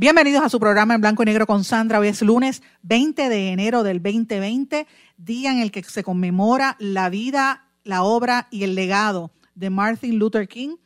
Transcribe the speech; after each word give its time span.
Bienvenidos 0.00 0.44
a 0.44 0.48
su 0.48 0.60
programa 0.60 0.94
en 0.94 1.00
blanco 1.00 1.24
y 1.24 1.26
negro 1.26 1.44
con 1.44 1.64
Sandra. 1.64 1.98
Hoy 1.98 2.06
es 2.06 2.22
lunes 2.22 2.62
20 2.82 3.28
de 3.28 3.50
enero 3.50 3.82
del 3.82 4.00
2020, 4.00 4.86
día 5.16 5.50
en 5.50 5.58
el 5.58 5.72
que 5.72 5.82
se 5.82 6.04
conmemora 6.04 6.76
la 6.78 7.10
vida, 7.10 7.66
la 7.82 8.04
obra 8.04 8.46
y 8.52 8.62
el 8.62 8.76
legado 8.76 9.32
de 9.56 9.70
Martin 9.70 10.16
Luther 10.16 10.46
King, 10.46 10.76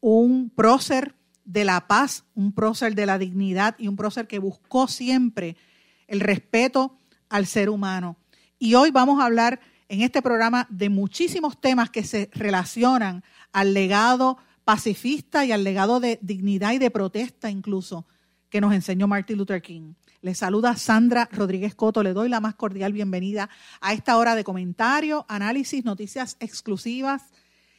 un 0.00 0.48
prócer 0.48 1.14
de 1.44 1.66
la 1.66 1.86
paz, 1.86 2.24
un 2.34 2.54
prócer 2.54 2.94
de 2.94 3.04
la 3.04 3.18
dignidad 3.18 3.74
y 3.76 3.86
un 3.86 3.96
prócer 3.96 4.26
que 4.26 4.38
buscó 4.38 4.88
siempre 4.88 5.58
el 6.06 6.20
respeto 6.20 6.96
al 7.28 7.44
ser 7.44 7.68
humano. 7.68 8.16
Y 8.58 8.76
hoy 8.76 8.90
vamos 8.90 9.20
a 9.20 9.26
hablar 9.26 9.60
en 9.90 10.00
este 10.00 10.22
programa 10.22 10.66
de 10.70 10.88
muchísimos 10.88 11.60
temas 11.60 11.90
que 11.90 12.02
se 12.02 12.30
relacionan 12.32 13.24
al 13.52 13.74
legado 13.74 14.38
pacifista 14.64 15.44
y 15.44 15.52
al 15.52 15.64
legado 15.64 16.00
de 16.00 16.18
dignidad 16.22 16.72
y 16.72 16.78
de 16.78 16.90
protesta 16.90 17.50
incluso 17.50 18.06
que 18.54 18.60
nos 18.60 18.72
enseñó 18.72 19.08
Martin 19.08 19.36
Luther 19.36 19.60
King. 19.60 19.94
Le 20.22 20.32
saluda 20.32 20.76
Sandra 20.76 21.28
Rodríguez 21.32 21.74
Coto. 21.74 22.04
Le 22.04 22.12
doy 22.12 22.28
la 22.28 22.38
más 22.38 22.54
cordial 22.54 22.92
bienvenida 22.92 23.50
a 23.80 23.94
esta 23.94 24.16
hora 24.16 24.36
de 24.36 24.44
comentario, 24.44 25.26
análisis, 25.28 25.84
noticias 25.84 26.36
exclusivas 26.38 27.32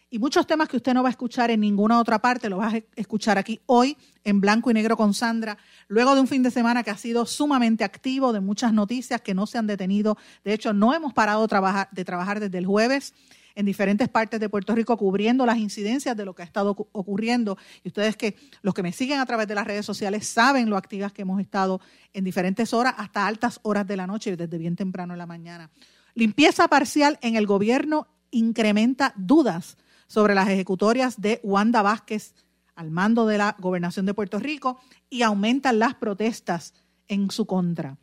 y 0.09 0.19
muchos 0.19 0.45
temas 0.45 0.67
que 0.67 0.77
usted 0.77 0.93
no 0.93 1.01
va 1.01 1.07
a 1.07 1.11
escuchar 1.11 1.49
en 1.49 1.61
ninguna 1.61 1.99
otra 1.99 2.19
parte, 2.19 2.49
lo 2.49 2.57
va 2.57 2.67
a 2.67 2.81
escuchar 2.95 3.37
aquí 3.37 3.59
hoy 3.65 3.97
en 4.23 4.41
blanco 4.41 4.69
y 4.69 4.73
negro 4.73 4.97
con 4.97 5.13
Sandra, 5.13 5.57
luego 5.87 6.13
de 6.13 6.21
un 6.21 6.27
fin 6.27 6.43
de 6.43 6.51
semana 6.51 6.83
que 6.83 6.91
ha 6.91 6.97
sido 6.97 7.25
sumamente 7.25 7.83
activo, 7.83 8.31
de 8.31 8.39
muchas 8.39 8.71
noticias 8.71 9.21
que 9.21 9.33
no 9.33 9.47
se 9.47 9.57
han 9.57 9.67
detenido. 9.67 10.17
De 10.43 10.53
hecho, 10.53 10.73
no 10.73 10.93
hemos 10.93 11.13
parado 11.13 11.47
de 11.91 12.05
trabajar, 12.05 12.39
desde 12.39 12.57
el 12.57 12.65
jueves 12.65 13.13
en 13.55 13.65
diferentes 13.65 14.09
partes 14.09 14.39
de 14.39 14.49
Puerto 14.49 14.75
Rico 14.75 14.97
cubriendo 14.97 15.45
las 15.45 15.57
incidencias 15.57 16.15
de 16.15 16.25
lo 16.25 16.35
que 16.35 16.43
ha 16.43 16.45
estado 16.45 16.71
ocurriendo. 16.91 17.57
Y 17.83 17.87
ustedes 17.87 18.17
que 18.17 18.35
los 18.61 18.73
que 18.73 18.83
me 18.83 18.91
siguen 18.91 19.19
a 19.19 19.25
través 19.25 19.47
de 19.47 19.55
las 19.55 19.65
redes 19.65 19.85
sociales 19.85 20.27
saben 20.27 20.69
lo 20.69 20.77
activas 20.77 21.13
que 21.13 21.23
hemos 21.23 21.39
estado 21.41 21.81
en 22.13 22.23
diferentes 22.23 22.73
horas 22.73 22.93
hasta 22.97 23.25
altas 23.25 23.59
horas 23.63 23.87
de 23.87 23.97
la 23.97 24.07
noche 24.07 24.35
desde 24.35 24.57
bien 24.57 24.75
temprano 24.75 25.13
en 25.13 25.19
la 25.19 25.25
mañana. 25.25 25.71
Limpieza 26.13 26.67
parcial 26.67 27.17
en 27.21 27.35
el 27.35 27.47
gobierno 27.47 28.07
incrementa 28.31 29.13
dudas 29.15 29.77
sobre 30.07 30.35
las 30.35 30.49
ejecutorias 30.49 31.19
de 31.19 31.39
Wanda 31.43 31.81
Vázquez 31.81 32.35
al 32.75 32.91
mando 32.91 33.25
de 33.25 33.37
la 33.37 33.55
gobernación 33.59 34.05
de 34.05 34.13
Puerto 34.13 34.37
Rico 34.39 34.79
y 35.09 35.21
aumentan 35.21 35.79
las 35.79 35.95
protestas 35.95 36.73
en 37.07 37.31
su 37.31 37.45
contra. 37.45 37.97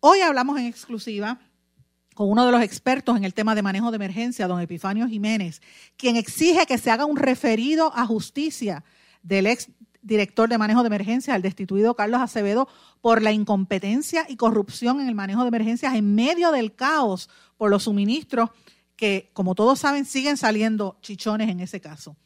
Hoy 0.00 0.20
hablamos 0.20 0.58
en 0.58 0.66
exclusiva 0.66 1.40
con 2.16 2.30
uno 2.30 2.46
de 2.46 2.50
los 2.50 2.62
expertos 2.62 3.14
en 3.18 3.24
el 3.24 3.34
tema 3.34 3.54
de 3.54 3.60
manejo 3.60 3.90
de 3.90 3.96
emergencia, 3.96 4.48
don 4.48 4.58
Epifanio 4.58 5.06
Jiménez, 5.06 5.60
quien 5.98 6.16
exige 6.16 6.64
que 6.64 6.78
se 6.78 6.90
haga 6.90 7.04
un 7.04 7.18
referido 7.18 7.92
a 7.94 8.06
justicia 8.06 8.84
del 9.22 9.46
ex 9.46 9.68
director 10.00 10.48
de 10.48 10.56
manejo 10.56 10.82
de 10.82 10.86
emergencias, 10.86 11.36
el 11.36 11.42
destituido 11.42 11.94
Carlos 11.94 12.22
Acevedo, 12.22 12.68
por 13.02 13.20
la 13.20 13.32
incompetencia 13.32 14.24
y 14.30 14.36
corrupción 14.36 14.98
en 15.02 15.08
el 15.08 15.14
manejo 15.14 15.42
de 15.42 15.48
emergencias 15.48 15.94
en 15.94 16.14
medio 16.14 16.52
del 16.52 16.74
caos 16.74 17.28
por 17.58 17.68
los 17.68 17.82
suministros 17.82 18.48
que, 18.96 19.28
como 19.34 19.54
todos 19.54 19.78
saben, 19.78 20.06
siguen 20.06 20.38
saliendo 20.38 20.96
chichones 21.02 21.50
en 21.50 21.60
ese 21.60 21.82
caso. 21.82 22.16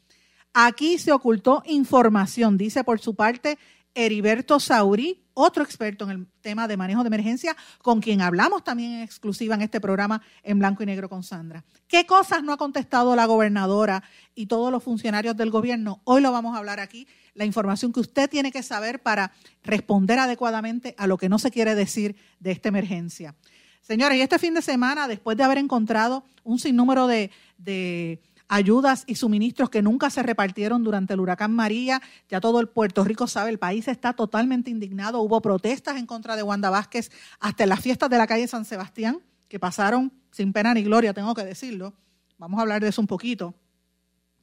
Aquí 0.53 0.99
se 0.99 1.11
ocultó 1.11 1.63
información, 1.65 2.57
dice 2.57 2.85
por 2.85 3.01
su 3.01 3.13
parte 3.13 3.57
Heriberto 3.93 4.59
Saurí, 4.59 5.23
otro 5.33 5.63
experto 5.63 6.05
en 6.05 6.11
el 6.11 6.27
tema 6.41 6.67
de 6.67 6.77
manejo 6.77 7.03
de 7.03 7.07
emergencia, 7.07 7.55
con 7.81 8.01
quien 8.01 8.21
hablamos 8.21 8.63
también 8.63 8.93
en 8.93 9.01
exclusiva 9.01 9.55
en 9.55 9.61
este 9.61 9.81
programa 9.81 10.21
en 10.43 10.59
blanco 10.59 10.83
y 10.83 10.85
negro 10.85 11.09
con 11.09 11.23
Sandra. 11.23 11.63
¿Qué 11.87 12.05
cosas 12.05 12.43
no 12.43 12.53
ha 12.53 12.57
contestado 12.57 13.15
la 13.15 13.25
gobernadora 13.25 14.03
y 14.35 14.47
todos 14.47 14.71
los 14.71 14.83
funcionarios 14.83 15.35
del 15.35 15.49
gobierno? 15.49 16.01
Hoy 16.03 16.21
lo 16.21 16.31
vamos 16.31 16.55
a 16.55 16.59
hablar 16.59 16.79
aquí, 16.79 17.07
la 17.33 17.45
información 17.45 17.93
que 17.93 17.99
usted 17.99 18.29
tiene 18.29 18.51
que 18.51 18.63
saber 18.63 19.01
para 19.01 19.31
responder 19.63 20.19
adecuadamente 20.19 20.95
a 20.97 21.07
lo 21.07 21.17
que 21.17 21.29
no 21.29 21.39
se 21.39 21.51
quiere 21.51 21.75
decir 21.75 22.15
de 22.39 22.51
esta 22.51 22.69
emergencia. 22.69 23.35
Señores, 23.81 24.17
y 24.17 24.21
este 24.21 24.37
fin 24.37 24.53
de 24.53 24.61
semana, 24.61 25.07
después 25.07 25.35
de 25.37 25.43
haber 25.43 25.57
encontrado 25.57 26.23
un 26.43 26.59
sinnúmero 26.59 27.07
de, 27.07 27.31
de 27.57 28.21
ayudas 28.51 29.05
y 29.07 29.15
suministros 29.15 29.69
que 29.69 29.81
nunca 29.81 30.09
se 30.09 30.21
repartieron 30.21 30.83
durante 30.83 31.13
el 31.13 31.21
huracán 31.21 31.55
María. 31.55 32.01
Ya 32.27 32.41
todo 32.41 32.59
el 32.59 32.67
Puerto 32.67 33.05
Rico 33.05 33.25
sabe, 33.25 33.49
el 33.49 33.57
país 33.57 33.87
está 33.87 34.11
totalmente 34.11 34.69
indignado. 34.69 35.21
Hubo 35.21 35.41
protestas 35.41 35.95
en 35.95 36.05
contra 36.05 36.35
de 36.35 36.43
Wanda 36.43 36.69
Vázquez 36.69 37.11
hasta 37.39 37.63
en 37.63 37.69
las 37.69 37.79
fiestas 37.79 38.09
de 38.09 38.17
la 38.17 38.27
calle 38.27 38.49
San 38.49 38.65
Sebastián, 38.65 39.21
que 39.47 39.57
pasaron 39.57 40.11
sin 40.31 40.51
pena 40.51 40.73
ni 40.73 40.83
gloria, 40.83 41.13
tengo 41.13 41.33
que 41.33 41.45
decirlo. 41.45 41.93
Vamos 42.37 42.57
a 42.57 42.63
hablar 42.63 42.81
de 42.81 42.89
eso 42.89 42.99
un 42.99 43.07
poquito. 43.07 43.55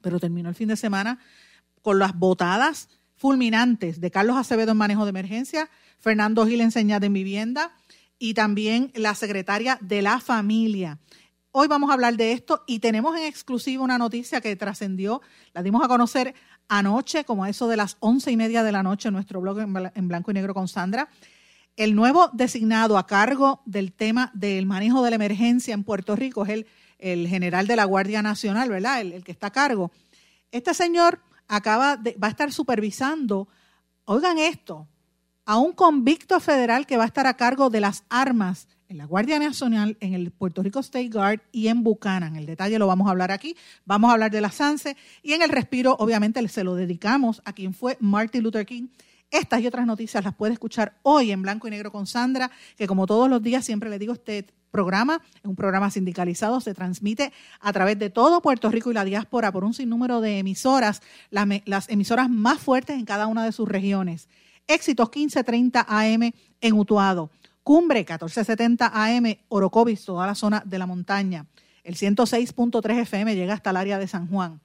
Pero 0.00 0.18
terminó 0.18 0.48
el 0.48 0.54
fin 0.54 0.68
de 0.68 0.76
semana 0.78 1.18
con 1.82 1.98
las 1.98 2.18
botadas 2.18 2.88
fulminantes 3.14 4.00
de 4.00 4.10
Carlos 4.10 4.38
Acevedo 4.38 4.72
en 4.72 4.78
manejo 4.78 5.04
de 5.04 5.10
emergencia, 5.10 5.68
Fernando 5.98 6.46
Gil 6.46 6.62
en 6.62 6.70
de 6.70 7.08
vivienda, 7.10 7.72
y 8.18 8.32
también 8.32 8.90
la 8.94 9.14
secretaria 9.14 9.76
de 9.82 10.00
la 10.00 10.18
familia. 10.18 10.98
Hoy 11.50 11.66
vamos 11.66 11.88
a 11.88 11.94
hablar 11.94 12.16
de 12.18 12.32
esto 12.32 12.62
y 12.66 12.78
tenemos 12.78 13.16
en 13.16 13.24
exclusiva 13.24 13.82
una 13.82 13.96
noticia 13.96 14.42
que 14.42 14.54
trascendió, 14.54 15.22
la 15.54 15.62
dimos 15.62 15.82
a 15.82 15.88
conocer 15.88 16.34
anoche, 16.68 17.24
como 17.24 17.46
eso 17.46 17.68
de 17.68 17.76
las 17.78 17.96
once 18.00 18.30
y 18.30 18.36
media 18.36 18.62
de 18.62 18.70
la 18.70 18.82
noche, 18.82 19.08
en 19.08 19.14
nuestro 19.14 19.40
blog 19.40 19.60
en 19.60 20.08
blanco 20.08 20.30
y 20.30 20.34
negro 20.34 20.52
con 20.52 20.68
Sandra. 20.68 21.08
El 21.74 21.94
nuevo 21.94 22.28
designado 22.34 22.98
a 22.98 23.06
cargo 23.06 23.62
del 23.64 23.94
tema 23.94 24.30
del 24.34 24.66
manejo 24.66 25.02
de 25.02 25.08
la 25.08 25.16
emergencia 25.16 25.72
en 25.72 25.84
Puerto 25.84 26.16
Rico 26.16 26.44
es 26.44 26.66
el, 26.98 27.28
general 27.28 27.66
de 27.66 27.76
la 27.76 27.86
Guardia 27.86 28.20
Nacional, 28.20 28.68
¿verdad? 28.68 29.00
El, 29.00 29.12
el, 29.12 29.24
que 29.24 29.32
está 29.32 29.46
a 29.46 29.52
cargo. 29.52 29.90
Este 30.50 30.74
señor 30.74 31.22
acaba 31.46 31.96
de, 31.96 32.14
va 32.22 32.26
a 32.26 32.30
estar 32.30 32.52
supervisando, 32.52 33.48
oigan 34.04 34.36
esto, 34.36 34.86
a 35.46 35.56
un 35.56 35.72
convicto 35.72 36.40
federal 36.40 36.86
que 36.86 36.98
va 36.98 37.04
a 37.04 37.06
estar 37.06 37.26
a 37.26 37.38
cargo 37.38 37.70
de 37.70 37.80
las 37.80 38.04
armas 38.10 38.68
en 38.88 38.98
la 38.98 39.04
Guardia 39.04 39.38
Nacional, 39.38 39.96
en 40.00 40.14
el 40.14 40.30
Puerto 40.30 40.62
Rico 40.62 40.80
State 40.80 41.10
Guard 41.10 41.40
y 41.52 41.68
en 41.68 41.82
Buchanan. 41.82 42.36
El 42.36 42.46
detalle 42.46 42.78
lo 42.78 42.86
vamos 42.86 43.06
a 43.06 43.10
hablar 43.10 43.30
aquí. 43.30 43.56
Vamos 43.84 44.10
a 44.10 44.14
hablar 44.14 44.30
de 44.30 44.40
la 44.40 44.50
SANSE 44.50 44.96
y 45.22 45.34
en 45.34 45.42
el 45.42 45.50
respiro, 45.50 45.94
obviamente, 45.98 46.46
se 46.48 46.64
lo 46.64 46.74
dedicamos 46.74 47.42
a 47.44 47.52
quien 47.52 47.74
fue 47.74 47.96
Martin 48.00 48.42
Luther 48.42 48.64
King. 48.64 48.88
Estas 49.30 49.60
y 49.60 49.66
otras 49.66 49.86
noticias 49.86 50.24
las 50.24 50.34
puede 50.34 50.54
escuchar 50.54 50.94
hoy 51.02 51.32
en 51.32 51.42
blanco 51.42 51.68
y 51.68 51.70
negro 51.70 51.92
con 51.92 52.06
Sandra, 52.06 52.50
que 52.76 52.86
como 52.86 53.06
todos 53.06 53.28
los 53.28 53.42
días 53.42 53.62
siempre 53.62 53.90
le 53.90 53.98
digo, 53.98 54.14
este 54.14 54.46
programa 54.70 55.20
es 55.36 55.44
un 55.44 55.56
programa 55.56 55.90
sindicalizado, 55.90 56.60
se 56.60 56.72
transmite 56.72 57.32
a 57.60 57.72
través 57.72 57.98
de 57.98 58.08
todo 58.08 58.40
Puerto 58.40 58.70
Rico 58.70 58.90
y 58.90 58.94
la 58.94 59.04
diáspora 59.04 59.52
por 59.52 59.64
un 59.64 59.74
sinnúmero 59.74 60.22
de 60.22 60.38
emisoras, 60.38 61.02
las, 61.30 61.88
emisoras 61.90 62.30
más 62.30 62.58
fuertes 62.58 62.98
en 62.98 63.04
cada 63.04 63.26
una 63.26 63.44
de 63.44 63.52
sus 63.52 63.68
regiones. 63.68 64.28
Éxitos 64.66 65.08
1530 65.08 65.86
AM 65.88 66.32
en 66.60 66.72
Utuado. 66.74 67.30
Cumbre 67.68 67.98
1470 67.98 68.92
AM 68.94 69.40
Orocovis, 69.48 70.02
toda 70.02 70.26
la 70.26 70.34
zona 70.34 70.62
de 70.64 70.78
la 70.78 70.86
montaña. 70.86 71.44
El 71.84 71.96
106.3 71.96 73.00
FM 73.00 73.36
llega 73.36 73.52
hasta 73.52 73.68
el 73.68 73.76
área 73.76 73.98
de 73.98 74.08
San 74.08 74.26
Juan. 74.26 74.62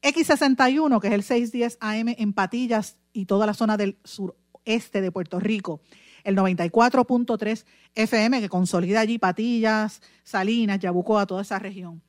X61, 0.00 0.98
que 0.98 1.08
es 1.08 1.12
el 1.12 1.22
610 1.24 1.76
AM 1.78 2.14
en 2.16 2.32
Patillas 2.32 2.96
y 3.12 3.26
toda 3.26 3.44
la 3.44 3.52
zona 3.52 3.76
del 3.76 3.98
sureste 4.02 5.02
de 5.02 5.12
Puerto 5.12 5.38
Rico. 5.38 5.82
El 6.24 6.38
94.3 6.38 7.66
FM 7.94 8.40
que 8.40 8.48
consolida 8.48 9.00
allí 9.00 9.18
Patillas, 9.18 10.00
Salinas, 10.24 10.78
Yabucoa, 10.78 11.26
toda 11.26 11.42
esa 11.42 11.58
región. 11.58 12.00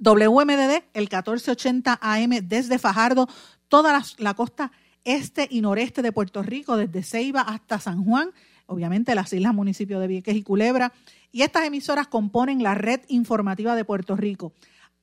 WMDD, 0.00 0.82
el 0.92 1.02
1480 1.02 2.00
AM 2.02 2.30
desde 2.42 2.80
Fajardo, 2.80 3.28
toda 3.68 4.02
la 4.18 4.34
costa 4.34 4.72
este 5.04 5.46
y 5.48 5.60
noreste 5.60 6.02
de 6.02 6.10
Puerto 6.10 6.42
Rico, 6.42 6.76
desde 6.76 7.04
Ceiba 7.04 7.42
hasta 7.42 7.78
San 7.78 8.04
Juan, 8.04 8.32
obviamente 8.66 9.14
las 9.14 9.32
islas 9.32 9.54
municipios 9.54 10.00
de 10.00 10.06
Vieques 10.06 10.36
y 10.36 10.42
Culebra. 10.42 10.92
Y 11.32 11.42
estas 11.42 11.64
emisoras 11.64 12.06
componen 12.08 12.62
la 12.62 12.74
red 12.74 13.00
informativa 13.08 13.74
de 13.74 13.84
Puerto 13.84 14.16
Rico. 14.16 14.52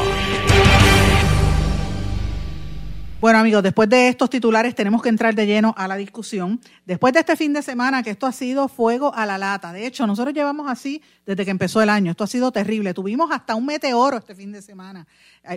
Bueno, 3.25 3.39
amigos, 3.39 3.63
después 3.63 3.89
de 3.89 4.09
estos 4.09 4.29
titulares 4.29 4.75
tenemos 4.75 5.01
que 5.01 5.09
entrar 5.09 5.33
de 5.33 5.47
lleno 5.47 5.73
a 5.75 5.87
la 5.87 5.95
discusión. 5.95 6.61
Después 6.85 7.11
de 7.11 7.21
este 7.21 7.35
fin 7.35 7.53
de 7.53 7.63
semana, 7.63 8.03
que 8.03 8.11
esto 8.11 8.27
ha 8.27 8.31
sido 8.31 8.67
fuego 8.67 9.15
a 9.15 9.25
la 9.25 9.39
lata. 9.39 9.73
De 9.73 9.87
hecho, 9.87 10.05
nosotros 10.05 10.35
llevamos 10.35 10.69
así 10.69 11.01
desde 11.25 11.43
que 11.43 11.49
empezó 11.49 11.81
el 11.81 11.89
año. 11.89 12.11
Esto 12.11 12.23
ha 12.23 12.27
sido 12.27 12.51
terrible. 12.51 12.93
Tuvimos 12.93 13.31
hasta 13.31 13.55
un 13.55 13.65
meteoro 13.65 14.17
este 14.17 14.35
fin 14.35 14.51
de 14.51 14.61
semana. 14.61 15.07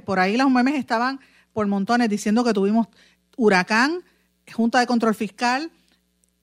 Por 0.07 0.19
ahí 0.19 0.39
los 0.39 0.51
memes 0.51 0.77
estaban 0.77 1.21
por 1.53 1.67
montones 1.67 2.09
diciendo 2.09 2.43
que 2.43 2.55
tuvimos 2.55 2.87
huracán, 3.37 4.03
Junta 4.53 4.81
de 4.81 4.87
Control 4.87 5.15
Fiscal, 5.15 5.71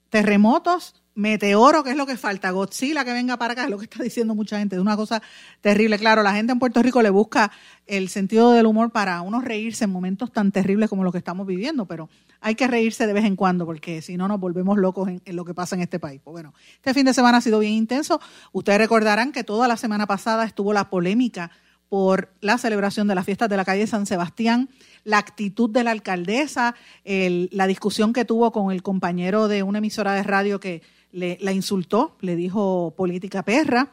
terremotos 0.09 1.01
Meteoro, 1.17 1.81
que 1.81 1.91
es 1.91 1.95
lo 1.95 2.05
que 2.05 2.17
falta, 2.17 2.51
Godzilla 2.51 3.05
que 3.05 3.13
venga 3.13 3.37
para 3.37 3.53
acá, 3.53 3.63
es 3.63 3.69
lo 3.69 3.77
que 3.77 3.85
está 3.85 4.03
diciendo 4.03 4.35
mucha 4.35 4.59
gente, 4.59 4.75
es 4.75 4.81
una 4.81 4.97
cosa 4.97 5.21
terrible. 5.61 5.97
Claro, 5.97 6.23
la 6.23 6.33
gente 6.33 6.51
en 6.51 6.59
Puerto 6.59 6.83
Rico 6.83 7.01
le 7.01 7.09
busca 7.09 7.51
el 7.87 8.09
sentido 8.09 8.51
del 8.51 8.65
humor 8.65 8.91
para 8.91 9.21
uno 9.21 9.39
reírse 9.39 9.85
en 9.85 9.91
momentos 9.91 10.33
tan 10.33 10.51
terribles 10.51 10.89
como 10.89 11.05
los 11.05 11.13
que 11.13 11.17
estamos 11.17 11.47
viviendo, 11.47 11.85
pero 11.85 12.09
hay 12.41 12.55
que 12.55 12.67
reírse 12.67 13.07
de 13.07 13.13
vez 13.13 13.23
en 13.23 13.37
cuando, 13.37 13.65
porque 13.65 14.01
si 14.01 14.17
no 14.17 14.27
nos 14.27 14.41
volvemos 14.41 14.77
locos 14.77 15.07
en, 15.07 15.21
lo 15.27 15.45
que 15.45 15.53
pasa 15.53 15.77
en 15.77 15.83
este 15.83 15.99
país. 15.99 16.19
Pues 16.21 16.33
bueno, 16.33 16.53
este 16.75 16.93
fin 16.93 17.05
de 17.05 17.13
semana 17.13 17.37
ha 17.37 17.41
sido 17.41 17.59
bien 17.59 17.73
intenso. 17.73 18.19
Ustedes 18.51 18.77
recordarán 18.77 19.31
que 19.31 19.45
toda 19.45 19.69
la 19.69 19.77
semana 19.77 20.07
pasada 20.07 20.43
estuvo 20.43 20.73
la 20.73 20.89
polémica 20.89 21.49
por 21.87 22.33
la 22.41 22.57
celebración 22.57 23.07
de 23.07 23.15
las 23.15 23.23
fiestas 23.23 23.47
de 23.47 23.55
la 23.55 23.63
calle 23.63 23.87
San 23.87 24.05
Sebastián, 24.05 24.67
la 25.05 25.19
actitud 25.19 25.69
de 25.69 25.83
la 25.85 25.91
alcaldesa, 25.91 26.75
la 27.05 27.67
discusión 27.67 28.11
que 28.11 28.25
tuvo 28.25 28.51
con 28.51 28.71
el 28.71 28.83
compañero 28.83 29.47
de 29.47 29.63
una 29.63 29.77
emisora 29.77 30.13
de 30.13 30.23
radio 30.23 30.59
que 30.59 30.81
le, 31.11 31.37
la 31.39 31.53
insultó, 31.53 32.17
le 32.19 32.35
dijo 32.35 32.93
política 32.97 33.43
perra, 33.43 33.91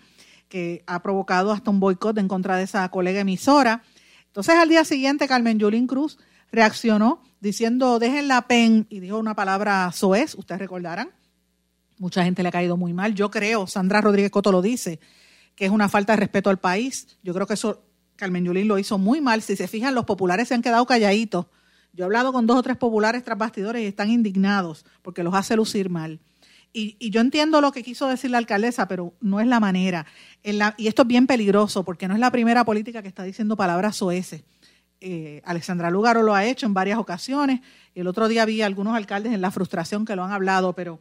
que 0.48 0.82
ha 0.86 1.02
provocado 1.02 1.52
hasta 1.52 1.70
un 1.70 1.78
boicot 1.78 2.18
en 2.18 2.28
contra 2.28 2.56
de 2.56 2.64
esa 2.64 2.88
colega 2.88 3.20
emisora. 3.20 3.82
Entonces 4.26 4.54
al 4.56 4.68
día 4.68 4.84
siguiente 4.84 5.28
Carmen 5.28 5.58
Yulín 5.58 5.86
Cruz 5.86 6.18
reaccionó 6.50 7.22
diciendo 7.40 7.98
dejen 7.98 8.28
la 8.28 8.42
pen 8.42 8.86
y 8.88 9.00
dijo 9.00 9.18
una 9.18 9.34
palabra 9.34 9.90
soez, 9.92 10.34
ustedes 10.34 10.60
recordarán. 10.60 11.10
Mucha 11.98 12.24
gente 12.24 12.42
le 12.42 12.48
ha 12.48 12.52
caído 12.52 12.76
muy 12.76 12.94
mal. 12.94 13.14
Yo 13.14 13.30
creo, 13.30 13.66
Sandra 13.66 14.00
Rodríguez 14.00 14.30
Coto 14.30 14.50
lo 14.50 14.62
dice, 14.62 14.98
que 15.54 15.66
es 15.66 15.70
una 15.70 15.88
falta 15.88 16.14
de 16.14 16.20
respeto 16.20 16.50
al 16.50 16.58
país. 16.58 17.18
Yo 17.22 17.34
creo 17.34 17.46
que 17.46 17.54
eso 17.54 17.84
Carmen 18.16 18.44
Yulín 18.44 18.68
lo 18.68 18.78
hizo 18.78 18.98
muy 18.98 19.20
mal. 19.20 19.42
Si 19.42 19.56
se 19.56 19.68
fijan, 19.68 19.94
los 19.94 20.04
populares 20.04 20.48
se 20.48 20.54
han 20.54 20.62
quedado 20.62 20.86
calladitos. 20.86 21.46
Yo 21.92 22.04
he 22.04 22.06
hablado 22.06 22.32
con 22.32 22.46
dos 22.46 22.56
o 22.56 22.62
tres 22.62 22.76
populares 22.76 23.22
tras 23.24 23.38
bastidores 23.38 23.82
y 23.82 23.86
están 23.86 24.10
indignados 24.10 24.84
porque 25.02 25.22
los 25.22 25.34
hace 25.34 25.56
lucir 25.56 25.90
mal 25.90 26.20
y, 26.72 27.10
yo 27.10 27.20
entiendo 27.20 27.60
lo 27.60 27.72
que 27.72 27.82
quiso 27.82 28.08
decir 28.08 28.30
la 28.30 28.38
alcaldesa, 28.38 28.88
pero 28.88 29.14
no 29.20 29.40
es 29.40 29.46
la 29.46 29.60
manera. 29.60 30.06
y 30.42 30.86
esto 30.86 31.02
es 31.02 31.08
bien 31.08 31.26
peligroso 31.26 31.84
porque 31.84 32.08
no 32.08 32.14
es 32.14 32.20
la 32.20 32.30
primera 32.30 32.64
política 32.64 33.02
que 33.02 33.08
está 33.08 33.22
diciendo 33.24 33.56
palabras 33.56 33.96
soeces. 33.96 34.44
Eh, 35.00 35.42
Alexandra 35.44 35.90
Lugaro 35.90 36.22
lo 36.22 36.34
ha 36.34 36.44
hecho 36.44 36.66
en 36.66 36.74
varias 36.74 36.98
ocasiones. 36.98 37.60
El 37.94 38.06
otro 38.06 38.28
día 38.28 38.44
vi 38.44 38.62
a 38.62 38.66
algunos 38.66 38.94
alcaldes 38.94 39.32
en 39.32 39.40
la 39.40 39.50
frustración 39.50 40.04
que 40.04 40.16
lo 40.16 40.24
han 40.24 40.32
hablado, 40.32 40.74
pero 40.74 41.00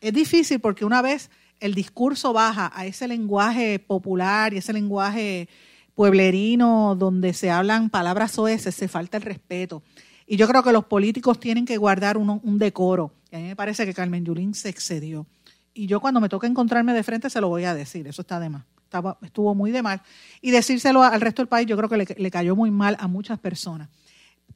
es 0.00 0.12
difícil 0.12 0.58
porque 0.58 0.84
una 0.84 1.02
vez 1.02 1.30
el 1.60 1.74
discurso 1.74 2.32
baja 2.32 2.72
a 2.74 2.86
ese 2.86 3.06
lenguaje 3.06 3.78
popular 3.78 4.54
y 4.54 4.58
ese 4.58 4.72
lenguaje 4.72 5.48
pueblerino 5.96 6.94
donde 6.94 7.32
se 7.32 7.50
hablan 7.50 7.90
palabras 7.90 8.32
soeces, 8.32 8.74
se 8.74 8.86
falta 8.86 9.16
el 9.16 9.24
respeto. 9.24 9.82
Y 10.26 10.36
yo 10.36 10.46
creo 10.46 10.62
que 10.62 10.70
los 10.70 10.84
políticos 10.84 11.40
tienen 11.40 11.64
que 11.64 11.78
guardar 11.78 12.18
un 12.18 12.58
decoro. 12.58 13.12
Y 13.32 13.36
a 13.36 13.38
mí 13.38 13.46
me 13.46 13.56
parece 13.56 13.86
que 13.86 13.94
Carmen 13.94 14.24
Yulín 14.24 14.54
se 14.54 14.68
excedió. 14.68 15.26
Y 15.72 15.86
yo 15.86 16.00
cuando 16.00 16.20
me 16.20 16.28
toca 16.28 16.46
encontrarme 16.46 16.92
de 16.92 17.02
frente 17.02 17.30
se 17.30 17.40
lo 17.40 17.48
voy 17.48 17.64
a 17.64 17.74
decir, 17.74 18.06
eso 18.06 18.22
está 18.22 18.38
de 18.38 18.50
más. 18.50 18.64
Estaba, 18.84 19.18
estuvo 19.22 19.54
muy 19.54 19.72
de 19.72 19.82
mal. 19.82 20.02
Y 20.40 20.50
decírselo 20.50 21.02
al 21.02 21.20
resto 21.20 21.42
del 21.42 21.48
país 21.48 21.66
yo 21.66 21.76
creo 21.76 21.88
que 21.88 21.96
le, 21.96 22.06
le 22.16 22.30
cayó 22.30 22.54
muy 22.54 22.70
mal 22.70 22.96
a 23.00 23.08
muchas 23.08 23.38
personas. 23.38 23.88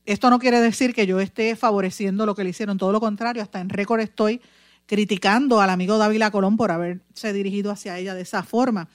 Esto 0.04 0.28
no 0.28 0.38
quiere 0.38 0.60
decir 0.60 0.94
que 0.94 1.06
yo 1.06 1.20
esté 1.20 1.56
favoreciendo 1.56 2.26
lo 2.26 2.34
que 2.34 2.44
le 2.44 2.50
hicieron, 2.50 2.78
todo 2.78 2.92
lo 2.92 3.00
contrario, 3.00 3.42
hasta 3.42 3.60
en 3.60 3.70
récord 3.70 4.00
estoy 4.00 4.40
criticando 4.86 5.60
al 5.60 5.70
amigo 5.70 5.98
Dávila 5.98 6.30
Colón 6.30 6.56
por 6.56 6.70
haberse 6.70 7.32
dirigido 7.32 7.70
hacia 7.70 7.98
ella 7.98 8.14
de 8.14 8.22
esa 8.22 8.42
forma. 8.42 8.88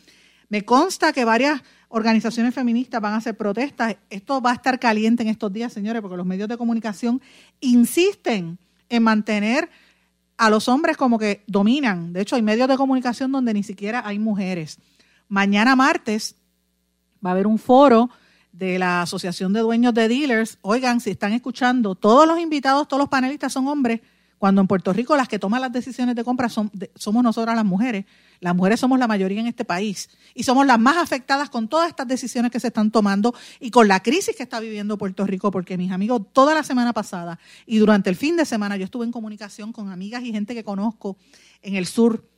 Me 0.50 0.64
consta 0.64 1.12
que 1.12 1.26
varias 1.26 1.62
organizaciones 1.96 2.54
feministas 2.54 3.00
van 3.00 3.14
a 3.14 3.18
hacer 3.18 3.38
protestas. 3.38 3.96
Esto 4.10 4.42
va 4.42 4.52
a 4.52 4.56
estar 4.56 4.78
caliente 4.82 5.24
en 5.24 5.30
estos 5.30 5.54
días, 5.54 5.72
señores, 5.72 6.02
porque 6.02 6.18
los 6.18 6.26
medios 6.26 6.50
de 6.50 6.58
comunicación 6.58 7.22
insisten 7.62 8.60
en 8.90 9.02
mantener 9.02 9.70
a 10.36 10.50
los 10.50 10.68
hombres 10.68 10.98
como 10.98 11.18
que 11.18 11.46
dominan. 11.48 12.12
De 12.12 12.20
hecho, 12.20 12.36
hay 12.36 12.42
medios 12.42 12.68
de 12.68 12.76
comunicación 12.76 13.32
donde 13.32 13.54
ni 13.54 13.64
siquiera 13.64 14.06
hay 14.06 14.20
mujeres. 14.20 14.78
Mañana 15.30 15.78
martes 15.78 16.36
va 17.26 17.30
a 17.30 17.32
haber 17.32 17.48
un 17.48 17.58
foro 17.58 18.10
de 18.52 18.78
la 18.78 19.04
Asociación 19.04 19.54
de 19.54 19.62
Dueños 19.62 19.94
de 19.94 20.10
Dealers. 20.10 20.58
Oigan, 20.64 21.00
si 21.00 21.12
están 21.12 21.32
escuchando, 21.32 21.96
todos 21.96 22.28
los 22.28 22.42
invitados, 22.42 22.90
todos 22.90 23.00
los 23.00 23.10
panelistas 23.10 23.54
son 23.54 23.70
hombres 23.70 24.02
cuando 24.46 24.62
en 24.62 24.68
Puerto 24.68 24.94
Rico 24.94 25.18
las 25.18 25.28
que 25.28 25.40
toman 25.40 25.60
las 25.60 25.72
decisiones 25.72 26.16
de 26.16 26.24
compra 26.24 26.50
son, 26.50 26.70
somos 26.94 27.24
nosotras 27.24 27.56
las 27.56 27.66
mujeres. 27.66 28.06
Las 28.42 28.56
mujeres 28.56 28.80
somos 28.80 29.00
la 29.00 29.08
mayoría 29.08 29.40
en 29.40 29.48
este 29.48 29.66
país 29.66 30.08
y 30.36 30.44
somos 30.44 30.68
las 30.68 30.78
más 30.78 30.98
afectadas 30.98 31.50
con 31.50 31.68
todas 31.68 31.90
estas 31.90 32.08
decisiones 32.08 32.52
que 32.52 32.60
se 32.60 32.68
están 32.68 32.92
tomando 32.92 33.34
y 33.60 33.72
con 33.72 33.88
la 33.88 34.04
crisis 34.04 34.36
que 34.36 34.44
está 34.44 34.60
viviendo 34.60 35.00
Puerto 35.00 35.26
Rico, 35.26 35.50
porque 35.50 35.80
mis 35.80 35.92
amigos, 35.92 36.22
toda 36.32 36.54
la 36.54 36.62
semana 36.62 36.94
pasada 36.94 37.40
y 37.66 37.80
durante 37.80 38.12
el 38.12 38.16
fin 38.16 38.38
de 38.38 38.46
semana 38.46 38.78
yo 38.78 38.86
estuve 38.86 39.06
en 39.06 39.12
comunicación 39.12 39.74
con 39.74 39.90
amigas 39.90 40.22
y 40.22 40.32
gente 40.32 40.54
que 40.54 40.64
conozco 40.64 41.18
en 41.64 41.76
el 41.76 41.88
sur 41.88 42.30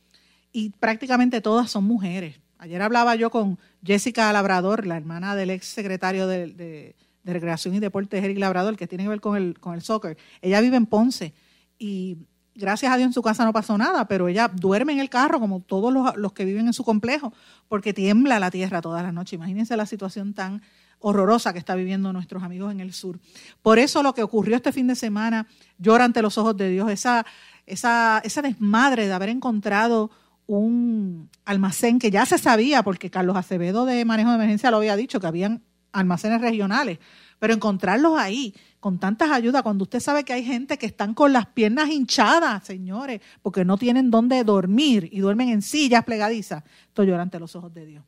y 0.50 0.70
prácticamente 0.70 1.42
todas 1.42 1.70
son 1.70 1.84
mujeres. 1.84 2.40
Ayer 2.56 2.80
hablaba 2.80 3.16
yo 3.16 3.28
con 3.28 3.58
Jessica 3.84 4.32
Labrador, 4.32 4.86
la 4.86 4.96
hermana 4.96 5.36
del 5.36 5.50
ex 5.50 5.66
secretario 5.66 6.26
de, 6.26 6.46
de, 6.54 6.96
Recreación 7.34 7.74
y 7.74 7.80
Deportes, 7.80 8.24
Eric 8.24 8.38
Labrador, 8.38 8.78
que 8.78 8.86
tiene 8.86 9.04
que 9.04 9.10
ver 9.10 9.20
con 9.20 9.36
el, 9.36 9.60
con 9.60 9.74
el 9.74 9.82
soccer. 9.82 10.16
Ella 10.40 10.62
vive 10.62 10.78
en 10.78 10.86
Ponce 10.86 11.34
y 11.78 12.18
gracias 12.54 12.92
a 12.92 12.96
Dios 12.96 13.06
en 13.06 13.12
su 13.12 13.22
casa 13.22 13.44
no 13.44 13.52
pasó 13.52 13.78
nada, 13.78 14.06
pero 14.06 14.28
ella 14.28 14.48
duerme 14.48 14.92
en 14.92 15.00
el 15.00 15.08
carro 15.08 15.40
como 15.40 15.60
todos 15.60 16.16
los, 16.16 16.32
que 16.32 16.44
viven 16.44 16.66
en 16.66 16.72
su 16.72 16.84
complejo, 16.84 17.32
porque 17.68 17.94
tiembla 17.94 18.38
la 18.40 18.50
tierra 18.50 18.80
todas 18.80 19.02
las 19.02 19.14
noches. 19.14 19.34
Imagínense 19.34 19.76
la 19.76 19.86
situación 19.86 20.34
tan 20.34 20.62
horrorosa 20.98 21.52
que 21.52 21.60
está 21.60 21.76
viviendo 21.76 22.12
nuestros 22.12 22.42
amigos 22.42 22.72
en 22.72 22.80
el 22.80 22.92
sur. 22.92 23.20
Por 23.62 23.78
eso 23.78 24.02
lo 24.02 24.14
que 24.14 24.24
ocurrió 24.24 24.56
este 24.56 24.72
fin 24.72 24.88
de 24.88 24.96
semana 24.96 25.46
llora 25.78 26.04
ante 26.04 26.20
los 26.20 26.36
ojos 26.36 26.56
de 26.56 26.68
Dios, 26.68 26.90
esa, 26.90 27.24
esa, 27.66 28.20
esa 28.24 28.42
desmadre 28.42 29.06
de 29.06 29.12
haber 29.12 29.28
encontrado 29.28 30.10
un 30.48 31.30
almacén 31.44 31.98
que 31.98 32.10
ya 32.10 32.26
se 32.26 32.38
sabía, 32.38 32.82
porque 32.82 33.10
Carlos 33.10 33.36
Acevedo 33.36 33.84
de 33.84 34.04
Manejo 34.04 34.30
de 34.30 34.36
Emergencia 34.36 34.70
lo 34.72 34.78
había 34.78 34.96
dicho, 34.96 35.20
que 35.20 35.26
habían 35.28 35.62
almacenes 35.92 36.40
regionales, 36.40 36.98
pero 37.38 37.54
encontrarlos 37.54 38.18
ahí 38.18 38.54
con 38.80 38.98
tantas 38.98 39.30
ayudas, 39.30 39.62
cuando 39.62 39.84
usted 39.84 40.00
sabe 40.00 40.24
que 40.24 40.32
hay 40.32 40.44
gente 40.44 40.78
que 40.78 40.86
están 40.86 41.14
con 41.14 41.32
las 41.32 41.46
piernas 41.46 41.90
hinchadas, 41.90 42.64
señores, 42.64 43.20
porque 43.42 43.64
no 43.64 43.76
tienen 43.76 44.10
dónde 44.10 44.42
dormir 44.44 45.08
y 45.10 45.20
duermen 45.20 45.48
en 45.48 45.62
sillas 45.62 46.04
plegadizas, 46.04 46.62
esto 46.86 47.02
llora 47.02 47.22
ante 47.22 47.40
los 47.40 47.56
ojos 47.56 47.74
de 47.74 47.86
Dios. 47.86 48.04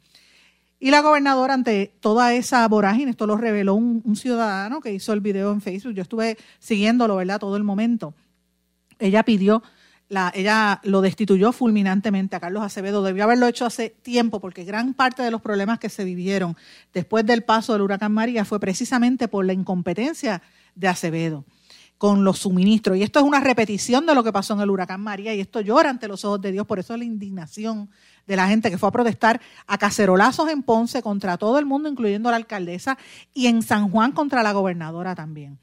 Y 0.82 0.90
la 0.90 1.02
gobernadora, 1.02 1.52
ante 1.52 1.94
toda 2.00 2.32
esa 2.32 2.66
vorágine, 2.66 3.10
esto 3.10 3.26
lo 3.26 3.36
reveló 3.36 3.74
un, 3.74 4.16
ciudadano 4.16 4.80
que 4.80 4.92
hizo 4.92 5.12
el 5.12 5.20
video 5.20 5.52
en 5.52 5.60
Facebook, 5.60 5.92
yo 5.92 6.02
estuve 6.02 6.38
siguiéndolo, 6.58 7.16
¿verdad?, 7.16 7.38
todo 7.38 7.56
el 7.56 7.64
momento. 7.64 8.14
Ella 8.98 9.22
pidió 9.22 9.62
la, 10.10 10.32
ella 10.34 10.80
lo 10.82 11.00
destituyó 11.00 11.52
fulminantemente 11.52 12.34
a 12.36 12.40
Carlos 12.40 12.64
Acevedo. 12.64 13.02
Debió 13.02 13.24
haberlo 13.24 13.46
hecho 13.46 13.64
hace 13.64 13.90
tiempo 13.90 14.40
porque 14.40 14.64
gran 14.64 14.92
parte 14.92 15.22
de 15.22 15.30
los 15.30 15.40
problemas 15.40 15.78
que 15.78 15.88
se 15.88 16.04
vivieron 16.04 16.56
después 16.92 17.24
del 17.24 17.44
paso 17.44 17.72
del 17.72 17.82
huracán 17.82 18.12
María 18.12 18.44
fue 18.44 18.58
precisamente 18.58 19.28
por 19.28 19.46
la 19.46 19.52
incompetencia 19.52 20.42
de 20.74 20.88
Acevedo 20.88 21.44
con 21.96 22.24
los 22.24 22.38
suministros. 22.38 22.96
Y 22.96 23.02
esto 23.02 23.20
es 23.20 23.24
una 23.24 23.40
repetición 23.40 24.04
de 24.04 24.14
lo 24.14 24.24
que 24.24 24.32
pasó 24.32 24.54
en 24.54 24.60
el 24.60 24.70
huracán 24.70 25.00
María 25.00 25.32
y 25.32 25.40
esto 25.40 25.60
llora 25.60 25.90
ante 25.90 26.08
los 26.08 26.24
ojos 26.24 26.40
de 26.40 26.50
Dios. 26.50 26.66
Por 26.66 26.80
eso 26.80 26.94
es 26.94 26.98
la 26.98 27.04
indignación 27.04 27.88
de 28.26 28.36
la 28.36 28.48
gente 28.48 28.70
que 28.70 28.78
fue 28.78 28.88
a 28.88 28.92
protestar 28.92 29.40
a 29.66 29.78
cacerolazos 29.78 30.48
en 30.48 30.62
Ponce 30.62 31.02
contra 31.02 31.36
todo 31.36 31.58
el 31.58 31.66
mundo, 31.66 31.88
incluyendo 31.88 32.30
la 32.30 32.36
alcaldesa, 32.36 32.98
y 33.32 33.46
en 33.46 33.62
San 33.62 33.90
Juan 33.90 34.12
contra 34.12 34.42
la 34.42 34.52
gobernadora 34.52 35.14
también. 35.14 35.58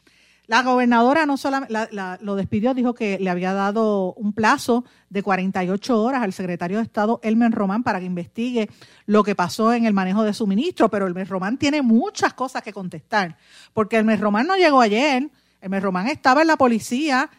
La 0.47 0.63
gobernadora 0.63 1.25
no 1.25 1.35
solamente 1.35 1.89
lo 2.21 2.35
despidió, 2.35 2.73
dijo 2.73 2.93
que 2.93 3.19
le 3.19 3.29
había 3.29 3.53
dado 3.53 4.13
un 4.13 4.31
plazo 4.31 4.85
de 5.09 5.21
48 5.21 6.01
horas 6.01 6.23
al 6.23 6.31
secretario 6.31 6.77
de 6.77 6.83
Estado, 6.83 7.19
Elmer 7.21 7.51
Román, 7.51 7.83
para 7.83 7.99
que 7.99 8.05
investigue 8.05 8.69
lo 9.05 9.23
que 9.23 9.35
pasó 9.35 9.73
en 9.73 9.85
el 9.85 9.93
manejo 9.93 10.23
de 10.23 10.33
suministro, 10.33 10.89
pero 10.89 11.05
Elmer 11.05 11.27
Román 11.27 11.57
tiene 11.57 11.81
muchas 11.81 12.33
cosas 12.33 12.63
que 12.63 12.71
contestar, 12.71 13.37
porque 13.73 13.97
Elmer 13.97 14.21
Román 14.21 14.47
no 14.47 14.55
llegó 14.55 14.79
ayer, 14.79 15.29
Hermes 15.61 15.83
Román 15.83 16.07
estaba 16.07 16.41
en 16.41 16.47
la 16.47 16.57
policía. 16.57 17.29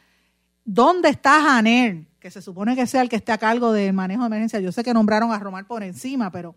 ¿Dónde 0.64 1.08
está 1.08 1.40
Janer? 1.40 2.04
Que 2.18 2.30
se 2.30 2.42
supone 2.42 2.74
que 2.74 2.86
sea 2.86 3.02
el 3.02 3.08
que 3.08 3.16
esté 3.16 3.32
a 3.32 3.38
cargo 3.38 3.72
del 3.72 3.92
manejo 3.92 4.22
de 4.22 4.26
emergencia. 4.26 4.60
Yo 4.60 4.72
sé 4.72 4.82
que 4.82 4.92
nombraron 4.92 5.32
a 5.32 5.38
Román 5.38 5.66
por 5.66 5.82
encima, 5.82 6.30
pero 6.30 6.54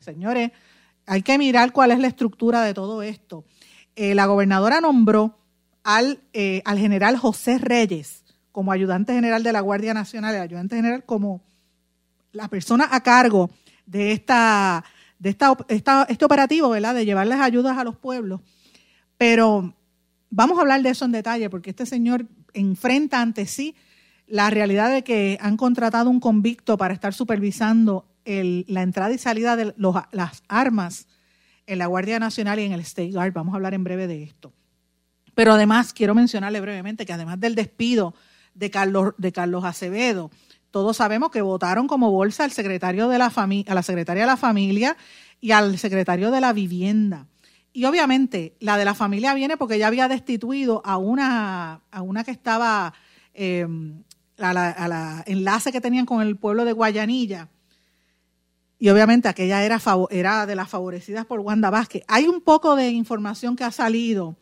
señores, 0.00 0.50
hay 1.06 1.22
que 1.22 1.38
mirar 1.38 1.72
cuál 1.72 1.92
es 1.92 1.98
la 2.00 2.08
estructura 2.08 2.62
de 2.62 2.74
todo 2.74 3.02
esto. 3.02 3.44
Eh, 3.96 4.14
la 4.14 4.26
gobernadora 4.26 4.80
nombró 4.80 5.39
al, 5.82 6.20
eh, 6.32 6.62
al 6.64 6.78
general 6.78 7.16
José 7.16 7.58
Reyes 7.58 8.24
como 8.52 8.72
ayudante 8.72 9.14
general 9.14 9.42
de 9.42 9.52
la 9.52 9.60
Guardia 9.60 9.94
Nacional, 9.94 10.34
el 10.34 10.42
ayudante 10.42 10.76
general 10.76 11.04
como 11.04 11.42
la 12.32 12.48
persona 12.48 12.88
a 12.90 13.02
cargo 13.02 13.50
de 13.86 14.12
esta 14.12 14.84
de 15.20 15.28
esta, 15.28 16.06
este 16.08 16.24
operativo, 16.24 16.70
¿verdad? 16.70 16.94
De 16.94 17.04
llevarles 17.04 17.38
ayudas 17.38 17.76
a 17.78 17.84
los 17.84 17.96
pueblos. 17.96 18.40
Pero 19.18 19.74
vamos 20.30 20.58
a 20.58 20.62
hablar 20.62 20.82
de 20.82 20.88
eso 20.88 21.04
en 21.04 21.12
detalle, 21.12 21.50
porque 21.50 21.70
este 21.70 21.86
señor 21.86 22.26
enfrenta 22.54 23.20
ante 23.20 23.46
sí 23.46 23.76
la 24.26 24.48
realidad 24.48 24.90
de 24.90 25.04
que 25.04 25.38
han 25.40 25.58
contratado 25.58 26.08
un 26.08 26.20
convicto 26.20 26.78
para 26.78 26.94
estar 26.94 27.12
supervisando 27.12 28.06
la 28.24 28.82
entrada 28.82 29.12
y 29.12 29.18
salida 29.18 29.56
de 29.56 29.74
las 29.76 30.42
armas 30.48 31.06
en 31.66 31.78
la 31.78 31.86
Guardia 31.86 32.18
Nacional 32.18 32.58
y 32.58 32.64
en 32.64 32.72
el 32.72 32.80
State 32.80 33.12
Guard. 33.12 33.32
Vamos 33.32 33.52
a 33.52 33.56
hablar 33.56 33.74
en 33.74 33.84
breve 33.84 34.06
de 34.06 34.22
esto. 34.22 34.52
Pero 35.40 35.54
además, 35.54 35.94
quiero 35.94 36.14
mencionarle 36.14 36.60
brevemente 36.60 37.06
que 37.06 37.14
además 37.14 37.40
del 37.40 37.54
despido 37.54 38.14
de 38.52 38.70
Carlos, 38.70 39.14
de 39.16 39.32
Carlos 39.32 39.64
Acevedo, 39.64 40.30
todos 40.70 40.98
sabemos 40.98 41.30
que 41.30 41.40
votaron 41.40 41.86
como 41.86 42.10
bolsa 42.10 42.44
al 42.44 42.50
secretario 42.50 43.08
de 43.08 43.16
la 43.16 43.32
a 43.34 43.74
la 43.74 43.82
secretaria 43.82 44.24
de 44.24 44.26
la 44.26 44.36
familia 44.36 44.98
y 45.40 45.52
al 45.52 45.78
secretario 45.78 46.30
de 46.30 46.42
la 46.42 46.52
vivienda. 46.52 47.26
Y 47.72 47.86
obviamente 47.86 48.54
la 48.60 48.76
de 48.76 48.84
la 48.84 48.92
familia 48.92 49.32
viene 49.32 49.56
porque 49.56 49.78
ya 49.78 49.86
había 49.86 50.08
destituido 50.08 50.82
a 50.84 50.98
una, 50.98 51.80
a 51.90 52.02
una 52.02 52.22
que 52.22 52.32
estaba, 52.32 52.92
em, 53.32 54.02
a, 54.36 54.52
la, 54.52 55.24
enlace 55.26 55.72
que 55.72 55.80
tenían 55.80 56.04
con 56.04 56.20
el 56.20 56.36
pueblo 56.36 56.66
de 56.66 56.72
Guayanilla. 56.72 57.48
Y 58.78 58.90
obviamente 58.90 59.26
aquella 59.26 59.64
era, 59.64 59.80
era 60.10 60.44
de 60.44 60.54
las 60.54 60.68
favorecidas 60.68 61.24
por 61.24 61.40
Wanda 61.40 61.70
Vázquez. 61.70 62.02
Hay 62.08 62.28
un 62.28 62.42
poco 62.42 62.76
de 62.76 62.90
información 62.90 63.56
que 63.56 63.64
ha 63.64 63.70
salido 63.70 64.36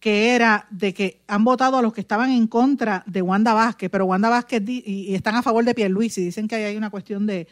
que 0.00 0.34
era 0.34 0.66
de 0.70 0.94
que 0.94 1.20
han 1.28 1.44
votado 1.44 1.76
a 1.76 1.82
los 1.82 1.92
que 1.92 2.00
estaban 2.00 2.30
en 2.30 2.46
contra 2.46 3.04
de 3.06 3.20
Wanda 3.20 3.52
Vázquez, 3.52 3.90
pero 3.90 4.06
Wanda 4.06 4.30
Vázquez 4.30 4.62
y, 4.66 5.14
están 5.14 5.36
a 5.36 5.42
favor 5.42 5.62
de 5.62 5.74
Pierluisi, 5.74 6.24
dicen 6.24 6.48
que 6.48 6.56
hay 6.56 6.76
una 6.76 6.88
cuestión 6.88 7.26
de, 7.26 7.46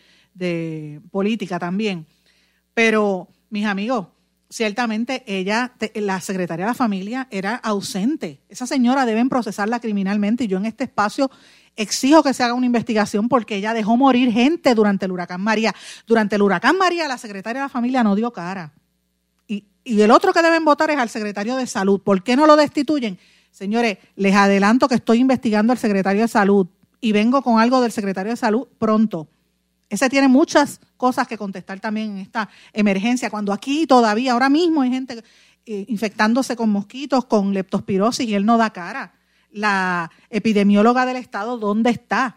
política 1.10 1.58
también. 1.58 2.06
Pero, 2.72 3.28
mis 3.50 3.66
amigos, 3.66 4.06
ciertamente 4.48 5.24
ella, 5.26 5.74
la 5.94 6.20
secretaria 6.20 6.64
de 6.64 6.70
la 6.70 6.74
familia, 6.74 7.28
era 7.30 7.56
ausente. 7.56 8.40
Esa 8.48 8.66
señora 8.66 9.04
deben 9.04 9.28
procesarla 9.28 9.80
criminalmente 9.80 10.44
y 10.44 10.46
yo 10.46 10.56
en 10.56 10.66
este 10.66 10.84
espacio 10.84 11.30
exijo 11.76 12.22
que 12.22 12.32
se 12.32 12.44
haga 12.44 12.54
una 12.54 12.66
investigación 12.66 13.28
porque 13.28 13.56
ella 13.56 13.74
dejó 13.74 13.96
morir 13.96 14.32
gente 14.32 14.74
durante 14.74 15.04
el 15.04 15.12
huracán 15.12 15.42
María. 15.42 15.74
Durante 16.06 16.36
el 16.36 16.42
huracán 16.42 16.78
María 16.78 17.08
la 17.08 17.18
secretaria 17.18 17.60
de 17.60 17.64
la 17.66 17.68
familia 17.68 18.02
no 18.02 18.14
dio 18.14 18.32
cara 18.32 18.72
y 19.88 20.02
el 20.02 20.10
otro 20.10 20.34
que 20.34 20.42
deben 20.42 20.66
votar 20.66 20.90
es 20.90 20.98
al 20.98 21.08
secretario 21.08 21.56
de 21.56 21.66
salud. 21.66 21.98
¿Por 22.02 22.22
qué 22.22 22.36
no 22.36 22.46
lo 22.46 22.56
destituyen? 22.56 23.18
Señores, 23.50 23.96
les 24.16 24.34
adelanto 24.34 24.86
que 24.86 24.96
estoy 24.96 25.18
investigando 25.18 25.72
al 25.72 25.78
secretario 25.78 26.20
de 26.20 26.28
salud 26.28 26.66
y 27.00 27.12
vengo 27.12 27.40
con 27.40 27.58
algo 27.58 27.80
del 27.80 27.90
secretario 27.90 28.30
de 28.30 28.36
salud 28.36 28.68
pronto. 28.78 29.28
Ese 29.88 30.10
tiene 30.10 30.28
muchas 30.28 30.80
cosas 30.98 31.26
que 31.26 31.38
contestar 31.38 31.80
también 31.80 32.10
en 32.10 32.18
esta 32.18 32.50
emergencia, 32.74 33.30
cuando 33.30 33.50
aquí 33.50 33.86
todavía, 33.86 34.32
ahora 34.32 34.50
mismo 34.50 34.82
hay 34.82 34.90
gente 34.90 35.24
eh, 35.64 35.86
infectándose 35.88 36.54
con 36.54 36.68
mosquitos, 36.68 37.24
con 37.24 37.54
leptospirosis 37.54 38.28
y 38.28 38.34
él 38.34 38.44
no 38.44 38.58
da 38.58 38.70
cara. 38.74 39.14
La 39.50 40.10
epidemióloga 40.28 41.06
del 41.06 41.16
Estado, 41.16 41.56
¿dónde 41.56 41.88
está? 41.88 42.36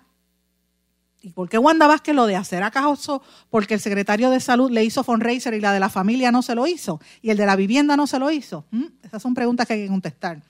¿Y 1.22 1.30
por 1.30 1.50
qué 1.50 1.60
Wanda 1.60 1.86
Vázquez 1.86 2.16
lo 2.16 2.26
de 2.26 2.36
hacer 2.36 2.64
acaso 2.64 3.22
porque 3.50 3.76
el 3.76 3.80
secretario 3.80 4.32
de 4.32 4.40
salud 4.40 4.72
le 4.72 4.84
hizo 4.84 5.04
fundraiser 5.04 5.54
y 5.54 5.62
la 5.62 5.72
de 5.72 5.80
la 5.80 5.90
familia 5.90 6.32
no 6.32 6.42
se 6.42 6.56
lo 6.56 6.66
hizo? 6.66 7.00
¿Y 7.22 7.30
el 7.30 7.38
de 7.38 7.46
la 7.46 7.56
vivienda 7.56 7.96
no 7.96 8.08
se 8.08 8.18
lo 8.18 8.32
hizo? 8.32 8.66
¿Mm? 8.72 8.86
Esas 9.04 9.22
son 9.22 9.36
preguntas 9.36 9.68
que 9.68 9.74
hay 9.74 9.84
que 9.84 9.88
contestar. 9.88 10.42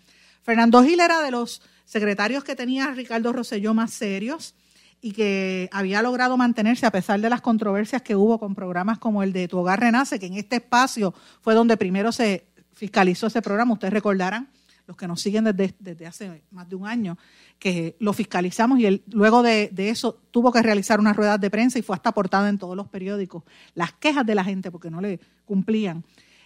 Fernando 0.44 0.82
Gil 0.84 1.00
era 1.02 1.22
de 1.22 1.32
los 1.32 1.62
secretarios 1.86 2.46
que 2.46 2.56
tenía 2.56 2.88
Ricardo 2.92 3.34
Rosselló 3.34 3.74
más 3.74 3.92
serios 3.92 4.56
y 5.02 5.12
que 5.12 5.68
había 5.74 6.02
logrado 6.02 6.38
mantenerse 6.38 6.86
a 6.86 6.92
pesar 6.92 7.20
de 7.20 7.30
las 7.30 7.42
controversias 7.42 8.02
que 8.02 8.16
hubo 8.16 8.40
con 8.40 8.56
programas 8.56 8.98
como 8.98 9.24
el 9.24 9.34
de 9.34 9.48
Tu 9.48 9.58
Hogar 9.58 9.80
Renace, 9.80 10.20
que 10.20 10.28
en 10.28 10.36
este 10.36 10.58
espacio 10.58 11.14
fue 11.42 11.54
donde 11.54 11.76
primero 11.76 12.12
se 12.12 12.46
fiscalizó 12.74 13.28
ese 13.28 13.42
programa, 13.42 13.74
ustedes 13.74 13.94
recordarán, 13.94 14.48
los 14.88 14.98
que 14.98 15.08
nos 15.08 15.22
siguen 15.22 15.44
desde, 15.44 15.74
desde 15.80 16.06
hace 16.06 16.44
más 16.52 16.70
de 16.70 16.76
un 16.76 16.88
año, 16.88 17.18
que 17.60 17.96
lo 18.00 18.14
fiscalizamos 18.14 18.80
y 18.80 18.86
él 18.86 19.04
luego 19.08 19.44
de, 19.44 19.72
eso 19.78 20.20
tuvo 20.32 20.52
que 20.52 20.62
realizar 20.62 21.00
unas 21.00 21.16
ruedas 21.16 21.40
de 21.40 21.50
prensa 21.50 21.80
y 21.80 21.82
fue 21.82 21.96
hasta 21.96 22.12
portada 22.12 22.50
en 22.50 22.58
todos 22.58 22.76
los 22.76 22.88
periódicos. 22.88 23.44
Las 23.76 23.94
quejas 23.94 24.26
de 24.26 24.36
la 24.36 24.44
gente 24.44 24.72
porque 24.72 24.90
no 24.90 25.02
le 25.02 25.20
cumplían. 25.46 26.04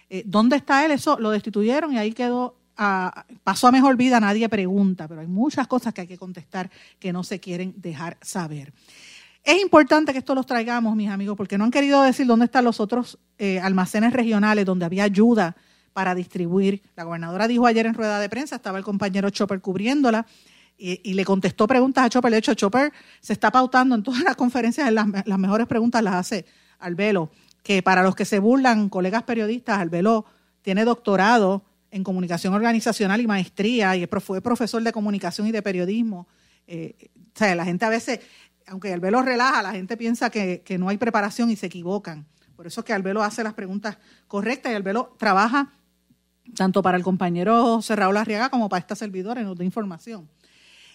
Eh, 0.08 0.22
¿Dónde 0.26 0.56
está 0.56 0.84
él? 0.84 0.92
Eso 0.92 1.18
lo 1.18 1.30
destituyeron 1.30 1.92
y 1.92 1.98
ahí 1.98 2.12
quedó, 2.12 2.56
pasó 3.42 3.68
a 3.68 3.72
mejor 3.72 3.96
vida, 3.96 4.20
nadie 4.20 4.48
pregunta, 4.48 5.08
pero 5.08 5.20
hay 5.20 5.26
muchas 5.26 5.66
cosas 5.66 5.94
que 5.94 6.02
hay 6.02 6.06
que 6.06 6.18
contestar 6.18 6.70
que 6.98 7.12
no 7.12 7.24
se 7.24 7.40
quieren 7.40 7.74
dejar 7.76 8.18
saber. 8.20 8.72
Es 9.42 9.62
importante 9.62 10.12
que 10.12 10.18
esto 10.18 10.34
los 10.34 10.44
traigamos, 10.44 10.96
mis 10.96 11.08
amigos, 11.08 11.36
porque 11.36 11.56
no 11.56 11.64
han 11.64 11.70
querido 11.70 12.02
decir 12.02 12.26
dónde 12.26 12.46
están 12.46 12.64
los 12.64 12.80
otros 12.80 13.18
eh, 13.38 13.60
almacenes 13.60 14.12
regionales 14.12 14.64
donde 14.64 14.84
había 14.84 15.04
ayuda 15.04 15.56
para 15.96 16.14
distribuir. 16.14 16.82
La 16.94 17.04
gobernadora 17.04 17.48
dijo 17.48 17.66
ayer 17.66 17.86
en 17.86 17.94
rueda 17.94 18.20
de 18.20 18.28
prensa, 18.28 18.56
estaba 18.56 18.76
el 18.76 18.84
compañero 18.84 19.30
Chopper 19.30 19.62
cubriéndola, 19.62 20.26
y, 20.76 21.14
le 21.14 21.24
contestó 21.24 21.66
preguntas 21.66 22.04
a 22.04 22.10
Chopper. 22.10 22.30
De 22.30 22.36
hecho, 22.36 22.52
Chopper 22.52 22.92
se 23.22 23.32
está 23.32 23.50
pautando 23.50 23.94
en 23.94 24.02
todas 24.02 24.20
las 24.20 24.36
conferencias, 24.36 24.92
las, 24.92 25.06
mejores 25.38 25.66
preguntas 25.66 26.02
las 26.02 26.16
hace 26.16 26.44
al 26.80 26.96
velo, 26.96 27.30
que 27.62 27.82
para 27.82 28.02
los 28.02 28.14
que 28.14 28.26
se 28.26 28.40
burlan, 28.40 28.90
colegas 28.90 29.22
periodistas, 29.22 29.78
al 29.78 29.88
velo 29.88 30.26
tiene 30.60 30.84
doctorado 30.84 31.64
en 31.90 32.04
comunicación 32.04 32.52
organizacional 32.52 33.22
y 33.22 33.26
maestría, 33.26 33.96
y 33.96 34.06
fue 34.20 34.42
profesor 34.42 34.82
de 34.82 34.92
comunicación 34.92 35.46
y 35.46 35.50
de 35.50 35.62
periodismo. 35.62 36.28
Eh, 36.66 37.08
o 37.16 37.38
sea, 37.38 37.54
la 37.54 37.64
gente 37.64 37.86
a 37.86 37.88
veces, 37.88 38.20
aunque 38.66 38.92
el 38.92 39.00
velo 39.00 39.22
relaja, 39.22 39.62
la 39.62 39.72
gente 39.72 39.96
piensa 39.96 40.28
que, 40.28 40.60
que 40.62 40.76
no 40.76 40.90
hay 40.90 40.98
preparación 40.98 41.50
y 41.50 41.56
se 41.56 41.68
equivocan. 41.68 42.26
Por 42.56 42.66
eso 42.66 42.80
es 42.80 42.86
que 42.86 42.94
Albelo 42.94 43.22
hace 43.22 43.44
las 43.44 43.52
preguntas 43.52 43.98
correctas 44.26 44.72
y 44.72 44.74
Albelo 44.74 45.14
trabaja 45.18 45.70
tanto 46.54 46.82
para 46.82 46.96
el 46.96 47.02
compañero 47.02 47.80
Raúl 47.88 48.16
Arriaga 48.16 48.50
como 48.50 48.68
para 48.68 48.80
esta 48.80 48.94
servidora 48.94 49.40
en 49.40 49.54
de 49.54 49.64
información. 49.64 50.28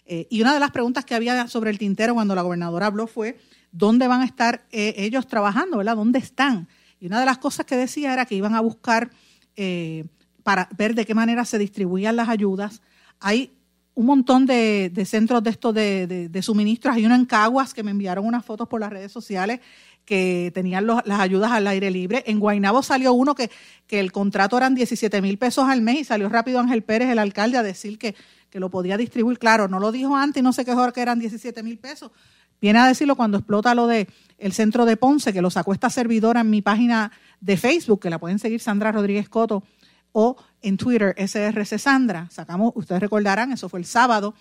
Eh, 0.05 0.27
y 0.29 0.41
una 0.41 0.53
de 0.53 0.59
las 0.59 0.71
preguntas 0.71 1.05
que 1.05 1.15
había 1.15 1.47
sobre 1.47 1.69
el 1.69 1.77
tintero 1.77 2.13
cuando 2.13 2.35
la 2.35 2.41
gobernadora 2.41 2.87
habló 2.87 3.07
fue, 3.07 3.39
¿dónde 3.71 4.07
van 4.07 4.21
a 4.21 4.25
estar 4.25 4.65
eh, 4.71 4.95
ellos 4.97 5.27
trabajando? 5.27 5.77
¿verdad? 5.77 5.95
¿Dónde 5.95 6.19
están? 6.19 6.67
Y 6.99 7.07
una 7.07 7.19
de 7.19 7.25
las 7.25 7.37
cosas 7.37 7.65
que 7.65 7.75
decía 7.75 8.13
era 8.13 8.25
que 8.25 8.35
iban 8.35 8.55
a 8.55 8.61
buscar 8.61 9.11
eh, 9.55 10.05
para 10.43 10.69
ver 10.77 10.95
de 10.95 11.05
qué 11.05 11.13
manera 11.13 11.45
se 11.45 11.57
distribuían 11.57 12.15
las 12.15 12.29
ayudas. 12.29 12.81
Hay 13.19 13.53
un 13.93 14.05
montón 14.05 14.45
de, 14.45 14.91
centros 15.05 15.43
de 15.43 15.49
estos 15.49 15.73
de, 15.73 16.29
de, 16.29 16.41
suministros. 16.41 16.95
Hay 16.95 17.05
uno 17.05 17.15
en 17.15 17.25
Caguas 17.25 17.73
que 17.73 17.83
me 17.83 17.91
enviaron 17.91 18.25
unas 18.25 18.43
fotos 18.45 18.67
por 18.67 18.79
las 18.79 18.89
redes 18.89 19.11
sociales 19.11 19.59
que 20.05 20.51
tenían 20.53 20.87
las 20.87 21.19
ayudas 21.19 21.51
al 21.51 21.67
aire 21.67 21.91
libre. 21.91 22.23
En 22.27 22.39
Guainabo 22.39 22.83
salió 22.83 23.13
uno 23.13 23.35
que, 23.35 23.49
que 23.87 23.99
el 23.99 24.11
contrato 24.11 24.57
eran 24.57 24.75
17 24.75 25.21
mil 25.21 25.37
pesos 25.37 25.69
al 25.69 25.81
mes 25.81 25.99
y 25.99 26.03
salió 26.03 26.29
rápido 26.29 26.59
Ángel 26.59 26.83
Pérez, 26.83 27.09
el 27.09 27.19
alcalde, 27.19 27.57
a 27.57 27.63
decir 27.63 27.97
que 27.97 28.15
que 28.51 28.59
lo 28.59 28.69
podía 28.69 28.97
distribuir. 28.97 29.39
Claro, 29.39 29.67
no 29.67 29.79
lo 29.79 29.91
dijo 29.91 30.15
antes 30.15 30.41
y 30.41 30.43
no 30.43 30.53
sé 30.53 30.65
qué 30.65 30.75
que 30.93 31.01
eran 31.01 31.19
17 31.19 31.63
mil 31.63 31.79
pesos. 31.79 32.11
Viene 32.59 32.77
a 32.77 32.87
decirlo 32.87 33.15
cuando 33.15 33.37
explota 33.37 33.73
lo 33.73 33.87
de 33.87 34.07
el 34.37 34.53
centro 34.53 34.85
de 34.85 34.97
Ponce, 34.97 35.33
que 35.33 35.41
lo 35.41 35.49
sacó 35.49 35.73
esta 35.73 35.89
servidora 35.89 36.41
en 36.41 36.49
mi 36.49 36.61
página 36.61 37.11
de 37.39 37.57
Facebook, 37.57 38.01
que 38.01 38.09
la 38.09 38.19
pueden 38.19 38.37
seguir 38.37 38.59
Sandra 38.59 38.91
Rodríguez 38.91 39.29
Coto, 39.29 39.63
o 40.11 40.35
en 40.61 40.77
Twitter, 40.77 41.15
SRC 41.17 41.79
Sandra. 41.79 42.27
Sacamos, 42.29 42.73
ustedes 42.75 43.01
recordarán, 43.01 43.51
eso 43.51 43.69
fue 43.69 43.79
el 43.79 43.85
sábado, 43.85 44.35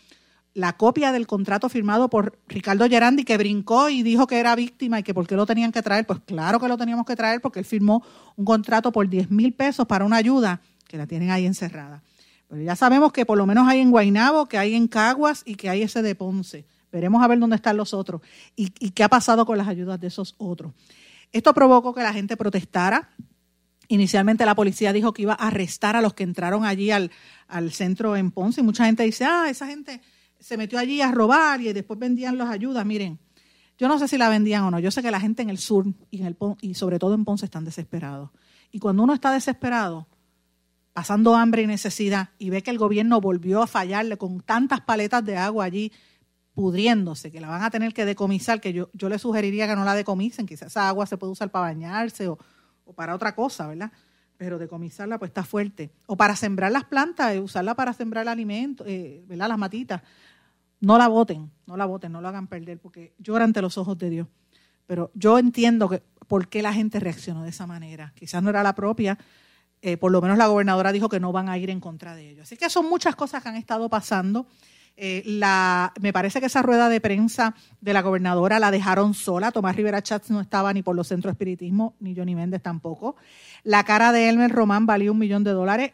la 0.54 0.76
copia 0.76 1.12
del 1.12 1.26
contrato 1.26 1.68
firmado 1.68 2.10
por 2.10 2.38
Ricardo 2.48 2.88
Gerandi, 2.88 3.24
que 3.24 3.36
brincó 3.36 3.88
y 3.88 4.02
dijo 4.02 4.26
que 4.26 4.40
era 4.40 4.56
víctima 4.56 4.98
y 4.98 5.02
que 5.02 5.14
por 5.14 5.26
qué 5.26 5.36
lo 5.36 5.46
tenían 5.46 5.72
que 5.72 5.82
traer. 5.82 6.06
Pues 6.06 6.20
claro 6.26 6.58
que 6.58 6.68
lo 6.68 6.76
teníamos 6.76 7.06
que 7.06 7.16
traer 7.16 7.40
porque 7.40 7.60
él 7.60 7.64
firmó 7.64 8.04
un 8.36 8.44
contrato 8.44 8.90
por 8.90 9.08
10 9.08 9.30
mil 9.30 9.52
pesos 9.52 9.86
para 9.86 10.04
una 10.04 10.16
ayuda 10.16 10.60
que 10.88 10.96
la 10.96 11.06
tienen 11.06 11.30
ahí 11.30 11.46
encerrada. 11.46 12.02
Pero 12.48 12.62
ya 12.62 12.74
sabemos 12.74 13.12
que 13.12 13.24
por 13.24 13.38
lo 13.38 13.46
menos 13.46 13.68
hay 13.68 13.78
en 13.78 13.92
Guainabo, 13.92 14.46
que 14.46 14.58
hay 14.58 14.74
en 14.74 14.88
Caguas 14.88 15.42
y 15.44 15.54
que 15.54 15.70
hay 15.70 15.82
ese 15.82 16.02
de 16.02 16.16
Ponce. 16.16 16.66
Veremos 16.90 17.22
a 17.22 17.28
ver 17.28 17.38
dónde 17.38 17.54
están 17.54 17.76
los 17.76 17.94
otros 17.94 18.20
y, 18.56 18.70
qué 18.90 19.04
ha 19.04 19.08
pasado 19.08 19.46
con 19.46 19.56
las 19.56 19.68
ayudas 19.68 20.00
de 20.00 20.08
esos 20.08 20.34
otros. 20.38 20.72
Esto 21.30 21.54
provocó 21.54 21.94
que 21.94 22.02
la 22.02 22.12
gente 22.12 22.36
protestara. 22.36 23.10
Inicialmente 23.86 24.44
la 24.44 24.56
policía 24.56 24.92
dijo 24.92 25.12
que 25.12 25.22
iba 25.22 25.34
a 25.34 25.46
arrestar 25.46 25.94
a 25.94 26.00
los 26.00 26.14
que 26.14 26.24
entraron 26.24 26.64
allí 26.64 26.90
al, 26.90 27.12
al 27.46 27.70
centro 27.70 28.16
en 28.16 28.32
Ponce 28.32 28.62
y 28.62 28.64
mucha 28.64 28.84
gente 28.84 29.04
dice, 29.04 29.24
ah, 29.24 29.46
esa 29.48 29.68
gente 29.68 30.00
se 30.40 30.56
metió 30.56 30.78
allí 30.78 31.00
a 31.00 31.12
robar 31.12 31.60
y 31.60 31.72
después 31.72 31.98
vendían 31.98 32.38
las 32.38 32.50
ayudas. 32.50 32.84
Miren, 32.84 33.18
yo 33.78 33.88
no 33.88 33.98
sé 33.98 34.08
si 34.08 34.18
la 34.18 34.28
vendían 34.28 34.64
o 34.64 34.70
no. 34.70 34.78
Yo 34.78 34.90
sé 34.90 35.02
que 35.02 35.10
la 35.10 35.20
gente 35.20 35.42
en 35.42 35.50
el 35.50 35.58
sur 35.58 35.86
y, 36.10 36.20
en 36.20 36.26
el, 36.26 36.36
y 36.60 36.74
sobre 36.74 36.98
todo 36.98 37.14
en 37.14 37.24
Ponce 37.24 37.44
están 37.44 37.64
desesperados. 37.64 38.30
Y 38.72 38.78
cuando 38.78 39.02
uno 39.02 39.14
está 39.14 39.32
desesperado, 39.32 40.06
pasando 40.92 41.34
hambre 41.34 41.62
y 41.62 41.66
necesidad 41.66 42.30
y 42.38 42.50
ve 42.50 42.62
que 42.62 42.70
el 42.70 42.78
gobierno 42.78 43.20
volvió 43.20 43.62
a 43.62 43.66
fallarle 43.66 44.16
con 44.16 44.40
tantas 44.40 44.80
paletas 44.80 45.24
de 45.24 45.36
agua 45.36 45.64
allí 45.64 45.92
pudriéndose, 46.52 47.30
que 47.30 47.40
la 47.40 47.48
van 47.48 47.62
a 47.62 47.70
tener 47.70 47.94
que 47.94 48.04
decomisar, 48.04 48.60
que 48.60 48.72
yo, 48.72 48.90
yo 48.92 49.08
le 49.08 49.18
sugeriría 49.18 49.66
que 49.66 49.76
no 49.76 49.84
la 49.84 49.94
decomisen, 49.94 50.46
quizás 50.46 50.68
esa 50.68 50.88
agua 50.88 51.06
se 51.06 51.16
puede 51.16 51.32
usar 51.32 51.50
para 51.50 51.66
bañarse 51.66 52.28
o, 52.28 52.38
para 52.94 53.14
otra 53.14 53.34
cosa, 53.34 53.68
¿verdad? 53.68 53.92
Pero 54.36 54.58
decomisarla 54.58 55.18
pues 55.18 55.30
está 55.30 55.44
fuerte. 55.44 55.90
O 56.06 56.16
para 56.16 56.34
sembrar 56.34 56.72
las 56.72 56.84
plantas, 56.84 57.34
eh, 57.34 57.40
usarla 57.40 57.74
para 57.74 57.92
sembrar 57.92 58.28
alimentos, 58.28 58.86
eh, 58.88 59.24
¿verdad? 59.26 59.48
Las 59.48 59.58
matitas. 59.58 60.02
No 60.80 60.98
la 60.98 61.08
voten, 61.08 61.50
no 61.66 61.76
la 61.76 61.84
voten, 61.84 62.12
no 62.12 62.20
lo 62.20 62.28
hagan 62.28 62.46
perder, 62.46 62.78
porque 62.78 63.14
llora 63.18 63.44
ante 63.44 63.60
los 63.62 63.76
ojos 63.78 63.98
de 63.98 64.10
Dios. 64.10 64.28
Pero 64.86 65.10
yo 65.14 65.38
entiendo 65.38 65.88
que 65.88 66.02
por 66.26 66.48
qué 66.48 66.62
la 66.62 66.72
gente 66.72 67.00
reaccionó 67.00 67.42
de 67.42 67.50
esa 67.50 67.66
manera. 67.66 68.12
Quizás 68.16 68.42
no 68.42 68.50
era 68.50 68.62
la 68.62 68.74
propia, 68.74 69.18
eh, 69.82 69.96
por 69.96 70.12
lo 70.12 70.20
menos 70.20 70.36
la 70.36 70.46
gobernadora 70.46 70.92
dijo 70.92 71.08
que 71.08 71.20
no 71.20 71.32
van 71.32 71.48
a 71.48 71.58
ir 71.58 71.70
en 71.70 71.80
contra 71.80 72.14
de 72.14 72.30
ellos. 72.30 72.42
Así 72.42 72.56
que 72.56 72.68
son 72.68 72.88
muchas 72.88 73.16
cosas 73.16 73.42
que 73.42 73.48
han 73.48 73.56
estado 73.56 73.88
pasando. 73.88 74.46
Eh, 74.96 75.22
me 76.00 76.12
parece 76.12 76.40
que 76.40 76.46
esa 76.46 76.60
rueda 76.60 76.88
de 76.90 77.00
prensa 77.00 77.54
de 77.80 77.92
la 77.92 78.02
gobernadora 78.02 78.58
la 78.58 78.70
dejaron 78.70 79.14
sola. 79.14 79.50
Tomás 79.50 79.76
Rivera 79.76 80.02
Chats 80.02 80.30
no 80.30 80.40
estaba 80.40 80.72
ni 80.74 80.82
por 80.82 80.94
los 80.94 81.08
centros 81.08 81.30
de 81.30 81.34
espiritismo, 81.34 81.94
ni 82.00 82.14
Johnny 82.14 82.34
Méndez 82.34 82.62
tampoco. 82.62 83.16
La 83.62 83.84
cara 83.84 84.12
de 84.12 84.28
Elmer 84.28 84.50
Román 84.50 84.84
valía 84.86 85.10
un 85.10 85.18
millón 85.18 85.42
de 85.42 85.52
dólares. 85.52 85.92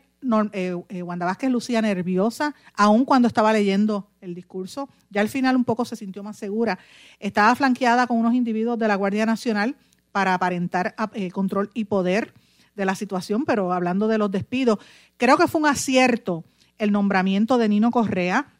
Eh, 0.52 1.02
Wanda 1.02 1.26
Vázquez 1.26 1.50
lucía 1.50 1.82
nerviosa, 1.82 2.54
aun 2.75 3.04
cuando 3.04 3.28
estaba 3.28 3.52
leyendo 3.52 4.11
el 4.20 4.35
discurso. 4.35 4.88
Ya 5.11 5.20
al 5.20 5.28
final 5.28 5.56
un 5.56 5.64
poco 5.64 5.85
se 5.85 5.96
sintió 5.96 6.23
más 6.23 6.37
segura. 6.37 6.78
Estaba 7.20 7.54
flanqueada 7.54 8.06
con 8.06 8.16
unos 8.16 8.35
individuos 8.35 8.78
de 8.78 8.88
la 8.88 8.94
Guardia 8.96 9.26
Nacional 9.26 9.76
para 10.12 10.35
aparentar 10.35 10.94
control 11.32 11.70
y 11.75 11.85
poder 11.85 12.32
de 12.75 12.85
la 12.85 12.94
situación, 12.94 13.44
pero 13.44 13.73
hablando 13.73 14.08
de 14.08 14.18
los 14.18 14.30
despidos, 14.30 14.78
creo 15.16 15.37
que 15.37 15.49
fue 15.49 15.61
un 15.61 15.66
acierto 15.66 16.44
el 16.78 16.92
nombramiento 16.92 17.58
de 17.58 17.68
Nino 17.68 17.90
Correa. 17.90 18.52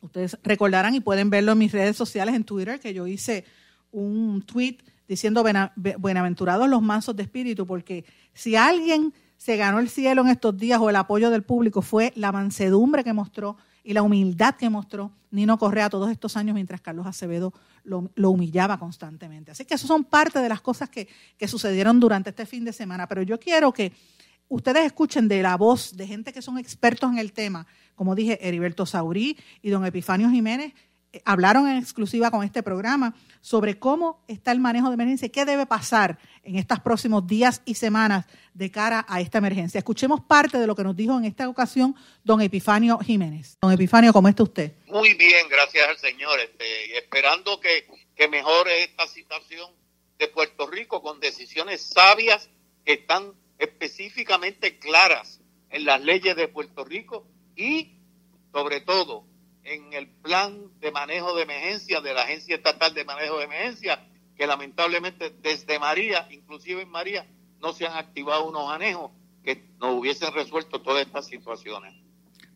Ustedes 0.00 0.38
recordarán 0.42 0.94
y 0.94 1.00
pueden 1.00 1.30
verlo 1.30 1.52
en 1.52 1.58
mis 1.58 1.72
redes 1.72 1.96
sociales, 1.96 2.34
en 2.34 2.44
Twitter, 2.44 2.80
que 2.80 2.94
yo 2.94 3.06
hice 3.06 3.44
un 3.90 4.42
tweet 4.42 4.78
diciendo 5.08 5.44
buenaventurados 5.98 6.68
los 6.68 6.80
mansos 6.80 7.16
de 7.16 7.24
espíritu, 7.24 7.66
porque 7.66 8.04
si 8.32 8.54
alguien 8.54 9.12
se 9.40 9.56
ganó 9.56 9.78
el 9.78 9.88
cielo 9.88 10.20
en 10.20 10.28
estos 10.28 10.54
días 10.58 10.78
o 10.82 10.90
el 10.90 10.96
apoyo 10.96 11.30
del 11.30 11.42
público 11.42 11.80
fue 11.80 12.12
la 12.14 12.30
mansedumbre 12.30 13.02
que 13.02 13.14
mostró 13.14 13.56
y 13.82 13.94
la 13.94 14.02
humildad 14.02 14.54
que 14.54 14.68
mostró 14.68 15.12
Nino 15.30 15.58
Correa 15.58 15.88
todos 15.88 16.10
estos 16.10 16.36
años 16.36 16.52
mientras 16.52 16.82
Carlos 16.82 17.06
Acevedo 17.06 17.54
lo, 17.82 18.10
humillaba 18.30 18.78
constantemente. 18.78 19.50
Así 19.50 19.64
que 19.64 19.76
eso 19.76 19.86
son 19.86 20.04
parte 20.04 20.40
de 20.40 20.48
las 20.50 20.60
cosas 20.60 20.90
que, 20.90 21.08
que 21.38 21.48
sucedieron 21.48 21.98
durante 22.00 22.28
este 22.28 22.44
fin 22.44 22.66
de 22.66 22.74
semana. 22.74 23.06
Pero 23.06 23.22
yo 23.22 23.40
quiero 23.40 23.72
que 23.72 23.94
ustedes 24.48 24.84
escuchen 24.84 25.26
de 25.26 25.40
la 25.40 25.56
voz 25.56 25.96
de 25.96 26.06
gente 26.06 26.34
que 26.34 26.42
son 26.42 26.58
expertos 26.58 27.10
en 27.10 27.16
el 27.16 27.32
tema, 27.32 27.66
como 27.94 28.14
dije, 28.14 28.46
Heriberto 28.46 28.84
Saurí 28.84 29.38
y 29.62 29.70
don 29.70 29.86
Epifanio 29.86 30.28
Jiménez, 30.28 30.74
hablaron 31.24 31.68
en 31.68 31.76
exclusiva 31.76 32.30
con 32.30 32.44
este 32.44 32.62
programa 32.62 33.14
sobre 33.40 33.78
cómo 33.78 34.22
está 34.28 34.52
el 34.52 34.60
manejo 34.60 34.88
de 34.88 34.94
emergencia 34.94 35.26
y 35.26 35.30
qué 35.30 35.44
debe 35.44 35.66
pasar 35.66 36.18
en 36.42 36.56
estos 36.56 36.80
próximos 36.80 37.26
días 37.26 37.62
y 37.64 37.74
semanas 37.74 38.26
de 38.54 38.70
cara 38.70 39.04
a 39.08 39.20
esta 39.20 39.38
emergencia. 39.38 39.78
Escuchemos 39.78 40.20
parte 40.20 40.58
de 40.58 40.66
lo 40.66 40.76
que 40.76 40.84
nos 40.84 40.96
dijo 40.96 41.16
en 41.16 41.24
esta 41.24 41.48
ocasión 41.48 41.94
don 42.22 42.40
Epifanio 42.40 42.98
Jiménez. 42.98 43.58
Don 43.60 43.72
Epifanio, 43.72 44.12
¿cómo 44.12 44.28
está 44.28 44.42
usted? 44.42 44.72
Muy 44.86 45.14
bien, 45.14 45.48
gracias 45.48 45.88
al 45.88 45.98
Señor. 45.98 46.38
Este, 46.40 46.98
esperando 46.98 47.60
que, 47.60 47.86
que 48.14 48.28
mejore 48.28 48.84
esta 48.84 49.06
situación 49.06 49.70
de 50.18 50.28
Puerto 50.28 50.66
Rico 50.66 51.02
con 51.02 51.18
decisiones 51.18 51.82
sabias 51.82 52.50
que 52.84 52.94
están 52.94 53.32
específicamente 53.58 54.78
claras 54.78 55.40
en 55.70 55.84
las 55.84 56.02
leyes 56.02 56.36
de 56.36 56.48
Puerto 56.48 56.84
Rico 56.84 57.26
y, 57.56 57.96
sobre 58.52 58.80
todo, 58.80 59.24
en 59.70 59.92
el 59.92 60.08
plan 60.08 60.64
de 60.80 60.90
manejo 60.90 61.34
de 61.36 61.44
emergencia 61.44 62.00
de 62.00 62.12
la 62.12 62.22
Agencia 62.22 62.56
Estatal 62.56 62.92
de 62.92 63.04
Manejo 63.04 63.38
de 63.38 63.44
Emergencia, 63.44 64.04
que 64.36 64.46
lamentablemente 64.46 65.30
desde 65.42 65.78
María, 65.78 66.26
inclusive 66.30 66.82
en 66.82 66.90
María, 66.90 67.26
no 67.60 67.72
se 67.72 67.86
han 67.86 67.96
activado 67.96 68.48
unos 68.48 68.66
manejos 68.66 69.12
que 69.44 69.70
nos 69.78 69.94
hubiesen 69.94 70.32
resuelto 70.34 70.80
todas 70.80 71.06
estas 71.06 71.26
situaciones. 71.26 71.94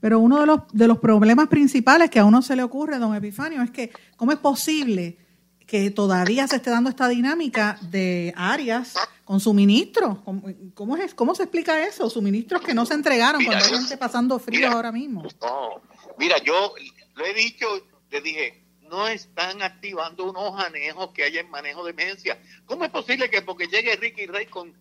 Pero 0.01 0.19
uno 0.19 0.41
de 0.41 0.47
los, 0.47 0.61
de 0.73 0.89
los 0.89 0.99
problemas 0.99 1.49
principales 1.49 2.11
que 2.11 2.19
a 2.19 2.25
uno 2.25 2.43
se 2.43 2.57
le 2.57 2.63
ocurre, 2.63 2.99
don 2.99 3.15
Epifanio, 3.15 3.63
es 3.63 3.71
que 3.71 3.93
cómo 4.17 4.33
es 4.33 4.39
posible 4.39 5.19
que 5.67 5.91
todavía 5.91 6.47
se 6.47 6.57
esté 6.57 6.71
dando 6.71 6.91
esta 6.91 7.09
dinámica 7.09 7.79
de 7.81 8.35
áreas 8.37 8.95
con 9.25 9.41
suministros. 9.41 10.19
¿Cómo, 10.75 10.97
es, 10.97 11.15
¿Cómo 11.15 11.35
se 11.35 11.45
explica 11.45 11.87
eso? 11.87 12.11
Suministros 12.11 12.61
que 12.61 12.75
no 12.75 12.85
se 12.85 12.95
entregaron 12.95 13.43
cuando 13.45 13.65
hay 13.65 13.71
gente 13.71 13.97
pasando 13.97 14.39
frío 14.39 14.71
ahora 14.71 14.93
mismo. 14.93 15.23
mira, 16.19 16.37
yo 16.45 16.75
lo 17.15 17.25
he 17.25 17.35
dicho, 17.35 17.67
le 18.11 18.21
dije, 18.21 18.65
no 18.83 19.09
están 19.09 19.63
activando 19.63 20.25
unos 20.25 20.63
anejos 20.63 21.11
que 21.13 21.25
hay 21.25 21.39
en 21.39 21.51
manejo 21.51 21.85
de 21.85 21.91
emergencia. 21.91 22.41
¿Cómo 22.67 22.85
es 22.85 22.91
posible 22.91 23.31
que 23.31 23.43
porque 23.43 23.67
llegue 23.67 23.97
Ricky 23.97 24.27
Rey 24.27 24.47
con, 24.47 24.75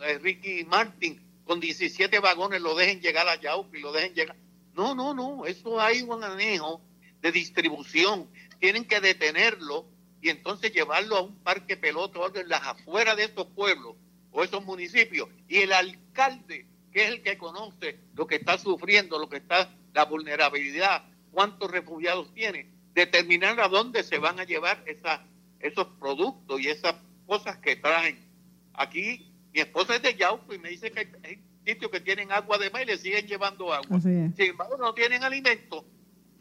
eh, 0.00 0.18
Ricky 0.18 0.64
Martin 0.64 1.20
con 1.44 1.60
17 1.60 2.20
vagones 2.20 2.60
lo 2.60 2.74
dejen 2.74 3.00
llegar 3.00 3.28
a 3.28 3.40
Yauco 3.40 3.76
y 3.76 3.80
lo 3.80 3.92
dejen 3.92 4.14
llegar? 4.14 4.36
No, 4.74 4.94
no, 4.94 5.14
no, 5.14 5.46
eso 5.46 5.80
hay 5.80 6.02
un 6.02 6.22
anejo 6.22 6.80
de 7.20 7.32
distribución. 7.32 8.30
Tienen 8.58 8.84
que 8.84 9.00
detenerlo 9.00 9.86
y 10.22 10.28
entonces 10.28 10.72
llevarlo 10.72 11.16
a 11.16 11.22
un 11.22 11.42
parque 11.42 11.76
peloto 11.76 12.20
o 12.20 12.34
en 12.34 12.48
las 12.48 12.62
afueras 12.62 13.16
de 13.16 13.24
estos 13.24 13.46
pueblos 13.48 13.96
o 14.30 14.44
esos 14.44 14.64
municipios. 14.64 15.28
Y 15.48 15.58
el 15.58 15.72
alcalde, 15.72 16.66
que 16.92 17.04
es 17.04 17.10
el 17.10 17.22
que 17.22 17.38
conoce 17.38 17.98
lo 18.14 18.26
que 18.26 18.36
está 18.36 18.58
sufriendo, 18.58 19.18
lo 19.18 19.28
que 19.28 19.38
está, 19.38 19.74
la 19.92 20.04
vulnerabilidad, 20.04 21.09
cuántos 21.30 21.70
refugiados 21.70 22.32
tiene, 22.34 22.70
determinar 22.94 23.60
a 23.60 23.68
dónde 23.68 24.02
se 24.02 24.18
van 24.18 24.40
a 24.40 24.44
llevar 24.44 24.82
esa, 24.86 25.26
esos 25.58 25.86
productos 25.98 26.60
y 26.60 26.68
esas 26.68 26.94
cosas 27.26 27.58
que 27.58 27.76
traen. 27.76 28.18
Aquí 28.74 29.32
mi 29.52 29.60
esposa 29.60 29.96
es 29.96 30.02
de 30.02 30.14
Yauco 30.14 30.54
y 30.54 30.58
me 30.58 30.70
dice 30.70 30.90
que 30.90 31.08
hay 31.22 31.42
sitios 31.64 31.90
que 31.90 32.00
tienen 32.00 32.32
agua 32.32 32.58
de 32.58 32.70
mar 32.70 32.82
y 32.82 32.86
le 32.86 32.98
siguen 32.98 33.26
llevando 33.26 33.72
agua. 33.72 34.00
Sin 34.00 34.34
embargo, 34.38 34.76
no 34.76 34.94
tienen 34.94 35.22
alimentos 35.22 35.84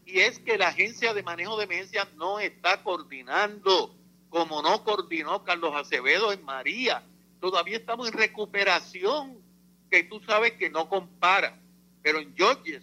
y 0.09 0.21
es 0.21 0.39
que 0.39 0.57
la 0.57 0.69
agencia 0.69 1.13
de 1.13 1.21
manejo 1.21 1.55
de 1.57 1.65
emergencia 1.65 2.07
no 2.15 2.39
está 2.39 2.81
coordinando 2.81 3.95
como 4.29 4.61
no 4.61 4.83
coordinó 4.83 5.43
Carlos 5.43 5.75
Acevedo 5.75 6.31
en 6.31 6.43
María. 6.43 7.03
Todavía 7.39 7.77
estamos 7.77 8.07
en 8.07 8.13
recuperación, 8.17 9.37
que 9.89 10.03
tú 10.03 10.19
sabes 10.21 10.53
que 10.53 10.69
no 10.69 10.89
compara. 10.89 11.59
Pero 12.01 12.19
en 12.19 12.35
Georges 12.35 12.81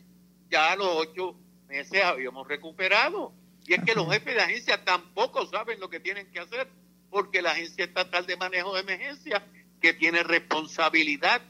ya 0.50 0.72
a 0.72 0.76
los 0.76 0.88
ocho 0.88 1.36
meses 1.66 2.02
habíamos 2.04 2.46
recuperado. 2.46 3.32
Y 3.66 3.74
es 3.74 3.82
que 3.82 3.94
los 3.94 4.10
jefes 4.12 4.34
de 4.34 4.42
agencia 4.42 4.84
tampoco 4.84 5.46
saben 5.46 5.80
lo 5.80 5.90
que 5.90 6.00
tienen 6.00 6.30
que 6.30 6.40
hacer, 6.40 6.68
porque 7.10 7.42
la 7.42 7.52
Agencia 7.52 7.84
Estatal 7.84 8.26
de 8.26 8.36
Manejo 8.36 8.74
de 8.74 8.80
Emergencia, 8.80 9.44
que 9.80 9.92
tiene 9.92 10.22
responsabilidad 10.22 11.42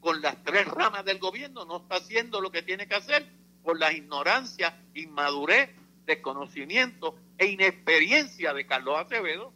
con 0.00 0.20
las 0.20 0.42
tres 0.42 0.66
ramas 0.66 1.04
del 1.04 1.18
gobierno, 1.18 1.64
no 1.64 1.78
está 1.78 1.96
haciendo 1.96 2.40
lo 2.40 2.50
que 2.50 2.62
tiene 2.62 2.88
que 2.88 2.96
hacer 2.96 3.26
por 3.62 3.78
la 3.78 3.92
ignorancia, 3.92 4.76
inmadurez, 4.94 5.70
desconocimiento 6.04 7.14
e 7.38 7.46
inexperiencia 7.46 8.52
de 8.52 8.66
Carlos 8.66 8.98
Acevedo. 8.98 9.52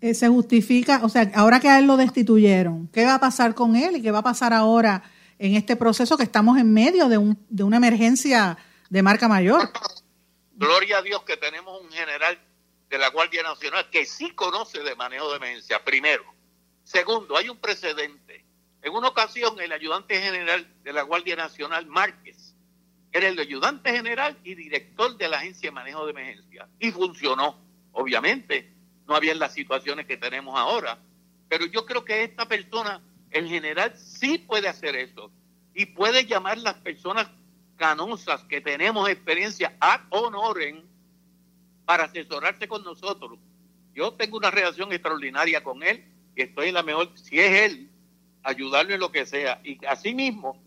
Eh, 0.00 0.14
se 0.14 0.28
justifica, 0.28 1.00
o 1.04 1.08
sea, 1.08 1.30
ahora 1.34 1.60
que 1.60 1.68
a 1.68 1.78
él 1.78 1.86
lo 1.86 1.96
destituyeron, 1.96 2.88
¿qué 2.88 3.04
va 3.04 3.14
a 3.14 3.20
pasar 3.20 3.54
con 3.54 3.76
él 3.76 3.96
y 3.96 4.02
qué 4.02 4.10
va 4.10 4.18
a 4.18 4.22
pasar 4.22 4.52
ahora 4.52 5.02
en 5.38 5.54
este 5.54 5.76
proceso 5.76 6.16
que 6.16 6.24
estamos 6.24 6.58
en 6.58 6.72
medio 6.72 7.08
de, 7.08 7.18
un, 7.18 7.38
de 7.48 7.62
una 7.62 7.76
emergencia 7.76 8.58
de 8.88 9.02
marca 9.02 9.28
mayor? 9.28 9.70
Gloria 10.52 10.98
a 10.98 11.02
Dios 11.02 11.22
que 11.22 11.36
tenemos 11.36 11.80
un 11.80 11.90
general 11.90 12.38
de 12.88 12.98
la 12.98 13.10
Guardia 13.10 13.42
Nacional 13.42 13.88
que 13.90 14.06
sí 14.06 14.30
conoce 14.30 14.82
de 14.82 14.96
manejo 14.96 15.30
de 15.30 15.36
emergencia, 15.36 15.84
primero. 15.84 16.24
Segundo, 16.84 17.36
hay 17.36 17.48
un 17.48 17.58
precedente. 17.58 18.44
En 18.82 18.92
una 18.92 19.08
ocasión, 19.08 19.60
el 19.60 19.72
ayudante 19.72 20.20
general 20.20 20.66
de 20.82 20.92
la 20.92 21.02
Guardia 21.02 21.36
Nacional, 21.36 21.86
Márquez, 21.86 22.54
era 23.12 23.28
el 23.28 23.38
ayudante 23.38 23.90
general 23.92 24.38
y 24.44 24.54
director 24.54 25.16
de 25.16 25.28
la 25.28 25.38
Agencia 25.38 25.68
de 25.68 25.74
Manejo 25.74 26.04
de 26.06 26.12
Emergencia. 26.12 26.68
Y 26.78 26.90
funcionó. 26.90 27.58
Obviamente, 27.92 28.72
no 29.06 29.16
había 29.16 29.34
las 29.34 29.52
situaciones 29.52 30.06
que 30.06 30.16
tenemos 30.16 30.58
ahora. 30.58 30.98
Pero 31.48 31.66
yo 31.66 31.84
creo 31.84 32.04
que 32.04 32.22
esta 32.22 32.46
persona, 32.46 33.02
el 33.30 33.48
general, 33.48 33.94
sí 33.96 34.38
puede 34.38 34.68
hacer 34.68 34.96
eso. 34.96 35.30
Y 35.74 35.86
puede 35.86 36.26
llamar 36.26 36.58
las 36.58 36.74
personas 36.74 37.28
canosas 37.78 38.44
que 38.44 38.60
tenemos 38.60 39.08
experiencia 39.08 39.74
a 39.80 40.06
honoren 40.10 40.84
para 41.86 42.04
asesorarse 42.04 42.68
con 42.68 42.84
nosotros. 42.84 43.38
Yo 43.94 44.12
tengo 44.12 44.36
una 44.36 44.50
relación 44.50 44.92
extraordinaria 44.92 45.62
con 45.64 45.82
él 45.82 46.04
y 46.36 46.42
estoy 46.42 46.68
en 46.68 46.74
la 46.74 46.82
mejor, 46.82 47.10
si 47.14 47.40
es 47.40 47.70
él, 47.70 47.90
ayudarlo 48.42 48.92
en 48.94 49.00
lo 49.00 49.10
que 49.10 49.24
sea. 49.24 49.60
Y 49.64 49.82
asimismo, 49.86 50.62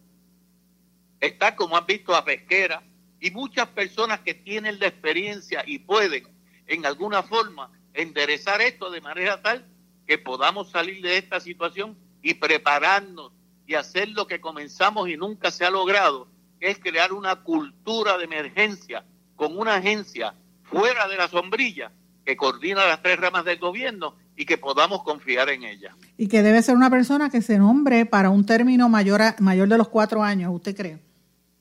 está, 1.19 1.55
como 1.55 1.77
han 1.77 1.85
visto, 1.85 2.15
a 2.15 2.25
Pesquera 2.25 2.83
y 3.19 3.29
muchas 3.31 3.67
personas 3.67 4.21
que 4.21 4.33
tienen 4.33 4.79
la 4.79 4.87
experiencia 4.87 5.63
y 5.67 5.79
pueden, 5.79 6.27
en 6.65 6.85
alguna 6.85 7.21
forma, 7.21 7.71
enderezar 7.93 8.61
esto 8.61 8.89
de 8.89 9.01
manera 9.01 9.41
tal 9.41 9.67
que 10.07 10.17
podamos 10.17 10.71
salir 10.71 11.01
de 11.01 11.17
esta 11.17 11.39
situación 11.39 11.97
y 12.21 12.33
prepararnos 12.33 13.31
y 13.67 13.75
hacer 13.75 14.09
lo 14.09 14.27
que 14.27 14.41
comenzamos 14.41 15.07
y 15.07 15.17
nunca 15.17 15.51
se 15.51 15.65
ha 15.65 15.69
logrado, 15.69 16.27
es 16.61 16.79
crear 16.79 17.11
una 17.11 17.37
cultura 17.37 18.17
de 18.17 18.25
emergencia 18.25 19.03
con 19.35 19.57
una 19.57 19.75
agencia 19.75 20.35
fuera 20.63 21.07
de 21.07 21.17
la 21.17 21.27
sombrilla 21.27 21.91
que 22.23 22.37
coordina 22.37 22.85
las 22.85 23.01
tres 23.01 23.19
ramas 23.19 23.43
del 23.43 23.57
gobierno 23.57 24.15
y 24.35 24.45
que 24.45 24.57
podamos 24.57 25.03
confiar 25.03 25.49
en 25.49 25.63
ella. 25.63 25.95
Y 26.17 26.27
que 26.27 26.43
debe 26.43 26.61
ser 26.61 26.75
una 26.75 26.89
persona 26.89 27.29
que 27.29 27.41
se 27.41 27.57
nombre 27.57 28.05
para 28.05 28.29
un 28.29 28.45
término 28.45 28.87
mayor, 28.87 29.21
mayor 29.39 29.67
de 29.67 29.77
los 29.77 29.89
cuatro 29.89 30.23
años, 30.23 30.51
¿usted 30.53 30.75
cree? 30.75 30.99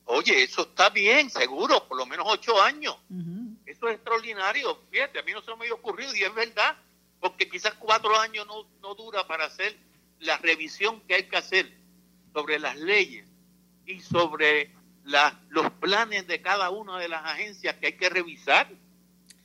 Oye, 0.04 0.42
eso 0.42 0.62
está 0.62 0.90
bien, 0.90 1.30
seguro, 1.30 1.86
por 1.88 1.96
lo 1.96 2.04
menos 2.04 2.26
ocho 2.28 2.60
años. 2.60 2.96
Eso 3.64 3.88
es 3.88 3.94
extraordinario. 3.94 4.80
Fíjate, 4.90 5.18
a 5.18 5.22
mí 5.22 5.32
no 5.32 5.40
se 5.40 5.50
me 5.52 5.62
había 5.62 5.74
ocurrido 5.74 6.14
y 6.14 6.22
es 6.22 6.34
verdad, 6.34 6.76
porque 7.20 7.48
quizás 7.48 7.74
cuatro 7.78 8.18
años 8.18 8.46
no, 8.46 8.66
no 8.82 8.94
dura 8.94 9.26
para 9.26 9.46
hacer 9.46 9.78
la 10.18 10.36
revisión 10.38 11.00
que 11.06 11.14
hay 11.14 11.22
que 11.24 11.36
hacer 11.36 11.72
sobre 12.34 12.58
las 12.58 12.76
leyes 12.76 13.26
y 13.86 14.00
sobre 14.00 14.74
los 15.48 15.70
planes 15.72 16.26
de 16.26 16.40
cada 16.40 16.70
una 16.70 16.98
de 16.98 17.08
las 17.08 17.24
agencias 17.24 17.76
que 17.76 17.88
hay 17.88 17.96
que 17.96 18.08
revisar. 18.08 18.68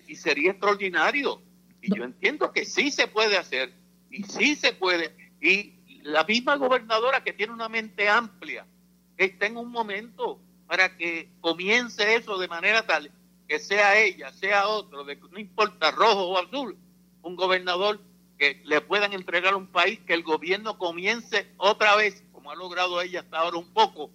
Y 0.08 0.15
sería 0.15 0.51
extraordinario. 0.51 1.41
Y 1.82 1.95
yo 1.95 2.04
entiendo 2.04 2.51
que 2.51 2.65
sí 2.65 2.91
se 2.91 3.08
puede 3.08 3.38
hacer, 3.38 3.73
y 4.10 4.23
sí 4.23 4.56
se 4.56 4.73
puede. 4.73 5.15
Y 5.41 5.73
la 6.04 6.23
misma 6.23 6.56
gobernadora 6.56 7.23
que 7.23 7.34
tiene 7.34 7.54
una 7.54 7.69
mente 7.69 8.08
amplia, 8.08 8.65
está 9.17 9.45
en 9.45 9.58
un 9.58 9.71
momento 9.71 10.39
para 10.67 10.97
que 10.97 11.30
comience 11.41 12.15
eso 12.15 12.38
de 12.38 12.47
manera 12.47 12.86
tal 12.86 13.12
que 13.47 13.60
sea 13.60 13.99
ella, 13.99 14.32
sea 14.32 14.67
otro, 14.67 15.04
de, 15.04 15.15
no 15.15 15.39
importa 15.39 15.91
rojo 15.91 16.30
o 16.30 16.38
azul, 16.39 16.78
un 17.21 17.36
gobernador 17.36 17.99
que 18.38 18.62
le 18.65 18.82
puedan 18.82 19.13
entregar 19.13 19.56
un 19.56 19.67
país, 19.67 19.99
que 20.06 20.13
el 20.13 20.23
gobierno 20.23 20.78
comience 20.78 21.54
otra 21.58 21.95
vez, 21.95 22.23
como 22.32 22.51
ha 22.51 22.56
logrado 22.56 23.01
ella 23.01 23.21
hasta 23.21 23.38
ahora 23.38 23.58
un 23.58 23.71
poco, 23.71 24.10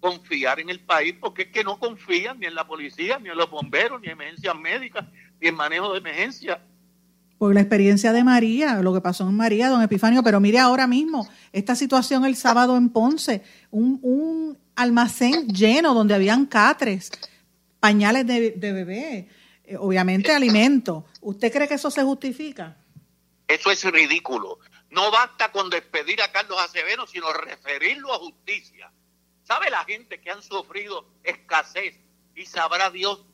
confiar 0.00 0.60
en 0.60 0.70
el 0.70 0.80
país, 0.80 1.14
porque 1.20 1.42
es 1.42 1.48
que 1.48 1.62
no 1.62 1.78
confían 1.78 2.40
ni 2.40 2.46
en 2.46 2.54
la 2.54 2.66
policía, 2.66 3.18
ni 3.18 3.28
en 3.28 3.36
los 3.36 3.50
bomberos, 3.50 4.00
ni 4.00 4.06
en 4.06 4.12
emergencias 4.12 4.56
médicas, 4.58 5.06
ni 5.40 5.48
en 5.48 5.54
manejo 5.54 5.92
de 5.92 5.98
emergencia. 5.98 6.60
Por 7.38 7.54
la 7.54 7.60
experiencia 7.60 8.12
de 8.12 8.24
María, 8.24 8.82
lo 8.82 8.92
que 8.92 9.00
pasó 9.00 9.28
en 9.28 9.36
María, 9.36 9.68
don 9.68 9.82
Epifanio, 9.82 10.22
pero 10.22 10.40
mire 10.40 10.58
ahora 10.58 10.86
mismo, 10.86 11.28
esta 11.52 11.74
situación 11.74 12.24
el 12.24 12.36
sábado 12.36 12.76
en 12.76 12.90
Ponce, 12.90 13.42
un, 13.70 13.98
un 14.02 14.58
almacén 14.74 15.46
lleno 15.48 15.94
donde 15.94 16.14
habían 16.14 16.46
catres, 16.46 17.10
pañales 17.80 18.26
de, 18.26 18.50
bebé, 18.56 19.28
eh, 19.64 19.76
obviamente 19.78 20.32
alimentos. 20.32 21.04
¿Usted 21.20 21.52
cree 21.52 21.68
que 21.68 21.74
eso 21.74 21.90
se 21.90 22.02
justifica? 22.02 22.76
Eso 23.48 23.70
es 23.70 23.84
ridículo. 23.84 24.58
No 24.90 25.10
basta 25.10 25.50
con 25.50 25.70
despedir 25.70 26.20
a 26.22 26.30
Carlos 26.30 26.58
Acevedo, 26.60 27.06
sino 27.06 27.32
referirlo 27.32 28.12
a 28.12 28.18
justicia. 28.18 28.90
¿Sabe 29.50 29.68
la 29.68 29.82
gente 29.82 30.20
que 30.20 30.30
han 30.30 30.44
sufrido 30.44 31.04
escasez 31.24 31.98
y 32.36 32.46
sabrá 32.46 32.88
Dios 32.88 33.26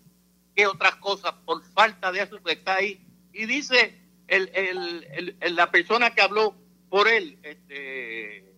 qué 0.54 0.66
otras 0.66 0.94
cosas 0.94 1.34
por 1.44 1.62
falta 1.62 2.10
de 2.10 2.22
eso 2.22 2.42
que 2.42 2.52
está 2.52 2.76
ahí? 2.76 3.06
Y 3.34 3.44
dice 3.44 4.00
el, 4.26 4.50
el, 4.54 5.54
la 5.54 5.70
persona 5.70 6.14
que 6.14 6.22
habló 6.22 6.54
por 6.88 7.06
él, 7.06 7.38
este, 7.42 8.50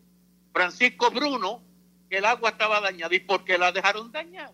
Francisco 0.52 1.10
Bruno, 1.10 1.60
que 2.08 2.18
el 2.18 2.26
agua 2.26 2.50
estaba 2.50 2.80
dañada 2.80 3.12
y 3.12 3.18
por 3.18 3.44
qué 3.44 3.58
la 3.58 3.72
dejaron 3.72 4.12
dañar. 4.12 4.52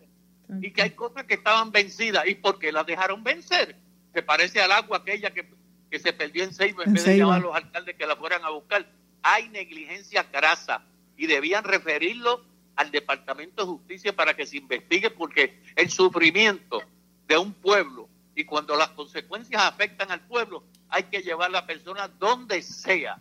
Y 0.59 0.71
que 0.71 0.81
hay 0.81 0.91
cosas 0.95 1.25
que 1.25 1.35
estaban 1.35 1.71
vencidas 1.71 2.25
y 2.25 2.33
por 2.33 2.57
qué 2.57 2.71
la 2.71 2.83
dejaron 2.83 3.23
vencer. 3.23 3.75
Se 4.15 4.23
parece 4.23 4.61
al 4.61 4.71
agua 4.71 4.97
aquella 4.97 5.29
que, 5.29 5.47
que 5.91 5.99
se 5.99 6.11
perdió 6.11 6.43
en 6.43 6.55
Seiba 6.55 6.83
en, 6.83 6.93
vez 6.93 7.05
de 7.05 7.19
llamar 7.19 7.37
a 7.37 7.43
los 7.43 7.55
alcaldes 7.55 7.97
que 7.97 8.07
la 8.07 8.15
fueran 8.15 8.43
a 8.43 8.49
buscar. 8.49 8.83
Hay 9.21 9.47
negligencia 9.49 10.23
grasa 10.23 10.83
y 11.15 11.27
debían 11.27 11.65
referirlo 11.65 12.54
al 12.75 12.91
Departamento 12.91 13.63
de 13.63 13.71
Justicia 13.71 14.15
para 14.15 14.35
que 14.35 14.45
se 14.45 14.57
investigue 14.57 15.09
porque 15.09 15.61
el 15.75 15.89
sufrimiento 15.89 16.81
de 17.27 17.37
un 17.37 17.53
pueblo 17.53 18.09
y 18.35 18.43
cuando 18.43 18.75
las 18.75 18.89
consecuencias 18.89 19.61
afectan 19.63 20.11
al 20.11 20.21
pueblo 20.21 20.63
hay 20.89 21.03
que 21.03 21.21
llevar 21.21 21.49
a 21.49 21.53
la 21.53 21.65
persona 21.65 22.07
donde 22.07 22.61
sea. 22.61 23.19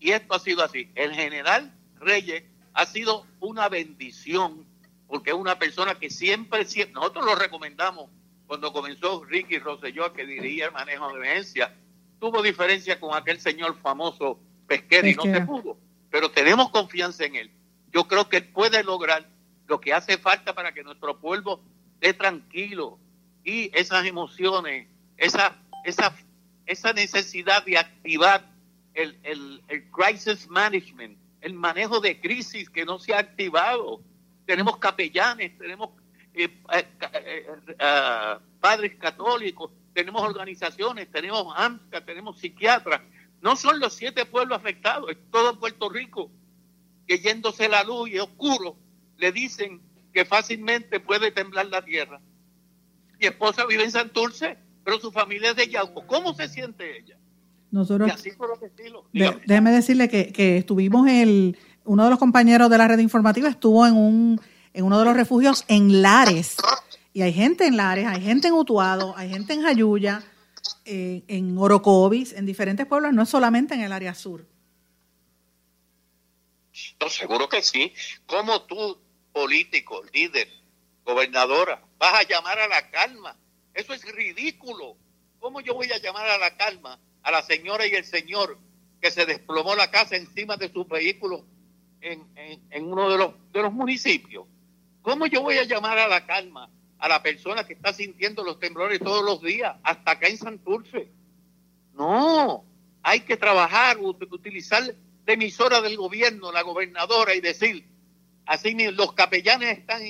Y 0.00 0.10
esto 0.10 0.34
ha 0.34 0.38
sido 0.38 0.64
así. 0.64 0.90
El 0.94 1.12
general 1.14 1.72
Reyes 1.96 2.44
ha 2.72 2.86
sido 2.86 3.26
una 3.40 3.68
bendición, 3.68 4.66
porque 5.06 5.30
es 5.30 5.36
una 5.36 5.58
persona 5.58 5.94
que 5.94 6.10
siempre, 6.10 6.64
siempre, 6.64 6.94
nosotros 6.94 7.24
lo 7.24 7.34
recomendamos 7.34 8.10
cuando 8.46 8.72
comenzó 8.72 9.24
Ricky 9.24 9.58
Rosselló, 9.58 10.12
que 10.12 10.26
dirigía 10.26 10.66
el 10.66 10.72
manejo 10.72 11.08
de 11.08 11.14
emergencia, 11.14 11.74
tuvo 12.18 12.42
diferencia 12.42 13.00
con 13.00 13.14
aquel 13.14 13.40
señor 13.40 13.78
famoso 13.80 14.38
pesquero 14.66 15.08
y 15.08 15.14
no 15.14 15.22
se 15.22 15.40
pudo, 15.42 15.78
pero 16.10 16.30
tenemos 16.30 16.70
confianza 16.70 17.24
en 17.24 17.36
él. 17.36 17.50
Yo 17.94 18.08
creo 18.08 18.28
que 18.28 18.42
puede 18.42 18.82
lograr 18.82 19.24
lo 19.68 19.80
que 19.80 19.94
hace 19.94 20.18
falta 20.18 20.52
para 20.52 20.74
que 20.74 20.82
nuestro 20.82 21.20
pueblo 21.20 21.60
esté 21.94 22.12
tranquilo 22.12 22.98
y 23.44 23.70
esas 23.72 24.04
emociones, 24.04 24.88
esa, 25.16 25.56
esa, 25.84 26.12
esa 26.66 26.92
necesidad 26.92 27.64
de 27.64 27.78
activar 27.78 28.50
el, 28.94 29.16
el, 29.22 29.62
el 29.68 29.88
crisis 29.92 30.48
management, 30.48 31.16
el 31.40 31.54
manejo 31.54 32.00
de 32.00 32.20
crisis 32.20 32.68
que 32.68 32.84
no 32.84 32.98
se 32.98 33.14
ha 33.14 33.20
activado. 33.20 34.00
Tenemos 34.44 34.78
capellanes, 34.78 35.56
tenemos 35.56 35.90
eh, 36.34 36.48
eh, 36.72 37.46
eh, 37.78 38.36
padres 38.58 38.96
católicos, 38.96 39.70
tenemos 39.92 40.20
organizaciones, 40.20 41.08
tenemos 41.12 41.54
AMSCA, 41.56 42.04
tenemos 42.04 42.40
psiquiatras. 42.40 43.02
No 43.40 43.54
son 43.54 43.78
los 43.78 43.94
siete 43.94 44.26
pueblos 44.26 44.58
afectados, 44.58 45.12
es 45.12 45.18
todo 45.30 45.60
Puerto 45.60 45.88
Rico 45.88 46.28
que 47.06 47.18
yéndose 47.18 47.68
la 47.68 47.84
luz 47.84 48.10
y 48.10 48.18
oscuro, 48.18 48.76
le 49.16 49.32
dicen 49.32 49.80
que 50.12 50.24
fácilmente 50.24 51.00
puede 51.00 51.30
temblar 51.30 51.66
la 51.66 51.82
tierra. 51.84 52.20
Mi 53.18 53.26
esposa 53.26 53.66
vive 53.66 53.84
en 53.84 53.90
Santurce, 53.90 54.56
pero 54.84 54.98
su 55.00 55.12
familia 55.12 55.50
es 55.50 55.56
de 55.56 55.68
Yauco. 55.68 56.06
¿Cómo 56.06 56.34
se 56.34 56.48
siente 56.48 56.98
ella? 56.98 57.16
Nosotros, 57.70 58.10
déjeme 59.12 59.72
decirle 59.72 60.08
que, 60.08 60.32
que 60.32 60.58
estuvimos 60.58 61.08
el, 61.08 61.58
uno 61.84 62.04
de 62.04 62.10
los 62.10 62.18
compañeros 62.18 62.70
de 62.70 62.78
la 62.78 62.86
red 62.86 62.98
informativa 63.00 63.48
estuvo 63.48 63.84
en 63.86 63.96
un 63.96 64.40
en 64.74 64.84
uno 64.84 64.98
de 64.98 65.04
los 65.04 65.14
refugios 65.14 65.64
en 65.68 66.02
Lares. 66.02 66.56
Y 67.12 67.22
hay 67.22 67.32
gente 67.32 67.66
en 67.66 67.76
Lares, 67.76 68.06
hay 68.06 68.20
gente 68.20 68.48
en 68.48 68.54
Utuado, 68.54 69.14
hay 69.16 69.30
gente 69.30 69.54
en 69.54 69.62
Jayuya, 69.62 70.22
eh, 70.84 71.22
en 71.28 71.56
Orocovis, 71.56 72.32
en 72.32 72.44
diferentes 72.44 72.84
pueblos, 72.84 73.12
no 73.12 73.22
es 73.22 73.28
solamente 73.28 73.74
en 73.74 73.82
el 73.82 73.92
área 73.92 74.14
sur. 74.14 74.44
No, 77.00 77.08
seguro 77.08 77.48
que 77.48 77.62
sí. 77.62 77.92
¿Cómo 78.26 78.62
tú, 78.62 79.00
político, 79.32 80.02
líder, 80.12 80.48
gobernadora, 81.04 81.82
vas 81.98 82.14
a 82.14 82.22
llamar 82.28 82.58
a 82.58 82.68
la 82.68 82.90
calma? 82.90 83.36
Eso 83.72 83.92
es 83.92 84.04
ridículo. 84.12 84.96
¿Cómo 85.38 85.60
yo 85.60 85.74
voy 85.74 85.90
a 85.92 85.98
llamar 85.98 86.28
a 86.28 86.38
la 86.38 86.56
calma 86.56 86.98
a 87.22 87.30
la 87.30 87.42
señora 87.42 87.86
y 87.86 87.94
el 87.94 88.04
señor 88.04 88.58
que 89.00 89.10
se 89.10 89.26
desplomó 89.26 89.74
la 89.74 89.90
casa 89.90 90.16
encima 90.16 90.56
de 90.56 90.70
su 90.70 90.84
vehículo 90.84 91.44
en, 92.00 92.26
en, 92.70 92.84
uno 92.84 93.10
de 93.10 93.18
los, 93.18 93.52
de 93.52 93.62
los 93.62 93.72
municipios. 93.72 94.46
¿Cómo 95.02 95.26
yo 95.26 95.42
voy 95.42 95.58
a 95.58 95.64
llamar 95.64 95.98
a 95.98 96.08
la 96.08 96.26
calma 96.26 96.70
a 96.98 97.08
la 97.08 97.22
persona 97.22 97.66
que 97.66 97.74
está 97.74 97.92
sintiendo 97.92 98.44
los 98.44 98.58
temblores 98.60 99.00
todos 99.00 99.24
los 99.24 99.42
días, 99.42 99.76
hasta 99.82 100.12
acá 100.12 100.28
en 100.28 100.38
Santurce? 100.38 101.10
No, 101.94 102.64
hay 103.02 103.20
que 103.20 103.36
trabajar, 103.36 103.98
utilizar 103.98 104.82
la 105.26 105.32
emisora 105.32 105.80
del 105.80 105.96
gobierno, 105.96 106.52
la 106.52 106.62
gobernadora, 106.62 107.34
y 107.34 107.40
decir, 107.40 107.86
así 108.46 108.74
los 108.92 109.12
capellanes 109.12 109.78
están 109.78 110.02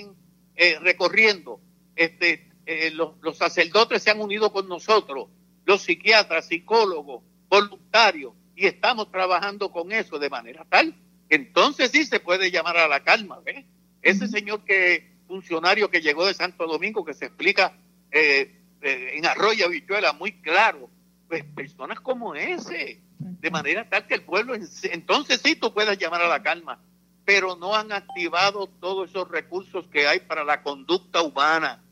eh, 0.56 0.78
recorriendo, 0.80 1.60
este, 1.96 2.50
eh, 2.66 2.90
los, 2.90 3.14
los 3.20 3.36
sacerdotes 3.36 4.02
se 4.02 4.10
han 4.10 4.20
unido 4.20 4.52
con 4.52 4.68
nosotros, 4.68 5.28
los 5.64 5.82
psiquiatras, 5.82 6.48
psicólogos, 6.48 7.22
voluntarios, 7.48 8.34
y 8.56 8.66
estamos 8.66 9.10
trabajando 9.10 9.70
con 9.70 9.92
eso 9.92 10.18
de 10.18 10.30
manera 10.30 10.64
tal 10.68 10.94
que 11.28 11.36
entonces 11.36 11.90
sí 11.90 12.04
se 12.04 12.20
puede 12.20 12.50
llamar 12.50 12.76
a 12.76 12.88
la 12.88 13.02
calma. 13.02 13.40
¿ves? 13.40 13.64
Ese 14.02 14.28
señor 14.28 14.64
que 14.64 15.14
funcionario 15.26 15.90
que 15.90 16.02
llegó 16.02 16.26
de 16.26 16.34
Santo 16.34 16.66
Domingo, 16.66 17.04
que 17.04 17.14
se 17.14 17.26
explica 17.26 17.76
eh, 18.10 18.60
eh, 18.82 19.10
en 19.14 19.26
Arroyo 19.26 19.68
Bichuela 19.68 20.12
muy 20.12 20.32
claro, 20.40 20.90
pues 21.28 21.44
personas 21.44 22.00
como 22.00 22.34
ese, 22.34 23.00
de 23.24 23.50
manera 23.50 23.88
tal 23.88 24.06
que 24.06 24.14
el 24.14 24.22
pueblo, 24.22 24.54
entonces 24.54 25.40
sí 25.42 25.56
tú 25.56 25.72
puedes 25.72 25.98
llamar 25.98 26.20
a 26.20 26.28
la 26.28 26.42
calma, 26.42 26.78
pero 27.24 27.56
no 27.56 27.74
han 27.74 27.90
activado 27.90 28.66
todos 28.66 29.08
esos 29.08 29.28
recursos 29.28 29.88
que 29.88 30.06
hay 30.06 30.20
para 30.20 30.44
la 30.44 30.62
conducta 30.62 31.22
humana 31.22 31.82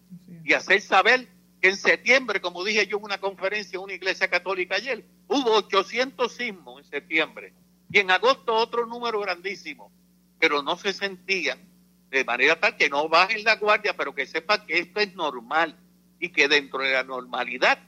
y 0.45 0.53
hacer 0.53 0.83
saber 0.83 1.27
que 1.61 1.71
en 1.71 1.77
septiembre, 1.77 2.43
como 2.43 2.63
dije 2.65 2.87
yo 2.87 2.99
en 2.99 3.05
una 3.05 3.19
conferencia 3.19 3.77
en 3.77 3.85
una 3.85 3.95
iglesia 3.95 4.29
católica 4.29 4.75
ayer, 4.75 5.07
hubo 5.27 5.53
800 5.53 6.31
sismos 6.31 6.83
en 6.83 6.91
septiembre 6.91 7.55
y 7.91 7.99
en 7.99 8.11
agosto 8.11 8.55
otro 8.55 8.87
número 8.87 9.21
grandísimo, 9.21 9.91
pero 10.39 10.63
no 10.63 10.77
se 10.77 10.93
sentían 10.93 11.59
de 12.11 12.25
manera 12.25 12.61
tal 12.61 12.77
que 12.77 12.91
no 12.91 13.09
bajen 13.09 13.43
la 13.43 13.57
guardia, 13.57 13.97
pero 13.97 14.15
que 14.15 14.27
sepan 14.27 14.67
que 14.67 14.81
esto 14.81 15.01
es 15.01 15.15
normal 15.15 15.79
y 16.21 16.29
que 16.29 16.47
dentro 16.47 16.81
de 16.81 16.93
la 16.93 17.05
normalidad 17.05 17.79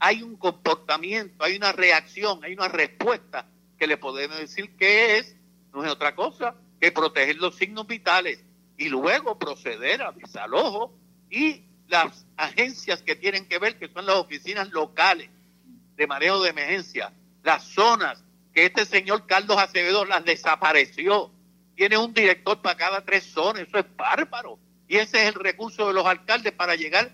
hay 0.00 0.22
un 0.22 0.36
comportamiento, 0.36 1.44
hay 1.44 1.56
una 1.56 1.72
reacción, 1.72 2.42
hay 2.42 2.54
una 2.54 2.68
respuesta 2.68 3.46
que 3.78 3.86
le 3.86 3.98
podemos 3.98 4.38
decir 4.38 4.74
que 4.76 5.18
es, 5.18 5.36
no 5.72 5.84
es 5.84 5.90
otra 5.90 6.14
cosa 6.16 6.56
que 6.80 6.90
proteger 6.90 7.36
los 7.36 7.56
signos 7.56 7.86
vitales 7.86 8.42
y 8.78 8.88
luego 8.88 9.38
proceder 9.38 10.02
a 10.02 10.12
desalojo 10.12 10.98
y 11.28 11.66
las 11.86 12.26
agencias 12.36 13.02
que 13.02 13.14
tienen 13.14 13.46
que 13.46 13.58
ver, 13.58 13.78
que 13.78 13.88
son 13.88 14.06
las 14.06 14.16
oficinas 14.16 14.70
locales 14.70 15.28
de 15.96 16.06
manejo 16.06 16.42
de 16.42 16.50
emergencia, 16.50 17.12
las 17.42 17.64
zonas 17.64 18.24
que 18.54 18.64
este 18.64 18.86
señor 18.86 19.26
Carlos 19.26 19.58
Acevedo 19.58 20.04
las 20.04 20.24
desapareció. 20.24 21.30
Tiene 21.76 21.98
un 21.98 22.12
director 22.12 22.60
para 22.60 22.76
cada 22.76 23.04
tres 23.04 23.24
zonas, 23.24 23.68
eso 23.68 23.78
es 23.78 23.84
bárbaro. 23.96 24.58
Y 24.88 24.96
ese 24.96 25.22
es 25.22 25.28
el 25.28 25.34
recurso 25.34 25.86
de 25.86 25.94
los 25.94 26.06
alcaldes 26.06 26.52
para 26.52 26.74
llegar 26.74 27.12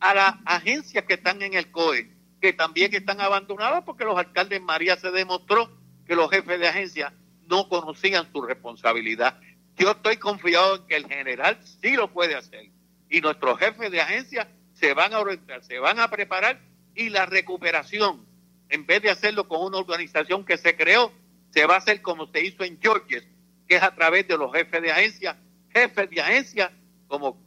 a 0.00 0.14
las 0.14 0.34
agencias 0.44 1.04
que 1.04 1.14
están 1.14 1.40
en 1.42 1.54
el 1.54 1.70
COE, 1.70 2.13
que 2.44 2.52
también 2.52 2.94
están 2.94 3.22
abandonadas 3.22 3.84
porque 3.84 4.04
los 4.04 4.18
alcaldes 4.18 4.60
María 4.60 4.96
se 4.98 5.10
demostró 5.10 5.74
que 6.06 6.14
los 6.14 6.28
jefes 6.28 6.60
de 6.60 6.68
agencia 6.68 7.14
no 7.46 7.70
conocían 7.70 8.30
su 8.30 8.42
responsabilidad. 8.42 9.40
Yo 9.78 9.92
estoy 9.92 10.18
confiado 10.18 10.76
en 10.76 10.86
que 10.86 10.96
el 10.96 11.06
general 11.06 11.58
sí 11.80 11.96
lo 11.96 12.12
puede 12.12 12.34
hacer 12.34 12.66
y 13.08 13.22
nuestros 13.22 13.58
jefes 13.58 13.90
de 13.90 14.02
agencia 14.02 14.46
se 14.74 14.92
van 14.92 15.14
a 15.14 15.20
orientar, 15.20 15.64
se 15.64 15.78
van 15.78 15.98
a 15.98 16.10
preparar 16.10 16.60
y 16.94 17.08
la 17.08 17.24
recuperación, 17.24 18.26
en 18.68 18.84
vez 18.84 19.00
de 19.00 19.08
hacerlo 19.08 19.48
con 19.48 19.64
una 19.64 19.78
organización 19.78 20.44
que 20.44 20.58
se 20.58 20.76
creó, 20.76 21.14
se 21.48 21.64
va 21.64 21.76
a 21.76 21.78
hacer 21.78 22.02
como 22.02 22.26
se 22.26 22.44
hizo 22.44 22.62
en 22.62 22.78
Georgia, 22.78 23.22
que 23.66 23.76
es 23.76 23.82
a 23.82 23.94
través 23.94 24.28
de 24.28 24.36
los 24.36 24.52
jefes 24.52 24.82
de 24.82 24.92
agencia, 24.92 25.38
jefes 25.72 26.10
de 26.10 26.20
agencia 26.20 26.72
como 27.08 27.42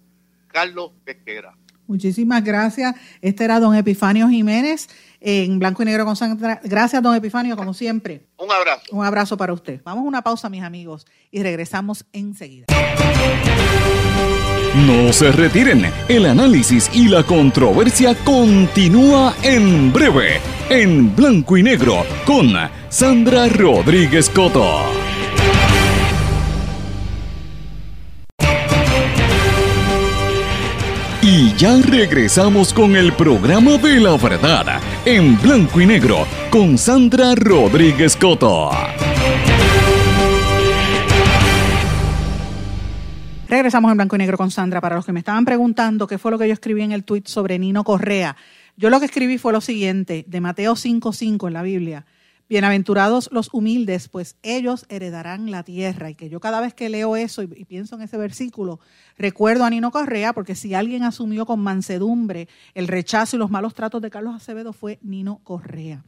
Carlos 0.48 0.90
Pesquera. 1.06 1.56
Muchísimas 1.88 2.44
gracias. 2.44 2.96
Este 3.22 3.44
era 3.44 3.60
don 3.60 3.76
Epifanio 3.76 4.30
Jiménez 4.30 4.88
en 5.20 5.60
blanco 5.60 5.82
y 5.82 5.86
negro 5.86 6.06
con 6.06 6.16
Sandra. 6.16 6.62
Gracias, 6.64 7.02
don 7.02 7.16
Epifanio, 7.16 7.56
como 7.58 7.74
siempre. 7.74 8.28
Un 8.38 8.52
abrazo. 8.52 8.84
Un 8.92 9.06
abrazo 9.06 9.38
para 9.38 9.54
usted. 9.54 9.82
Vamos 9.84 10.04
a 10.04 10.08
una 10.08 10.22
pausa, 10.22 10.50
mis 10.50 10.64
amigos, 10.64 11.06
y 11.32 11.42
regresamos 11.42 12.06
enseguida. 12.14 12.68
No 14.86 15.12
se 15.12 15.32
retiren, 15.32 15.92
el 16.08 16.26
análisis 16.28 16.90
y 16.94 17.08
la 17.08 17.24
controversia 17.24 18.14
continúa 18.24 19.36
en 19.42 19.92
breve, 19.92 20.40
en 20.70 21.16
blanco 21.16 21.58
y 21.58 21.64
negro, 21.64 22.06
con 22.26 22.54
Sandra 22.90 23.48
Rodríguez 23.48 24.30
Coto. 24.30 25.07
Y 31.40 31.54
ya 31.54 31.80
regresamos 31.84 32.74
con 32.74 32.96
el 32.96 33.14
programa 33.14 33.78
de 33.78 34.00
la 34.00 34.18
verdad, 34.18 34.82
en 35.06 35.40
blanco 35.40 35.80
y 35.80 35.86
negro, 35.86 36.26
con 36.50 36.80
Sandra 36.80 37.36
Rodríguez 37.36 38.16
Coto. 38.16 38.72
Regresamos 43.48 43.92
en 43.92 43.98
blanco 43.98 44.16
y 44.16 44.18
negro 44.18 44.36
con 44.36 44.50
Sandra. 44.50 44.82
Para 44.82 44.96
los 44.96 45.06
que 45.06 45.14
me 45.14 45.20
estaban 45.20 45.46
preguntando 45.46 46.08
qué 46.08 46.18
fue 46.18 46.32
lo 46.32 46.40
que 46.40 46.48
yo 46.48 46.54
escribí 46.54 46.82
en 46.82 46.92
el 46.92 47.04
tweet 47.04 47.26
sobre 47.26 47.60
Nino 47.60 47.84
Correa, 47.84 48.36
yo 48.76 48.90
lo 48.90 49.00
que 49.00 49.06
escribí 49.06 49.38
fue 49.38 49.54
lo 49.54 49.62
siguiente, 49.62 50.26
de 50.28 50.42
Mateo 50.42 50.74
5.5 50.74 51.46
en 51.46 51.54
la 51.54 51.62
Biblia. 51.62 52.06
Bienaventurados 52.50 53.28
los 53.34 53.54
humildes, 53.54 54.08
pues 54.08 54.38
ellos 54.42 54.86
heredarán 54.88 55.52
la 55.52 55.64
tierra. 55.64 56.10
Y 56.10 56.16
que 56.16 56.30
yo 56.30 56.40
cada 56.40 56.62
vez 56.62 56.74
que 56.74 56.88
leo 56.88 57.18
eso 57.18 57.44
y, 57.44 57.48
pienso 57.66 57.96
en 57.96 58.04
ese 58.04 58.16
versículo, 58.16 58.80
recuerdo 59.18 59.66
a 59.66 59.70
Nino 59.70 59.92
Correa, 59.92 60.32
porque 60.32 60.56
si 60.56 60.74
alguien 60.74 61.04
asumió 61.04 61.46
con 61.46 61.60
mansedumbre 61.60 62.48
el 62.74 62.88
rechazo 62.88 63.36
y 63.36 63.40
los 63.40 63.52
malos 63.52 63.74
tratos 63.74 64.02
de 64.02 64.10
Carlos 64.10 64.34
Acevedo 64.34 64.72
fue 64.72 64.98
Nino 65.02 65.42
Correa. 65.44 66.06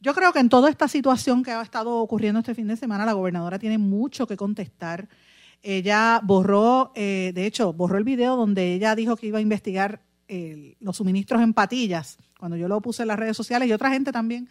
Yo 0.00 0.14
creo 0.14 0.32
que 0.32 0.38
en 0.38 0.48
toda 0.48 0.70
esta 0.70 0.88
situación 0.88 1.42
que 1.42 1.50
ha 1.50 1.60
estado 1.60 1.96
ocurriendo 1.96 2.40
este 2.40 2.54
fin 2.54 2.68
de 2.68 2.76
semana, 2.76 3.04
la 3.04 3.12
gobernadora 3.12 3.58
tiene 3.58 3.76
mucho 3.76 4.26
que 4.26 4.38
contestar. 4.38 5.10
Ella 5.62 6.22
borró, 6.22 6.92
eh, 6.94 7.32
de 7.34 7.44
hecho, 7.44 7.74
borró 7.74 7.98
el 7.98 8.04
video 8.04 8.36
donde 8.36 8.72
ella 8.72 8.94
dijo 8.94 9.14
que 9.16 9.26
iba 9.26 9.38
a 9.38 9.42
investigar 9.42 10.00
los 10.80 10.96
suministros 10.96 11.40
en 11.40 11.54
patillas, 11.54 12.18
cuando 12.36 12.56
yo 12.56 12.66
lo 12.66 12.80
puse 12.80 13.02
en 13.02 13.08
las 13.08 13.18
redes 13.18 13.36
sociales 13.36 13.68
y 13.68 13.72
otra 13.72 13.90
gente 13.90 14.10
también 14.10 14.48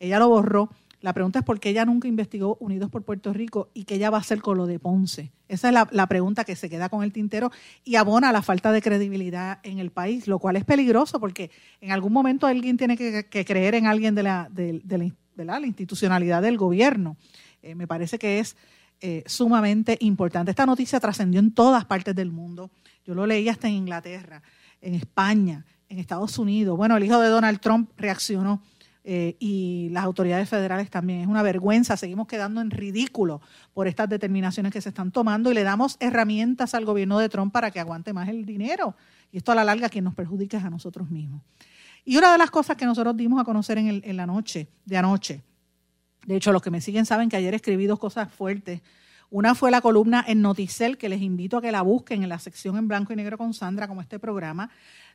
ella 0.00 0.18
lo 0.18 0.28
borró. 0.28 0.70
La 1.00 1.12
pregunta 1.12 1.38
es 1.38 1.44
por 1.44 1.60
qué 1.60 1.70
ella 1.70 1.84
nunca 1.84 2.08
investigó 2.08 2.56
Unidos 2.60 2.90
por 2.90 3.04
Puerto 3.04 3.32
Rico 3.32 3.70
y 3.72 3.84
qué 3.84 3.94
ella 3.94 4.10
va 4.10 4.18
a 4.18 4.20
hacer 4.20 4.40
con 4.40 4.56
lo 4.56 4.66
de 4.66 4.80
Ponce. 4.80 5.30
Esa 5.46 5.68
es 5.68 5.74
la, 5.92 6.06
pregunta 6.08 6.44
que 6.44 6.56
se 6.56 6.68
queda 6.68 6.88
con 6.88 7.04
el 7.04 7.12
tintero 7.12 7.52
y 7.84 7.94
abona 7.94 8.32
la 8.32 8.42
falta 8.42 8.72
de 8.72 8.82
credibilidad 8.82 9.60
en 9.62 9.78
el 9.78 9.90
país, 9.90 10.26
lo 10.26 10.40
cual 10.40 10.56
es 10.56 10.64
peligroso 10.64 11.20
porque 11.20 11.52
en 11.80 11.92
algún 11.92 12.12
momento 12.12 12.46
alguien 12.46 12.76
tiene 12.76 12.96
que, 12.96 13.44
creer 13.44 13.76
en 13.76 13.86
alguien 13.86 14.16
de 14.16 14.24
la, 14.24 14.50
institucionalidad 15.64 16.42
del 16.42 16.58
gobierno. 16.58 17.16
Eh, 17.62 17.76
me 17.76 17.86
parece 17.86 18.18
que 18.18 18.40
es 18.40 18.56
eh, 19.00 19.22
sumamente 19.26 19.96
importante. 20.00 20.50
Esta 20.50 20.66
noticia 20.66 20.98
trascendió 20.98 21.38
en 21.38 21.52
todas 21.52 21.84
partes 21.84 22.14
del 22.16 22.32
mundo. 22.32 22.70
Yo 23.04 23.14
lo 23.14 23.24
leí 23.24 23.48
hasta 23.48 23.68
en 23.68 23.74
Inglaterra, 23.74 24.42
en 24.80 24.94
España, 24.94 25.64
en 25.88 26.00
Estados 26.00 26.38
Unidos. 26.38 26.76
Bueno, 26.76 26.96
el 26.96 27.04
hijo 27.04 27.20
de 27.20 27.28
Donald 27.28 27.60
Trump 27.60 27.90
reaccionó 27.96 28.60
eh, 29.10 29.36
y 29.38 29.88
las 29.90 30.04
autoridades 30.04 30.50
federales 30.50 30.90
también. 30.90 31.20
Es 31.20 31.28
una 31.28 31.42
vergüenza, 31.42 31.96
seguimos 31.96 32.26
quedando 32.26 32.60
en 32.60 32.70
ridículo 32.70 33.40
por 33.72 33.88
estas 33.88 34.06
determinaciones 34.06 34.70
que 34.70 34.82
se 34.82 34.90
están 34.90 35.12
tomando 35.12 35.50
y 35.50 35.54
le 35.54 35.62
damos 35.62 35.96
herramientas 35.98 36.74
al 36.74 36.84
gobierno 36.84 37.18
de 37.18 37.30
Trump 37.30 37.50
para 37.50 37.70
que 37.70 37.80
aguante 37.80 38.12
más 38.12 38.28
el 38.28 38.44
dinero. 38.44 38.96
Y 39.32 39.38
esto 39.38 39.52
a 39.52 39.54
la 39.54 39.64
larga 39.64 39.88
quien 39.88 40.04
nos 40.04 40.14
perjudica 40.14 40.58
es 40.58 40.64
a 40.64 40.68
nosotros 40.68 41.08
mismos. 41.08 41.40
Y 42.04 42.18
una 42.18 42.30
de 42.32 42.36
las 42.36 42.50
cosas 42.50 42.76
que 42.76 42.84
nosotros 42.84 43.16
dimos 43.16 43.40
a 43.40 43.44
conocer 43.44 43.78
en, 43.78 44.02
en 44.04 44.16
la 44.18 44.26
noche, 44.26 44.68
de 44.84 44.98
anoche, 44.98 45.42
de 46.26 46.36
hecho 46.36 46.52
los 46.52 46.60
que 46.60 46.70
me 46.70 46.82
siguen 46.82 47.06
saben 47.06 47.30
que 47.30 47.36
ayer 47.36 47.54
escribí 47.54 47.86
dos 47.86 47.98
cosas 47.98 48.30
fuertes. 48.30 48.82
Una 49.30 49.54
fue 49.54 49.70
la 49.70 49.80
columna 49.80 50.22
en 50.28 50.42
Noticel, 50.42 50.98
que 50.98 51.08
les 51.08 51.22
invito 51.22 51.56
a 51.56 51.62
que 51.62 51.72
la 51.72 51.80
busquen 51.80 52.24
en 52.24 52.28
la 52.28 52.38
sección 52.38 52.76
en 52.76 52.88
blanco 52.88 53.14
y 53.14 53.16
negro 53.16 53.38
con 53.38 53.54
Sandra, 53.54 53.88
como 53.88 54.02
este 54.02 54.18
programa, 54.18 54.68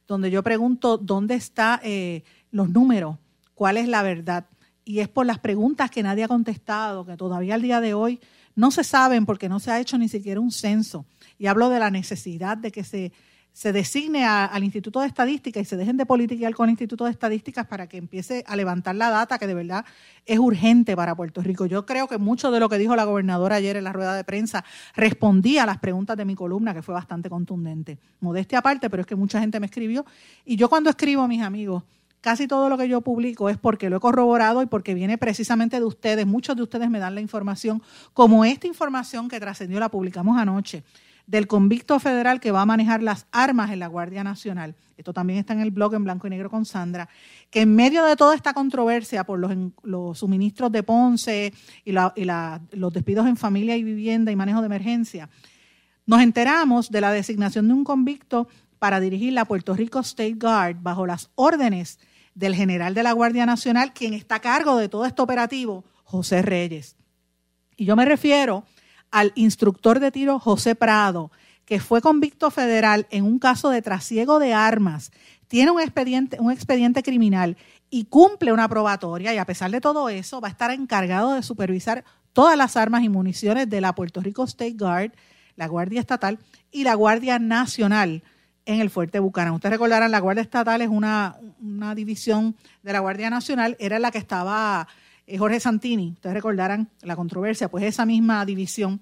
donde 0.07 0.31
yo 0.31 0.41
pregunto 0.41 0.97
dónde 0.97 1.35
están 1.35 1.79
eh, 1.83 2.23
los 2.49 2.69
números 2.69 3.17
cuál 3.55 3.77
es 3.77 3.87
la 3.87 4.03
verdad. 4.03 4.45
Y 4.85 4.99
es 4.99 5.07
por 5.07 5.25
las 5.25 5.39
preguntas 5.39 5.89
que 5.89 6.03
nadie 6.03 6.23
ha 6.23 6.27
contestado, 6.27 7.05
que 7.05 7.15
todavía 7.15 7.55
al 7.55 7.61
día 7.61 7.79
de 7.81 7.93
hoy 7.93 8.19
no 8.55 8.71
se 8.71 8.83
saben 8.83 9.25
porque 9.25 9.49
no 9.49 9.59
se 9.59 9.71
ha 9.71 9.79
hecho 9.79 9.97
ni 9.97 10.09
siquiera 10.09 10.39
un 10.39 10.51
censo. 10.51 11.05
Y 11.39 11.47
hablo 11.47 11.69
de 11.69 11.79
la 11.79 11.89
necesidad 11.89 12.57
de 12.57 12.71
que 12.71 12.83
se, 12.83 13.11
se 13.53 13.71
designe 13.71 14.25
al 14.25 14.63
Instituto 14.63 14.99
de 14.99 15.07
Estadística 15.07 15.59
y 15.59 15.65
se 15.65 15.77
dejen 15.77 15.95
de 15.95 16.07
politiquear 16.07 16.55
con 16.55 16.65
el 16.65 16.71
Instituto 16.71 17.05
de 17.05 17.11
Estadísticas 17.11 17.67
para 17.67 17.87
que 17.87 17.97
empiece 17.97 18.43
a 18.47 18.55
levantar 18.55 18.95
la 18.95 19.11
data 19.11 19.37
que 19.37 19.45
de 19.45 19.53
verdad 19.53 19.85
es 20.25 20.39
urgente 20.39 20.95
para 20.95 21.15
Puerto 21.15 21.41
Rico. 21.41 21.67
Yo 21.67 21.85
creo 21.85 22.07
que 22.07 22.17
mucho 22.17 22.49
de 22.49 22.59
lo 22.59 22.67
que 22.67 22.79
dijo 22.79 22.95
la 22.95 23.03
gobernadora 23.03 23.57
ayer 23.57 23.77
en 23.77 23.83
la 23.83 23.93
rueda 23.93 24.15
de 24.15 24.23
prensa 24.23 24.65
respondía 24.95 25.63
a 25.63 25.65
las 25.67 25.77
preguntas 25.77 26.17
de 26.17 26.25
mi 26.25 26.33
columna, 26.33 26.73
que 26.73 26.81
fue 26.81 26.95
bastante 26.95 27.29
contundente. 27.29 27.99
Modestia 28.21 28.57
aparte, 28.59 28.89
pero 28.89 29.01
es 29.01 29.07
que 29.07 29.15
mucha 29.15 29.39
gente 29.39 29.59
me 29.59 29.67
escribió. 29.67 30.03
Y 30.45 30.55
yo 30.55 30.67
cuando 30.67 30.89
escribo, 30.89 31.27
mis 31.27 31.43
amigos, 31.43 31.83
casi 32.23 32.47
todo 32.47 32.69
lo 32.69 32.77
que 32.77 32.87
yo 32.87 33.01
publico 33.01 33.49
es 33.49 33.57
porque 33.57 33.89
lo 33.89 33.97
he 33.97 33.99
corroborado 33.99 34.61
y 34.61 34.65
porque 34.65 34.93
viene 34.93 35.17
precisamente 35.17 35.77
de 35.77 35.85
ustedes. 35.85 36.25
Muchos 36.25 36.55
de 36.55 36.63
ustedes 36.63 36.89
me 36.89 36.97
dan 36.97 37.15
la 37.15 37.21
información, 37.21 37.83
como 38.13 38.45
esta 38.45 38.65
información 38.65 39.27
que 39.27 39.41
trascendió, 39.41 39.77
la 39.81 39.89
publicamos 39.89 40.37
anoche, 40.37 40.85
del 41.27 41.47
convicto 41.47 41.99
federal 41.99 42.39
que 42.39 42.51
va 42.51 42.61
a 42.61 42.65
manejar 42.65 43.03
las 43.03 43.27
armas 43.33 43.71
en 43.71 43.79
la 43.79 43.87
Guardia 43.87 44.23
Nacional. 44.23 44.73
Esto 44.95 45.11
también 45.11 45.39
está 45.39 45.51
en 45.51 45.59
el 45.59 45.71
blog 45.71 45.95
en 45.95 46.05
blanco 46.05 46.25
y 46.27 46.29
negro 46.29 46.49
con 46.49 46.63
Sandra, 46.63 47.09
que 47.49 47.61
en 47.61 47.75
medio 47.75 48.05
de 48.05 48.15
toda 48.15 48.35
esta 48.35 48.53
controversia 48.53 49.25
por 49.25 49.37
los, 49.83 50.17
suministros 50.17 50.71
de 50.71 50.81
Ponce 50.81 51.53
y, 51.83 51.91
los 51.91 52.93
despidos 52.93 53.27
en 53.27 53.35
familia 53.35 53.75
y 53.75 53.83
vivienda 53.83 54.31
y 54.31 54.37
manejo 54.37 54.61
de 54.61 54.67
emergencia, 54.67 55.29
nos 56.05 56.21
enteramos 56.21 56.89
de 56.89 57.01
la 57.01 57.11
designación 57.11 57.67
de 57.67 57.73
un 57.73 57.83
convicto 57.83 58.47
para 58.79 59.01
dirigir 59.01 59.33
la 59.33 59.43
Puerto 59.43 59.73
Rico 59.73 59.99
State 59.99 60.35
Guard 60.35 60.77
bajo 60.81 61.05
las 61.05 61.29
órdenes 61.35 61.99
del 62.35 62.55
general 62.55 62.93
de 62.93 63.03
la 63.03 63.11
Guardia 63.11 63.45
Nacional, 63.45 63.93
quien 63.93 64.13
está 64.13 64.35
a 64.35 64.41
cargo 64.41 64.77
de 64.77 64.89
todo 64.89 65.05
este 65.05 65.21
operativo, 65.21 65.83
José 66.03 66.41
Reyes. 66.41 66.95
Y 67.75 67.85
yo 67.85 67.95
me 67.95 68.05
refiero 68.05 68.65
al 69.11 69.31
instructor 69.35 69.99
de 69.99 70.11
tiro 70.11 70.39
José 70.39 70.75
Prado, 70.75 71.31
que 71.65 71.79
fue 71.79 72.01
convicto 72.01 72.51
federal 72.51 73.07
en 73.09 73.23
un 73.23 73.39
caso 73.39 73.69
de 73.69 73.81
trasiego 73.81 74.39
de 74.39 74.53
armas, 74.53 75.11
tiene 75.47 75.69
un 75.69 75.79
expediente, 75.79 76.37
un 76.39 76.51
expediente 76.51 77.03
criminal 77.03 77.57
y 77.91 78.05
cumple 78.05 78.51
una 78.51 78.67
probatoria 78.67 79.35
y 79.35 79.37
a 79.37 79.45
pesar 79.45 79.69
de 79.69 79.81
todo 79.81 80.09
eso 80.09 80.41
va 80.41 80.47
a 80.47 80.51
estar 80.51 80.71
encargado 80.71 81.33
de 81.33 81.43
supervisar 81.43 82.03
todas 82.33 82.57
las 82.57 82.75
armas 82.75 83.03
y 83.03 83.09
municiones 83.09 83.69
de 83.69 83.79
la 83.79 83.93
Puerto 83.93 84.19
Rico 84.21 84.43
State 84.45 84.75
Guard, 84.79 85.11
la 85.55 85.67
Guardia 85.67 85.99
Estatal 85.99 86.39
y 86.71 86.83
la 86.83 86.95
Guardia 86.95 87.37
Nacional 87.37 88.23
en 88.65 88.79
el 88.79 88.89
Fuerte 88.89 89.19
Bucanán. 89.19 89.53
Ustedes 89.53 89.73
recordarán, 89.73 90.11
la 90.11 90.19
Guardia 90.19 90.41
Estatal 90.41 90.81
es 90.81 90.89
una, 90.89 91.37
división 91.95 92.55
de 92.81 92.93
la 92.93 92.99
Guardia 92.99 93.29
Nacional, 93.29 93.75
era 93.79 93.99
la 93.99 94.11
que 94.11 94.17
estaba 94.17 94.87
eh, 95.27 95.37
Jorge 95.37 95.59
Santini, 95.59 96.11
ustedes 96.13 96.33
recordarán 96.33 96.89
la 97.01 97.15
controversia, 97.15 97.69
pues 97.69 97.83
esa 97.83 98.05
misma 98.05 98.45
división. 98.45 99.01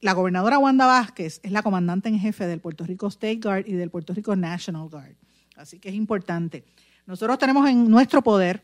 La 0.00 0.12
gobernadora 0.12 0.58
Wanda 0.58 0.86
Vázquez 0.86 1.40
es 1.42 1.50
la 1.50 1.62
comandante 1.62 2.08
en 2.08 2.20
jefe 2.20 2.46
del 2.46 2.60
Puerto 2.60 2.84
Rico 2.84 3.08
State 3.08 3.40
Guard 3.42 3.66
y 3.66 3.72
del 3.72 3.90
Puerto 3.90 4.14
Rico 4.14 4.36
National 4.36 4.88
Guard. 4.88 5.16
Así 5.56 5.80
que 5.80 5.88
es 5.88 5.94
importante. 5.96 6.64
Nosotros 7.06 7.38
tenemos 7.38 7.68
en 7.68 7.90
nuestro 7.90 8.22
poder 8.22 8.62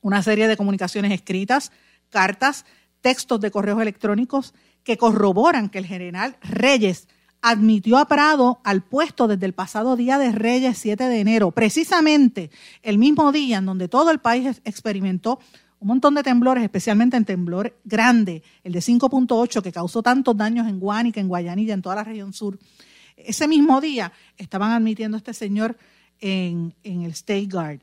una 0.00 0.22
serie 0.22 0.48
de 0.48 0.56
comunicaciones 0.56 1.12
escritas, 1.12 1.70
cartas, 2.08 2.64
textos 3.02 3.40
de 3.40 3.50
correos 3.50 3.80
electrónicos 3.80 4.54
que 4.84 4.96
corroboran 4.96 5.68
que 5.68 5.78
el 5.78 5.86
general 5.86 6.36
Reyes 6.40 7.08
admitió 7.42 7.98
a 7.98 8.06
Prado 8.06 8.60
al 8.64 8.82
puesto 8.82 9.28
desde 9.28 9.46
el 9.46 9.52
pasado 9.52 9.96
día 9.96 10.18
de 10.18 10.32
Reyes 10.32 10.78
7 10.78 11.04
de 11.04 11.20
enero, 11.20 11.50
precisamente 11.50 12.50
el 12.82 12.98
mismo 12.98 13.32
día 13.32 13.58
en 13.58 13.66
donde 13.66 13.88
todo 13.88 14.10
el 14.10 14.18
país 14.18 14.60
experimentó 14.64 15.38
un 15.80 15.88
montón 15.88 16.14
de 16.14 16.22
temblores, 16.22 16.64
especialmente 16.64 17.16
en 17.16 17.24
temblor 17.24 17.78
grande, 17.84 18.42
el 18.64 18.72
de 18.72 18.80
5.8 18.80 19.62
que 19.62 19.70
causó 19.70 20.02
tantos 20.02 20.36
daños 20.36 20.66
en 20.66 20.80
Guánica, 20.80 21.20
en 21.20 21.28
Guayanilla, 21.28 21.74
en 21.74 21.82
toda 21.82 21.94
la 21.94 22.04
región 22.04 22.32
sur. 22.32 22.58
Ese 23.16 23.46
mismo 23.46 23.80
día 23.80 24.12
estaban 24.36 24.72
admitiendo 24.72 25.16
a 25.16 25.18
este 25.18 25.34
señor 25.34 25.76
en, 26.20 26.74
en 26.82 27.02
el 27.02 27.12
State 27.12 27.48
Guard. 27.50 27.80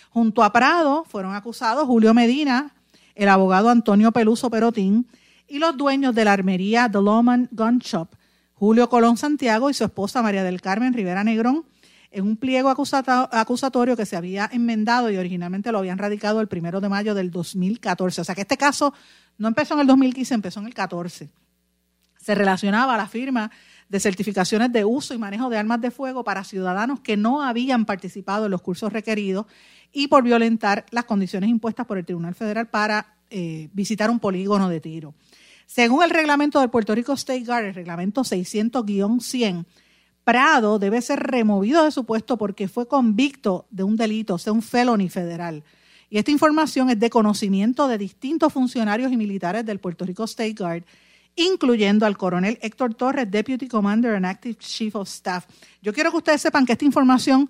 Junto 0.09 0.43
a 0.43 0.51
Prado 0.51 1.05
fueron 1.05 1.33
acusados 1.33 1.87
Julio 1.87 2.13
Medina, 2.13 2.75
el 3.15 3.29
abogado 3.29 3.69
Antonio 3.69 4.11
Peluso 4.11 4.49
Perotín 4.49 5.07
y 5.47 5.59
los 5.59 5.77
dueños 5.77 6.13
de 6.13 6.25
la 6.25 6.33
armería 6.33 6.89
The 6.91 7.01
Loman 7.01 7.47
Gun 7.53 7.79
Shop, 7.79 8.09
Julio 8.55 8.87
Colón 8.89 9.17
Santiago 9.17 9.69
y 9.69 9.73
su 9.73 9.83
esposa 9.83 10.21
María 10.21 10.43
del 10.43 10.61
Carmen 10.61 10.93
Rivera 10.93 11.25
Negrón, 11.25 11.65
en 12.09 12.25
un 12.25 12.37
pliego 12.37 12.69
acusatorio 12.69 13.97
que 13.97 14.05
se 14.05 14.15
había 14.15 14.49
enmendado 14.51 15.11
y 15.11 15.17
originalmente 15.17 15.73
lo 15.73 15.79
habían 15.79 15.97
radicado 15.97 16.39
el 16.39 16.47
primero 16.47 16.79
de 16.79 16.87
mayo 16.87 17.13
del 17.13 17.31
2014. 17.31 18.21
O 18.21 18.23
sea 18.23 18.33
que 18.33 18.41
este 18.41 18.55
caso 18.55 18.93
no 19.37 19.49
empezó 19.49 19.73
en 19.73 19.81
el 19.81 19.87
2015, 19.87 20.33
empezó 20.33 20.61
en 20.61 20.67
el 20.67 20.73
14. 20.73 21.29
Se 22.17 22.35
relacionaba 22.35 22.93
a 22.93 22.97
la 22.97 23.07
firma 23.07 23.51
de 23.89 23.99
certificaciones 23.99 24.71
de 24.71 24.85
uso 24.85 25.13
y 25.13 25.17
manejo 25.17 25.49
de 25.49 25.57
armas 25.57 25.81
de 25.81 25.91
fuego 25.91 26.23
para 26.23 26.45
ciudadanos 26.45 27.01
que 27.01 27.17
no 27.17 27.43
habían 27.43 27.83
participado 27.83 28.45
en 28.45 28.51
los 28.51 28.61
cursos 28.61 28.93
requeridos 28.93 29.47
y 29.91 30.07
por 30.07 30.23
violentar 30.23 30.85
las 30.91 31.03
condiciones 31.03 31.49
impuestas 31.49 31.85
por 31.85 31.97
el 31.97 32.05
Tribunal 32.05 32.33
Federal 32.33 32.67
para 32.67 33.17
eh, 33.29 33.69
visitar 33.73 34.09
un 34.09 34.19
polígono 34.19 34.69
de 34.69 34.79
tiro. 34.79 35.13
Según 35.65 36.03
el 36.03 36.09
reglamento 36.09 36.59
del 36.59 36.69
Puerto 36.69 36.95
Rico 36.95 37.13
State 37.13 37.43
Guard, 37.43 37.65
el 37.65 37.73
reglamento 37.73 38.21
600-100, 38.21 39.65
Prado 40.23 40.79
debe 40.79 41.01
ser 41.03 41.19
removido 41.19 41.83
de 41.83 41.91
su 41.91 42.03
puesto 42.03 42.37
porque 42.37 42.67
fue 42.67 42.87
convicto 42.87 43.67
de 43.69 43.83
un 43.83 43.95
delito, 43.95 44.35
o 44.35 44.37
sea, 44.39 44.53
un 44.53 44.63
felony 44.63 45.07
federal. 45.07 45.63
Y 46.09 46.17
esta 46.17 46.31
información 46.31 46.89
es 46.89 46.99
de 46.99 47.09
conocimiento 47.09 47.87
de 47.87 47.97
distintos 47.97 48.51
funcionarios 48.51 49.11
y 49.11 49.17
militares 49.17 49.65
del 49.65 49.79
Puerto 49.79 50.03
Rico 50.03 50.23
State 50.23 50.55
Guard, 50.57 50.83
incluyendo 51.35 52.05
al 52.05 52.17
coronel 52.17 52.57
Héctor 52.61 52.95
Torres, 52.95 53.29
Deputy 53.29 53.67
Commander 53.67 54.15
and 54.15 54.25
Active 54.25 54.55
Chief 54.55 54.95
of 54.95 55.07
Staff. 55.07 55.45
Yo 55.81 55.93
quiero 55.93 56.09
que 56.09 56.17
ustedes 56.17 56.41
sepan 56.41 56.65
que 56.65 56.71
esta 56.71 56.85
información 56.85 57.49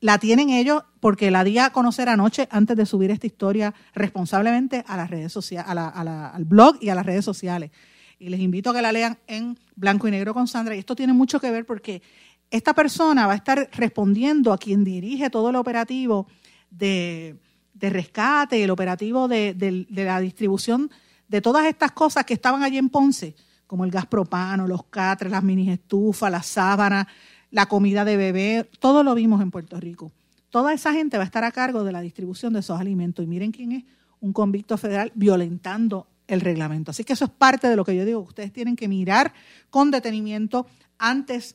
la 0.00 0.18
tienen 0.18 0.50
ellos 0.50 0.82
porque 1.00 1.30
la 1.30 1.44
di 1.44 1.58
a 1.58 1.70
conocer 1.70 2.08
anoche 2.08 2.48
antes 2.50 2.76
de 2.76 2.86
subir 2.86 3.10
esta 3.10 3.26
historia 3.26 3.74
responsablemente 3.94 4.84
a 4.86 4.96
las 4.96 5.10
redes 5.10 5.32
sociales, 5.32 5.66
al 5.68 6.44
blog 6.44 6.76
y 6.80 6.88
a 6.90 6.94
las 6.94 7.06
redes 7.06 7.24
sociales. 7.24 7.70
Y 8.18 8.28
les 8.28 8.40
invito 8.40 8.70
a 8.70 8.74
que 8.74 8.82
la 8.82 8.92
lean 8.92 9.18
en 9.26 9.58
blanco 9.76 10.08
y 10.08 10.10
negro 10.10 10.34
con 10.34 10.46
Sandra. 10.46 10.74
Y 10.76 10.78
esto 10.78 10.94
tiene 10.94 11.12
mucho 11.12 11.40
que 11.40 11.50
ver 11.50 11.66
porque 11.66 12.02
esta 12.50 12.72
persona 12.74 13.26
va 13.26 13.32
a 13.32 13.36
estar 13.36 13.68
respondiendo 13.72 14.52
a 14.52 14.58
quien 14.58 14.84
dirige 14.84 15.30
todo 15.30 15.50
el 15.50 15.56
operativo 15.56 16.28
de, 16.70 17.36
rescate, 17.80 18.62
el 18.62 18.70
operativo 18.70 19.28
de, 19.28 19.54
de, 19.54 20.04
la 20.04 20.20
distribución 20.20 20.90
de 21.28 21.40
todas 21.40 21.66
estas 21.66 21.92
cosas 21.92 22.24
que 22.24 22.34
estaban 22.34 22.62
allí 22.62 22.78
en 22.78 22.90
Ponce, 22.90 23.34
como 23.66 23.84
el 23.84 23.90
gas 23.90 24.06
propano, 24.06 24.68
los 24.68 24.84
catres, 24.84 25.32
las 25.32 25.42
mini 25.42 25.70
estufas, 25.70 26.30
las 26.30 26.46
sábanas, 26.46 27.06
la 27.54 27.66
comida 27.66 28.04
de 28.04 28.16
bebé, 28.16 28.68
todo 28.80 29.04
lo 29.04 29.14
vimos 29.14 29.40
en 29.40 29.52
Puerto 29.52 29.78
Rico. 29.78 30.10
Toda 30.50 30.72
esa 30.72 30.92
gente 30.92 31.18
va 31.18 31.22
a 31.22 31.26
estar 31.26 31.44
a 31.44 31.52
cargo 31.52 31.84
de 31.84 31.92
la 31.92 32.00
distribución 32.00 32.52
de 32.52 32.58
esos 32.58 32.80
alimentos. 32.80 33.24
Y 33.24 33.28
miren 33.28 33.52
quién 33.52 33.70
es 33.70 33.84
un 34.18 34.32
convicto 34.32 34.76
federal 34.76 35.12
violentando 35.14 36.08
el 36.26 36.40
reglamento. 36.40 36.90
Así 36.90 37.04
que 37.04 37.12
eso 37.12 37.26
es 37.26 37.30
parte 37.30 37.68
de 37.68 37.76
lo 37.76 37.84
que 37.84 37.94
yo 37.94 38.04
digo. 38.04 38.18
Ustedes 38.18 38.52
tienen 38.52 38.74
que 38.74 38.88
mirar 38.88 39.32
con 39.70 39.92
detenimiento 39.92 40.66
antes 40.98 41.54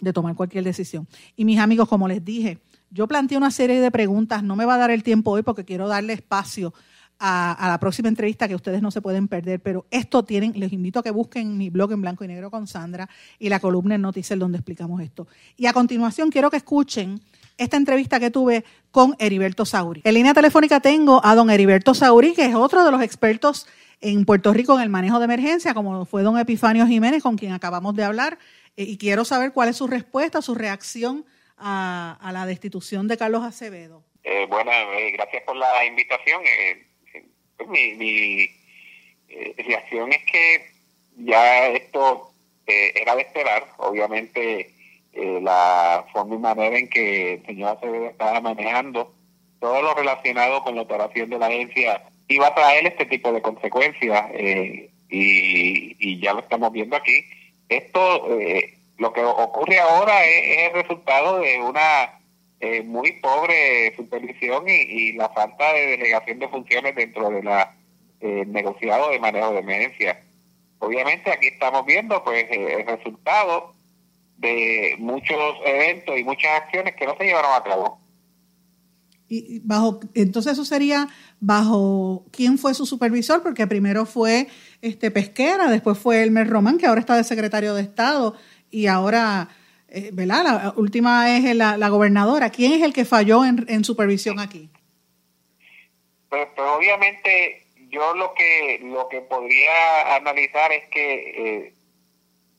de 0.00 0.12
tomar 0.12 0.34
cualquier 0.34 0.64
decisión. 0.64 1.06
Y 1.36 1.44
mis 1.44 1.60
amigos, 1.60 1.88
como 1.88 2.08
les 2.08 2.24
dije, 2.24 2.58
yo 2.90 3.06
planteé 3.06 3.38
una 3.38 3.52
serie 3.52 3.80
de 3.80 3.92
preguntas. 3.92 4.42
No 4.42 4.56
me 4.56 4.64
va 4.64 4.74
a 4.74 4.78
dar 4.78 4.90
el 4.90 5.04
tiempo 5.04 5.30
hoy 5.30 5.44
porque 5.44 5.64
quiero 5.64 5.86
darle 5.86 6.14
espacio 6.14 6.74
a, 7.24 7.68
la 7.68 7.78
próxima 7.78 8.08
entrevista 8.08 8.48
que 8.48 8.56
ustedes 8.56 8.82
no 8.82 8.90
se 8.90 9.00
pueden 9.00 9.28
perder, 9.28 9.60
pero 9.60 9.86
esto 9.92 10.24
tienen, 10.24 10.58
les 10.58 10.72
invito 10.72 10.98
a 10.98 11.02
que 11.04 11.12
busquen 11.12 11.56
mi 11.56 11.70
blog 11.70 11.92
en 11.92 12.00
blanco 12.00 12.24
y 12.24 12.28
negro 12.28 12.50
con 12.50 12.66
Sandra 12.66 13.08
y 13.38 13.48
la 13.48 13.60
columna 13.60 13.94
en 13.94 14.02
Noticias 14.02 14.36
donde 14.36 14.58
explicamos 14.58 15.00
esto. 15.00 15.28
Y 15.56 15.66
a 15.66 15.72
continuación 15.72 16.30
quiero 16.30 16.50
que 16.50 16.56
escuchen 16.56 17.20
esta 17.58 17.76
entrevista 17.76 18.18
que 18.18 18.32
tuve 18.32 18.64
con 18.90 19.14
Heriberto 19.20 19.64
Sauri. 19.64 20.00
En 20.02 20.14
línea 20.14 20.34
telefónica 20.34 20.80
tengo 20.80 21.24
a 21.24 21.36
don 21.36 21.48
Heriberto 21.48 21.94
Sauri, 21.94 22.34
que 22.34 22.46
es 22.46 22.56
otro 22.56 22.84
de 22.84 22.90
los 22.90 23.00
expertos 23.02 23.68
en 24.00 24.24
Puerto 24.24 24.52
Rico 24.52 24.74
en 24.74 24.82
el 24.82 24.88
manejo 24.88 25.20
de 25.20 25.26
emergencia, 25.26 25.74
como 25.74 26.04
fue 26.04 26.22
don 26.22 26.36
Epifanio 26.40 26.88
Jiménez, 26.88 27.22
con 27.22 27.38
quien 27.38 27.52
acabamos 27.52 27.94
de 27.94 28.02
hablar, 28.02 28.36
eh, 28.76 28.82
y 28.82 28.98
quiero 28.98 29.24
saber 29.24 29.52
cuál 29.52 29.68
es 29.68 29.76
su 29.76 29.86
respuesta, 29.86 30.42
su 30.42 30.56
reacción 30.56 31.24
a, 31.56 32.30
la 32.32 32.46
destitución 32.46 33.06
de 33.06 33.16
Carlos 33.16 33.44
Acevedo. 33.44 34.02
Eh, 34.24 34.46
bueno, 34.48 34.72
eh, 34.72 35.12
gracias 35.12 35.44
por 35.44 35.54
la 35.54 35.84
invitación. 35.84 36.42
Pues 37.56 37.68
mi, 37.68 37.94
mi 37.94 38.50
reacción 39.58 40.12
es 40.12 40.24
que 40.24 40.66
ya 41.16 41.68
esto 41.68 42.32
era 42.66 43.14
de 43.16 43.22
esperar, 43.22 43.66
obviamente 43.78 44.70
la 45.14 46.06
forma 46.12 46.36
y 46.36 46.38
manera 46.38 46.78
en 46.78 46.88
que 46.88 47.34
el 47.34 47.46
señor 47.46 47.76
Acevedo 47.76 48.06
estaba 48.06 48.40
manejando 48.40 49.14
todo 49.60 49.82
lo 49.82 49.94
relacionado 49.94 50.62
con 50.64 50.74
la 50.74 50.82
operación 50.82 51.30
de 51.30 51.38
la 51.38 51.46
agencia 51.46 52.02
iba 52.28 52.48
a 52.48 52.54
traer 52.54 52.86
este 52.86 53.06
tipo 53.06 53.32
de 53.32 53.42
consecuencias 53.42 54.26
eh, 54.32 54.90
y, 55.08 56.20
ya 56.20 56.32
lo 56.32 56.40
estamos 56.40 56.72
viendo 56.72 56.96
aquí. 56.96 57.24
Esto, 57.68 58.38
eh, 58.38 58.78
lo 58.98 59.12
que 59.12 59.22
ocurre 59.22 59.78
ahora 59.78 60.24
es, 60.24 60.68
el 60.68 60.74
resultado 60.74 61.40
de 61.40 61.60
una 61.60 62.20
eh, 62.62 62.82
muy 62.82 63.12
pobre 63.20 63.94
supervisión 63.96 64.64
y, 64.66 65.12
la 65.12 65.28
falta 65.28 65.74
de 65.74 65.98
delegación 65.98 66.38
de 66.38 66.48
funciones 66.48 66.94
dentro 66.94 67.28
de 67.30 67.42
la 67.42 67.76
negociado 68.22 69.10
de 69.10 69.18
manejo 69.18 69.52
de 69.52 69.58
emergencia. 69.58 70.22
Obviamente 70.78 71.28
aquí 71.28 71.48
estamos 71.48 71.84
viendo 71.84 72.22
pues 72.22 72.46
el 72.50 72.86
resultado 72.86 73.74
de 74.36 74.94
muchos 74.98 75.56
eventos 75.64 76.18
y 76.18 76.24
muchas 76.24 76.62
acciones 76.62 76.94
que 76.96 77.06
no 77.06 77.16
se 77.16 77.24
llevaron 77.24 77.52
a 77.52 77.62
cabo. 77.62 78.00
Y 79.28 79.60
bajo, 79.60 80.00
entonces 80.12 80.52
eso 80.52 80.64
sería 80.64 81.08
bajo 81.40 82.26
quién 82.32 82.58
fue 82.58 82.74
su 82.74 82.84
supervisor, 82.84 83.42
porque 83.42 83.66
primero 83.66 84.04
fue 84.04 84.48
este 84.82 85.10
Pesquera, 85.10 85.70
después 85.70 85.96
fue 85.96 86.22
Elmer 86.22 86.50
Román, 86.50 86.76
que 86.76 86.86
ahora 86.86 87.00
está 87.00 87.16
de 87.16 87.24
secretario 87.24 87.74
de 87.74 87.80
Estado, 87.80 88.36
y 88.70 88.88
ahora, 88.88 89.48
eh, 89.92 90.10
¿verdad? 90.12 90.44
La 90.44 90.74
última 90.76 91.36
es 91.36 91.54
la, 91.54 91.88
gobernadora. 91.88 92.50
¿Quién 92.50 92.72
es 92.72 92.82
el 92.82 92.92
que 92.92 93.04
falló 93.04 93.44
en, 93.44 93.84
supervisión 93.84 94.40
aquí? 94.40 94.70
Pues, 96.28 96.48
pues, 96.56 96.68
obviamente 96.76 97.66
yo 97.88 98.14
lo 98.14 98.32
que 98.34 98.80
lo 98.82 99.08
que 99.08 99.20
podría 99.20 100.16
analizar 100.16 100.72
es 100.72 100.84
que 100.88 101.14
eh, 101.14 101.74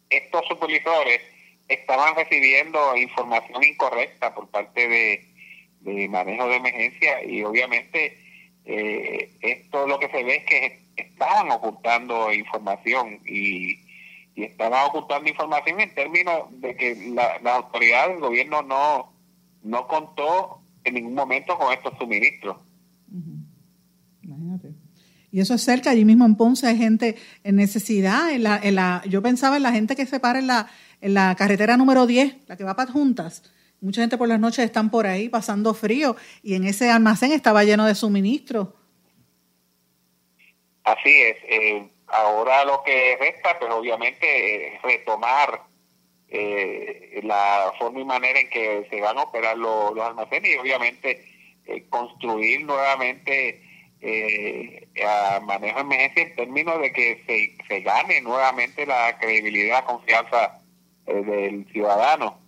estos 0.10 0.46
supervisores 0.48 1.22
estaban 1.68 2.16
recibiendo 2.16 2.96
información 2.96 3.64
incorrecta 3.64 4.36
por 4.36 4.48
parte 4.50 4.88
de 4.88 5.34
de 5.84 6.08
manejo 6.08 6.48
de 6.48 6.56
emergencia 6.56 7.24
y 7.24 7.44
obviamente 7.44 8.18
eh, 8.66 9.30
esto 9.42 9.86
lo 9.86 10.00
que 10.00 10.10
se 10.10 10.24
ve 10.24 10.38
es 10.38 10.46
que 10.46 10.80
estaban 10.96 11.52
ocultando 11.52 12.32
información 12.34 13.20
y, 13.26 13.80
estaban 14.36 14.88
ocultando 14.88 15.30
información 15.30 15.80
en 15.80 15.94
términos 15.94 16.50
de 16.60 16.76
que 16.76 17.12
la, 17.14 17.40
la 17.40 17.56
autoridad 17.56 18.10
del 18.10 18.20
gobierno 18.20 18.62
no, 18.64 19.14
no 19.64 19.88
contó 19.88 20.62
en 20.84 20.96
ningún 20.96 21.14
momento 21.14 21.58
con 21.58 21.72
estos 21.72 21.98
suministros. 21.98 22.58
Imagínate. 24.22 24.74
Y 25.32 25.40
eso 25.40 25.56
es 25.56 25.64
cerca, 25.64 25.90
allí 25.90 26.06
mismo 26.06 26.26
en 26.26 26.36
Ponce 26.36 26.68
hay 26.68 26.78
gente 26.78 27.16
en 27.44 27.56
necesidad. 27.56 28.32
En 28.32 28.44
la, 28.44 28.60
en 28.62 28.76
la, 28.76 29.02
yo 29.08 29.22
pensaba 29.22 29.58
en 29.58 29.64
la 29.64 29.72
gente 29.72 29.96
que 29.96 30.06
se 30.06 30.20
para 30.20 30.40
en 30.40 30.48
la, 30.48 30.70
en 31.02 31.14
la 31.14 31.36
carretera 31.36 31.78
número 31.78 32.06
10, 32.06 32.48
la 32.48 32.56
que 32.56 32.64
va 32.64 32.76
para 32.76 32.92
Juntas 32.92 33.44
Mucha 33.84 34.00
gente 34.00 34.18
por 34.18 34.30
las 34.30 34.40
noches 34.40 34.64
están 34.64 34.90
por 34.90 35.06
ahí 35.06 35.28
pasando 35.28 35.74
frío 35.74 36.16
y 36.42 36.54
en 36.54 36.64
ese 36.64 36.90
almacén 36.90 37.34
estaba 37.34 37.66
lleno 37.66 37.86
de 37.86 37.96
suministros. 37.96 38.70
Así 40.86 41.10
es. 41.10 41.38
Eh, 41.50 41.92
ahora 42.14 42.64
lo 42.66 42.84
que 42.84 43.18
resta, 43.20 43.58
pues 43.60 43.72
obviamente, 43.72 44.76
es 44.76 44.82
retomar 44.82 45.62
eh, 46.30 47.20
la 47.24 47.74
forma 47.78 48.00
y 48.00 48.06
manera 48.06 48.40
en 48.40 48.50
que 48.50 48.88
se 48.90 49.02
van 49.02 49.18
a 49.18 49.24
operar 49.24 49.58
los, 49.58 49.98
almacenes 50.00 50.56
y 50.56 50.58
obviamente 50.58 51.24
eh, 51.66 51.86
construir 51.90 52.66
nuevamente 52.66 53.62
eh, 54.02 54.88
a 55.06 55.40
manejo 55.42 55.78
de 55.78 55.82
emergencia 55.82 56.24
en 56.24 56.36
términos 56.36 56.82
de 56.82 56.92
que 56.92 57.24
se, 57.28 57.68
se 57.68 57.82
gane 57.82 58.22
nuevamente 58.22 58.86
la 58.86 59.18
credibilidad, 59.20 59.86
confianza 59.86 60.60
del 61.06 61.68
ciudadano. 61.72 62.40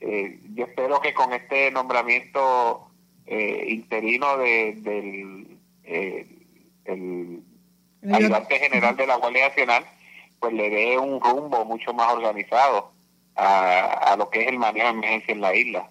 yo 0.00 0.64
espero 0.64 1.00
que 1.00 1.12
con 1.12 1.32
este 1.32 1.70
nombramiento 1.72 2.90
interino 3.26 4.36
de, 4.38 4.74
del 4.76 5.58
el 6.88 7.42
ayudante 8.02 8.58
general 8.58 8.96
de 8.96 9.06
la 9.06 9.16
Guardia 9.16 9.48
Nacional, 9.48 9.84
pues 10.40 10.52
le 10.52 10.70
dé 10.70 10.98
un 10.98 11.20
rumbo 11.20 11.64
mucho 11.64 11.92
más 11.92 12.12
organizado 12.12 12.92
a, 13.34 14.16
lo 14.18 14.30
que 14.30 14.42
es 14.42 14.48
el 14.48 14.58
manejo 14.58 14.86
de 14.86 14.92
emergencia 14.92 15.32
en 15.32 15.40
la 15.40 15.54
isla. 15.54 15.88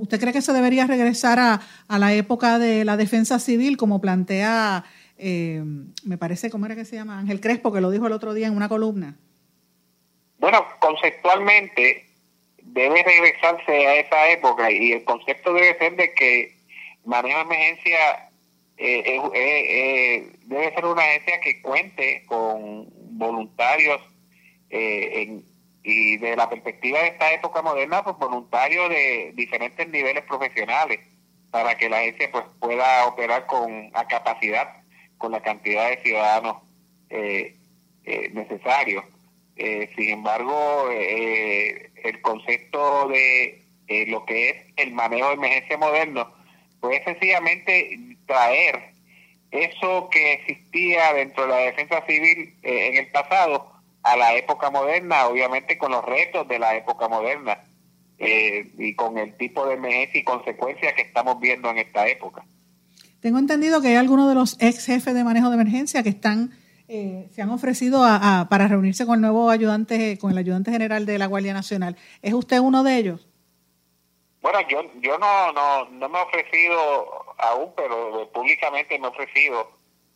¿Usted 0.00 0.20
cree 0.20 0.32
que 0.32 0.42
se 0.42 0.52
debería 0.52 0.86
regresar 0.86 1.38
a, 1.38 1.60
a 1.88 1.98
la 1.98 2.14
época 2.14 2.58
de 2.58 2.84
la 2.84 2.96
defensa 2.96 3.38
civil, 3.38 3.76
como 3.76 4.00
plantea, 4.00 4.84
eh, 5.16 5.62
me 6.04 6.18
parece, 6.18 6.50
¿cómo 6.50 6.66
era 6.66 6.74
que 6.74 6.84
se 6.84 6.96
llama? 6.96 7.18
Ángel 7.18 7.40
Crespo, 7.40 7.72
que 7.72 7.80
lo 7.80 7.90
dijo 7.90 8.06
el 8.06 8.12
otro 8.12 8.34
día 8.34 8.46
en 8.46 8.56
una 8.56 8.68
columna. 8.68 9.16
Bueno, 10.38 10.64
conceptualmente 10.80 12.06
debe 12.62 13.02
regresarse 13.02 13.86
a 13.86 13.96
esa 13.96 14.28
época 14.30 14.70
y 14.70 14.92
el 14.92 15.04
concepto 15.04 15.52
debe 15.52 15.78
ser 15.78 15.96
de 15.96 16.12
que 16.12 16.56
manejo 17.04 17.38
de 17.38 17.44
emergencia 17.44 18.23
eh, 18.76 19.20
eh, 19.34 20.32
debe 20.46 20.74
ser 20.74 20.84
una 20.84 21.02
agencia 21.02 21.40
que 21.40 21.62
cuente 21.62 22.24
con 22.26 22.88
voluntarios 23.16 24.00
en, 24.70 25.44
y 25.84 26.16
de 26.16 26.34
la 26.34 26.48
perspectiva 26.48 27.00
de 27.00 27.08
esta 27.08 27.32
época 27.32 27.62
moderna, 27.62 28.02
pues 28.02 28.16
voluntarios 28.16 28.88
de 28.88 29.32
diferentes 29.34 29.88
niveles 29.88 30.24
profesionales 30.24 31.00
para 31.50 31.76
que 31.76 31.88
la 31.88 31.98
agencia 31.98 32.30
pues 32.32 32.44
pueda 32.58 33.06
operar 33.06 33.46
con 33.46 33.90
a 33.94 34.08
capacidad 34.08 34.84
con 35.18 35.32
la 35.32 35.40
cantidad 35.40 35.88
de 35.88 36.02
ciudadanos 36.02 36.56
eh, 37.10 37.56
eh, 38.04 38.30
necesarios. 38.32 39.04
Eh, 39.56 39.88
sin 39.96 40.10
embargo, 40.10 40.90
el 40.90 42.20
concepto 42.22 43.08
de 43.08 43.62
lo 44.08 44.24
que 44.26 44.50
es 44.50 44.56
el 44.76 44.92
manejo 44.92 45.28
de 45.28 45.34
emergencia 45.34 45.78
moderno, 45.78 46.30
pues 46.80 46.98
es 46.98 47.04
sencillamente 47.04 48.13
traer 48.26 48.94
eso 49.50 50.08
que 50.10 50.32
existía 50.34 51.12
dentro 51.12 51.44
de 51.44 51.48
la 51.50 51.58
defensa 51.58 52.04
civil 52.06 52.56
en 52.62 52.96
el 52.96 53.10
pasado 53.10 53.70
a 54.02 54.16
la 54.16 54.34
época 54.34 54.70
moderna, 54.70 55.26
obviamente 55.26 55.78
con 55.78 55.92
los 55.92 56.04
retos 56.04 56.46
de 56.48 56.58
la 56.58 56.76
época 56.76 57.08
moderna 57.08 57.64
eh, 58.18 58.70
y 58.78 58.94
con 58.94 59.16
el 59.18 59.36
tipo 59.36 59.66
de 59.66 59.74
emergencia 59.74 60.20
y 60.20 60.24
consecuencias 60.24 60.92
que 60.94 61.02
estamos 61.02 61.40
viendo 61.40 61.70
en 61.70 61.78
esta 61.78 62.06
época. 62.06 62.44
Tengo 63.20 63.38
entendido 63.38 63.80
que 63.80 63.88
hay 63.88 63.96
algunos 63.96 64.28
de 64.28 64.34
los 64.34 64.60
ex 64.60 64.84
jefes 64.84 65.14
de 65.14 65.24
manejo 65.24 65.48
de 65.48 65.54
emergencia 65.54 66.02
que 66.02 66.10
están 66.10 66.52
eh, 66.86 67.30
se 67.32 67.40
han 67.40 67.48
ofrecido 67.48 68.04
a, 68.04 68.46
para 68.50 68.68
reunirse 68.68 69.06
con 69.06 69.14
el 69.14 69.20
nuevo 69.22 69.48
ayudante, 69.48 70.18
con 70.18 70.30
el 70.30 70.36
ayudante 70.38 70.70
general 70.70 71.06
de 71.06 71.16
la 71.16 71.26
Guardia 71.26 71.54
Nacional. 71.54 71.96
¿Es 72.20 72.34
usted 72.34 72.58
uno 72.58 72.82
de 72.82 72.98
ellos? 72.98 73.26
Bueno, 74.42 74.58
yo 74.68 74.82
yo 75.00 75.16
no 75.18 75.52
no, 75.52 75.88
no 75.88 76.08
me 76.10 76.18
he 76.18 76.22
ofrecido 76.22 77.23
aún, 77.38 77.72
pero 77.76 78.30
públicamente 78.32 78.98
me 78.98 79.06
he 79.06 79.10
ofrecido 79.10 79.70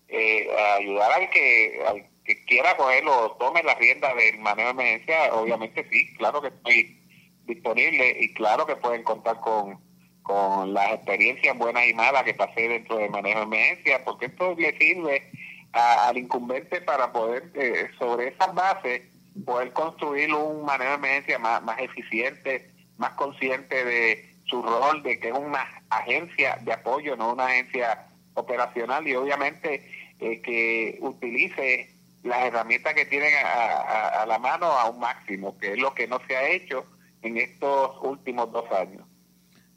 eh, 0.08 0.48
a 0.56 0.74
ayudar 0.76 1.12
al 1.12 1.30
que 1.30 1.82
al 1.86 2.06
que 2.28 2.44
quiera 2.44 2.76
cogerlo, 2.76 3.36
tome 3.38 3.62
la 3.62 3.74
rienda 3.74 4.14
del 4.14 4.38
manejo 4.40 4.74
de 4.74 4.82
emergencia, 4.82 5.34
obviamente 5.34 5.88
sí, 5.90 6.14
claro 6.18 6.42
que 6.42 6.48
estoy 6.48 7.00
disponible 7.46 8.18
y 8.20 8.34
claro 8.34 8.66
que 8.66 8.76
pueden 8.76 9.02
contar 9.02 9.40
con, 9.40 9.80
con 10.22 10.74
las 10.74 10.92
experiencias 10.92 11.56
buenas 11.56 11.88
y 11.88 11.94
malas 11.94 12.24
que 12.24 12.34
pasé 12.34 12.68
dentro 12.68 12.98
del 12.98 13.08
manejo 13.08 13.38
de 13.38 13.44
emergencia, 13.46 14.04
porque 14.04 14.26
esto 14.26 14.54
le 14.58 14.76
sirve 14.76 15.30
al 15.72 16.18
incumbente 16.18 16.82
para 16.82 17.10
poder, 17.12 17.50
eh, 17.54 17.88
sobre 17.98 18.28
esas 18.28 18.54
bases, 18.54 19.02
poder 19.46 19.72
construir 19.72 20.32
un 20.34 20.66
manejo 20.66 20.90
de 20.90 20.96
emergencia 20.96 21.38
más, 21.38 21.62
más 21.62 21.78
eficiente, 21.80 22.70
más 22.98 23.12
consciente 23.12 23.84
de 23.84 24.27
su 24.48 24.62
rol, 24.62 25.02
de 25.02 25.18
que 25.18 25.28
es 25.28 25.34
una 25.34 25.64
agencia 25.90 26.58
de 26.62 26.72
apoyo, 26.72 27.16
no 27.16 27.32
una 27.32 27.46
agencia 27.46 28.06
operacional 28.34 29.06
y 29.06 29.14
obviamente 29.14 29.82
eh, 30.20 30.40
que 30.40 30.98
utilice 31.00 31.90
las 32.22 32.44
herramientas 32.44 32.94
que 32.94 33.06
tienen 33.06 33.32
a, 33.44 34.24
la 34.26 34.38
mano 34.38 34.66
a 34.66 34.90
un 34.90 34.98
máximo, 34.98 35.56
que 35.58 35.72
es 35.72 35.78
lo 35.78 35.94
que 35.94 36.06
no 36.06 36.20
se 36.26 36.36
ha 36.36 36.48
hecho 36.48 36.84
en 37.22 37.36
estos 37.36 37.90
últimos 38.02 38.50
dos 38.52 38.64
años. 38.72 39.04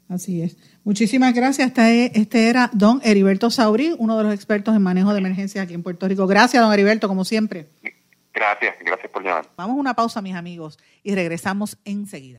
Así 0.08 0.42
es. 0.42 0.56
Muchísimas 0.84 1.32
gracias. 1.32 1.68
Este, 1.68 2.18
este 2.18 2.48
era 2.50 2.68
don 2.72 3.00
Heriberto 3.02 3.50
Saurí, 3.50 3.94
uno 3.98 4.18
de 4.18 4.24
los 4.24 4.34
expertos 4.34 4.76
en 4.76 4.82
manejo 4.82 5.12
de 5.12 5.20
emergencia 5.20 5.62
aquí 5.62 5.74
en 5.74 5.82
Puerto 5.82 6.06
Rico. 6.06 6.26
Gracias, 6.26 6.62
don 6.62 6.72
Heriberto, 6.72 7.08
como 7.08 7.24
siempre. 7.24 7.68
Gracias, 8.34 8.76
gracias 8.84 9.10
por 9.10 9.22
llamar. 9.22 9.48
Vamos 9.56 9.76
a 9.76 9.80
una 9.80 9.94
pausa, 9.94 10.20
mis 10.20 10.34
amigos, 10.34 10.78
y 11.02 11.14
regresamos 11.14 11.78
enseguida. 11.84 12.38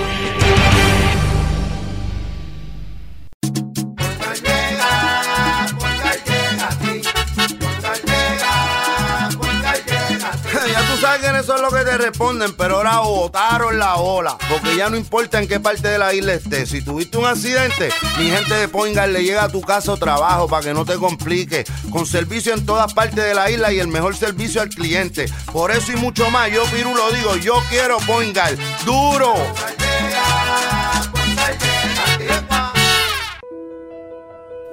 Responden, 12.01 12.53
pero 12.53 12.77
ahora 12.77 12.99
botaron 12.99 13.79
la 13.79 13.95
ola, 13.95 14.37
porque 14.49 14.75
ya 14.75 14.89
no 14.89 14.97
importa 14.97 15.39
en 15.39 15.47
qué 15.47 15.59
parte 15.59 15.87
de 15.87 15.97
la 15.97 16.13
isla 16.13 16.33
estés. 16.33 16.69
Si 16.69 16.81
tuviste 16.81 17.17
un 17.17 17.25
accidente, 17.25 17.89
mi 18.17 18.29
gente 18.29 18.53
de 18.53 18.67
Poingal 18.67 19.13
le 19.13 19.23
llega 19.23 19.43
a 19.43 19.49
tu 19.49 19.61
casa 19.61 19.93
o 19.93 19.97
trabajo 19.97 20.47
para 20.47 20.63
que 20.63 20.73
no 20.73 20.85
te 20.85 20.95
complique. 20.95 21.63
Con 21.91 22.05
servicio 22.05 22.53
en 22.53 22.65
todas 22.65 22.93
partes 22.93 23.23
de 23.23 23.33
la 23.33 23.49
isla 23.49 23.71
y 23.71 23.79
el 23.79 23.87
mejor 23.87 24.15
servicio 24.15 24.61
al 24.61 24.69
cliente. 24.69 25.25
Por 25.51 25.71
eso 25.71 25.91
y 25.91 25.95
mucho 25.95 26.29
más, 26.29 26.51
yo 26.51 26.63
Piru 26.65 26.95
lo 26.95 27.11
digo, 27.11 27.35
yo 27.37 27.61
quiero 27.69 27.97
Poingal. 27.99 28.57
¡Duro! 28.85 29.33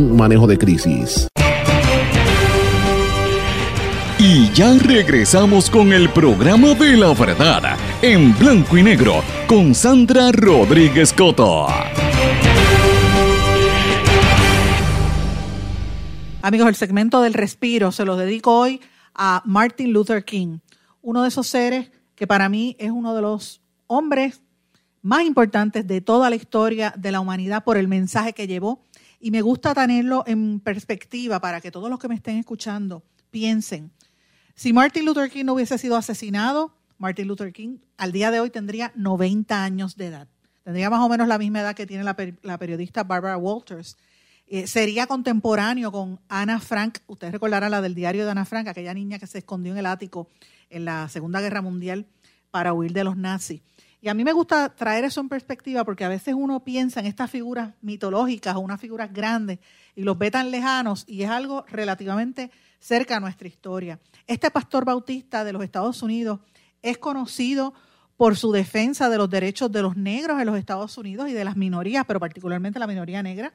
manejo 0.00 0.46
de 0.46 0.58
crisis. 0.58 1.28
Y 4.18 4.50
ya 4.52 4.76
regresamos 4.78 5.70
con 5.70 5.92
el 5.92 6.10
programa 6.10 6.74
de 6.74 6.96
la 6.96 7.14
verdad 7.14 7.76
en 8.02 8.38
blanco 8.38 8.76
y 8.76 8.82
negro 8.82 9.22
con 9.46 9.74
Sandra 9.74 10.30
Rodríguez 10.32 11.12
Coto. 11.12 11.66
Amigos, 16.42 16.68
el 16.68 16.74
segmento 16.74 17.20
del 17.22 17.34
respiro 17.34 17.92
se 17.92 18.04
lo 18.04 18.16
dedico 18.16 18.58
hoy 18.58 18.80
a 19.14 19.42
Martin 19.44 19.92
Luther 19.92 20.24
King, 20.24 20.58
uno 21.02 21.22
de 21.22 21.28
esos 21.28 21.46
seres 21.46 21.90
que 22.14 22.26
para 22.26 22.48
mí 22.48 22.76
es 22.78 22.90
uno 22.90 23.14
de 23.14 23.22
los 23.22 23.60
hombres 23.86 24.42
más 25.02 25.22
importantes 25.24 25.86
de 25.86 26.00
toda 26.00 26.30
la 26.30 26.36
historia 26.36 26.92
de 26.96 27.12
la 27.12 27.20
humanidad 27.20 27.64
por 27.64 27.76
el 27.76 27.88
mensaje 27.88 28.32
que 28.32 28.46
llevó 28.46 28.82
y 29.20 29.30
me 29.30 29.42
gusta 29.42 29.74
tenerlo 29.74 30.24
en 30.26 30.60
perspectiva 30.60 31.40
para 31.40 31.60
que 31.60 31.70
todos 31.70 31.90
los 31.90 31.98
que 31.98 32.08
me 32.08 32.14
estén 32.14 32.38
escuchando 32.38 33.04
piensen. 33.30 33.92
Si 34.54 34.72
Martin 34.72 35.04
Luther 35.04 35.30
King 35.30 35.44
no 35.44 35.54
hubiese 35.54 35.78
sido 35.78 35.96
asesinado, 35.96 36.74
Martin 36.98 37.28
Luther 37.28 37.52
King 37.52 37.78
al 37.98 38.12
día 38.12 38.30
de 38.30 38.40
hoy 38.40 38.50
tendría 38.50 38.92
90 38.96 39.62
años 39.62 39.96
de 39.96 40.06
edad. 40.06 40.28
Tendría 40.64 40.90
más 40.90 41.00
o 41.00 41.08
menos 41.08 41.28
la 41.28 41.38
misma 41.38 41.60
edad 41.60 41.74
que 41.74 41.86
tiene 41.86 42.04
la, 42.04 42.58
periodista 42.58 43.04
Barbara 43.04 43.36
Walters. 43.36 43.96
Eh, 44.46 44.66
sería 44.66 45.06
contemporáneo 45.06 45.92
con 45.92 46.20
Ana 46.28 46.60
Frank. 46.60 46.98
Ustedes 47.06 47.32
recordarán 47.32 47.70
la 47.70 47.80
del 47.80 47.94
diario 47.94 48.24
de 48.24 48.30
Ana 48.30 48.44
Frank, 48.44 48.68
aquella 48.68 48.92
niña 48.94 49.18
que 49.18 49.26
se 49.26 49.38
escondió 49.38 49.72
en 49.72 49.78
el 49.78 49.86
ático 49.86 50.28
en 50.68 50.84
la 50.84 51.08
Segunda 51.08 51.40
Guerra 51.40 51.62
Mundial 51.62 52.06
para 52.50 52.72
huir 52.72 52.92
de 52.92 53.04
los 53.04 53.16
nazis. 53.16 53.62
Y 54.02 54.08
a 54.08 54.14
mí 54.14 54.24
me 54.24 54.32
gusta 54.32 54.74
traer 54.74 55.04
eso 55.04 55.20
en 55.20 55.28
perspectiva 55.28 55.84
porque 55.84 56.04
a 56.04 56.08
veces 56.08 56.34
uno 56.34 56.64
piensa 56.64 57.00
en 57.00 57.06
estas 57.06 57.30
figuras 57.30 57.74
mitológicas 57.82 58.56
o 58.56 58.60
unas 58.60 58.80
figuras 58.80 59.12
grandes 59.12 59.58
y 59.94 60.02
los 60.02 60.16
ve 60.16 60.30
tan 60.30 60.50
lejanos 60.50 61.04
y 61.06 61.22
es 61.22 61.30
algo 61.30 61.64
relativamente 61.68 62.50
cerca 62.78 63.16
a 63.16 63.20
nuestra 63.20 63.46
historia. 63.46 64.00
Este 64.26 64.50
pastor 64.50 64.86
bautista 64.86 65.44
de 65.44 65.52
los 65.52 65.62
Estados 65.62 66.02
Unidos 66.02 66.40
es 66.82 66.96
conocido 66.96 67.74
por 68.16 68.36
su 68.36 68.52
defensa 68.52 69.08
de 69.10 69.18
los 69.18 69.28
derechos 69.30 69.70
de 69.72 69.82
los 69.82 69.96
negros 69.96 70.40
en 70.40 70.46
los 70.46 70.58
Estados 70.58 70.96
Unidos 70.98 71.28
y 71.28 71.32
de 71.32 71.44
las 71.44 71.56
minorías, 71.56 72.04
pero 72.06 72.20
particularmente 72.20 72.78
la 72.78 72.86
minoría 72.86 73.22
negra. 73.22 73.52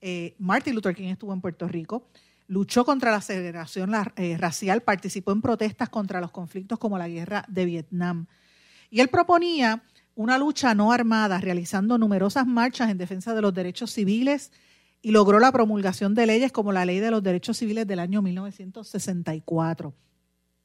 Eh, 0.00 0.34
Martin 0.38 0.74
Luther 0.74 0.94
King 0.94 1.08
estuvo 1.08 1.32
en 1.32 1.40
Puerto 1.40 1.68
Rico, 1.68 2.08
luchó 2.48 2.84
contra 2.84 3.10
la 3.10 3.20
segregación 3.20 3.92
eh, 4.16 4.36
racial, 4.38 4.82
participó 4.82 5.32
en 5.32 5.42
protestas 5.42 5.88
contra 5.88 6.20
los 6.20 6.30
conflictos 6.30 6.78
como 6.78 6.98
la 6.98 7.08
guerra 7.08 7.44
de 7.48 7.64
Vietnam. 7.64 8.26
Y 8.90 9.00
él 9.00 9.08
proponía 9.08 9.82
una 10.14 10.36
lucha 10.36 10.74
no 10.74 10.92
armada, 10.92 11.38
realizando 11.38 11.96
numerosas 11.96 12.46
marchas 12.46 12.90
en 12.90 12.98
defensa 12.98 13.34
de 13.34 13.40
los 13.40 13.54
derechos 13.54 13.92
civiles 13.92 14.50
y 15.00 15.12
logró 15.12 15.38
la 15.38 15.52
promulgación 15.52 16.14
de 16.14 16.26
leyes 16.26 16.52
como 16.52 16.72
la 16.72 16.84
Ley 16.84 16.98
de 16.98 17.10
los 17.10 17.22
Derechos 17.22 17.56
Civiles 17.56 17.86
del 17.86 18.00
año 18.00 18.20
1964. 18.20 19.94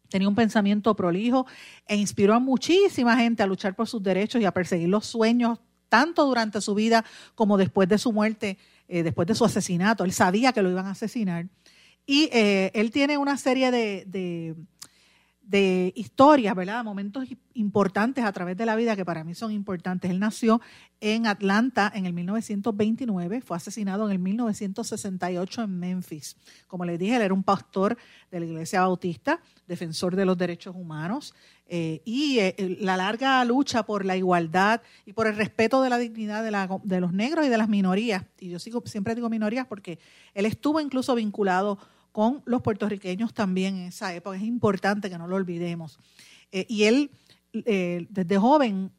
Tenía 0.10 0.28
un 0.28 0.36
pensamiento 0.36 0.96
prolijo 0.96 1.46
e 1.88 1.96
inspiró 1.96 2.34
a 2.34 2.40
muchísima 2.40 3.18
gente 3.18 3.44
a 3.44 3.48
luchar 3.48 3.76
por 3.76 3.88
sus 3.88 4.04
derechos 4.04 4.42
y 4.42 4.46
a 4.46 4.52
perseguir 4.52 4.90
los 4.90 5.06
sueños, 5.06 5.60
tanto 5.88 6.26
durante 6.26 6.60
su 6.62 6.76
vida 6.76 7.06
como 7.34 7.58
después 7.58 7.88
de 7.88 7.98
su 7.98 8.12
muerte, 8.12 8.58
eh, 8.88 9.04
después 9.04 9.28
de 9.28 9.36
su 9.36 9.46
asesinato. 9.46 10.04
Él 10.04 10.12
sabía 10.12 10.52
que 10.52 10.62
lo 10.62 10.70
iban 10.70 10.86
a 10.86 10.92
asesinar. 10.92 11.48
Y 12.06 12.30
eh, 12.34 12.72
él 12.76 12.92
tiene 12.92 13.18
una 13.18 13.38
serie 13.38 13.72
de 13.72 14.04
de 14.06 14.56
historias, 15.96 16.56
¿verdad? 16.56 16.84
Momentos 16.84 17.28
importantes 17.54 18.26
a 18.26 18.32
través 18.32 18.58
de 18.58 18.66
la 18.66 18.76
vida 18.76 18.96
que 18.96 19.06
para 19.06 19.24
mí 19.24 19.36
son 19.36 19.52
importantes. 19.52 20.10
Él 20.12 20.20
nació 20.20 20.62
en 21.00 21.28
Atlanta 21.28 21.92
en 21.94 22.06
el 22.06 22.14
1929, 22.14 23.42
fue 23.42 23.58
asesinado 23.58 24.06
en 24.06 24.12
el 24.12 24.20
1968 24.20 25.64
en 25.64 25.80
Memphis. 25.80 26.36
Como 26.68 26.86
les 26.86 26.98
dije, 26.98 27.16
él 27.16 27.22
era 27.22 27.34
un 27.34 27.44
pastor 27.44 27.98
de 28.32 28.40
la 28.40 28.46
Iglesia 28.46 28.82
Bautista, 28.82 29.40
defensor 29.68 30.16
de 30.16 30.26
los 30.26 30.38
derechos 30.38 30.76
humanos 30.76 31.34
eh, 31.68 32.02
y 32.06 32.40
eh, 32.40 32.78
la 32.80 32.98
larga 32.98 33.44
lucha 33.46 33.84
por 33.84 34.06
la 34.06 34.18
igualdad 34.18 34.82
y 35.06 35.14
por 35.14 35.28
el 35.28 35.36
respeto 35.36 35.82
de 35.82 35.90
la 35.90 35.98
dignidad 35.98 36.44
de, 36.44 36.80
de 36.84 37.02
los 37.02 37.14
negros 37.14 37.46
y 37.46 37.50
de 37.50 37.58
las 37.58 37.70
minorías. 37.70 38.24
Y 38.40 38.50
yo 38.50 38.60
sigo, 38.60 38.84
siempre 38.86 39.16
digo 39.16 39.30
minorías 39.30 39.66
porque 39.68 40.00
él 40.34 40.46
estuvo 40.46 40.80
incluso 40.80 41.16
vinculado 41.16 41.78
con 42.16 42.42
los 42.46 42.62
puertorriqueños 42.62 43.34
también 43.34 43.76
en 43.76 43.88
esa 43.88 44.16
época. 44.16 44.38
Es 44.38 44.44
importante 44.44 45.10
que 45.10 45.18
no 45.18 45.28
lo 45.28 45.36
olvidemos. 45.36 46.00
Eh, 46.54 46.66
y 46.70 46.84
él, 46.84 47.12
eh, 47.52 48.08
desde 48.10 48.38
joven, 48.38 48.94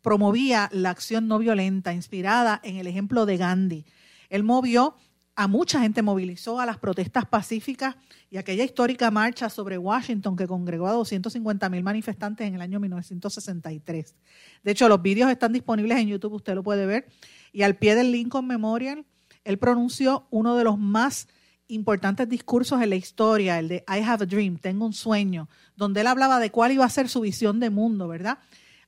promovía 0.00 0.68
la 0.72 0.90
acción 0.90 1.26
no 1.26 1.40
violenta, 1.40 1.92
inspirada 1.92 2.60
en 2.62 2.76
el 2.76 2.86
ejemplo 2.86 3.26
de 3.26 3.36
Gandhi. 3.36 3.84
Él 4.28 4.44
movió 4.44 4.94
a 5.34 5.48
mucha 5.48 5.80
gente, 5.80 6.02
movilizó 6.02 6.60
a 6.60 6.66
las 6.66 6.78
protestas 6.78 7.26
pacíficas 7.26 7.96
y 8.30 8.36
aquella 8.36 8.62
histórica 8.62 9.10
marcha 9.10 9.50
sobre 9.50 9.76
Washington 9.76 10.36
que 10.36 10.46
congregó 10.46 10.86
a 10.86 10.92
250 10.92 11.68
mil 11.68 11.82
manifestantes 11.82 12.46
en 12.46 12.54
el 12.54 12.60
año 12.60 12.78
1963. 12.78 14.14
De 14.62 14.70
hecho, 14.70 14.88
los 14.88 15.02
vídeos 15.02 15.32
están 15.32 15.52
disponibles 15.52 15.98
en 15.98 16.06
YouTube, 16.06 16.34
usted 16.34 16.54
lo 16.54 16.62
puede 16.62 16.86
ver. 16.86 17.08
Y 17.50 17.62
al 17.62 17.74
pie 17.74 17.96
del 17.96 18.12
Lincoln 18.12 18.46
Memorial, 18.46 19.04
él 19.42 19.58
pronunció 19.58 20.28
uno 20.30 20.54
de 20.54 20.62
los 20.62 20.78
más 20.78 21.26
importantes 21.68 22.28
discursos 22.28 22.80
en 22.82 22.90
la 22.90 22.96
historia, 22.96 23.58
el 23.58 23.68
de 23.68 23.84
I 23.88 24.00
have 24.02 24.24
a 24.24 24.26
dream, 24.26 24.58
tengo 24.58 24.86
un 24.86 24.92
sueño, 24.92 25.48
donde 25.76 26.00
él 26.00 26.06
hablaba 26.06 26.38
de 26.38 26.50
cuál 26.50 26.72
iba 26.72 26.84
a 26.84 26.90
ser 26.90 27.08
su 27.08 27.20
visión 27.20 27.60
de 27.60 27.70
mundo, 27.70 28.08
¿verdad? 28.08 28.38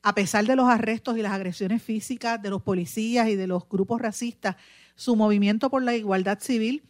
A 0.02 0.14
pesar 0.14 0.46
de 0.46 0.56
los 0.56 0.68
arrestos 0.68 1.18
y 1.18 1.22
las 1.22 1.32
agresiones 1.32 1.82
físicas 1.82 2.40
de 2.40 2.50
los 2.50 2.62
policías 2.62 3.28
y 3.28 3.34
de 3.34 3.46
los 3.46 3.68
grupos 3.68 4.00
racistas, 4.00 4.56
su 4.94 5.16
movimiento 5.16 5.70
por 5.70 5.82
la 5.82 5.96
igualdad 5.96 6.38
civil 6.40 6.84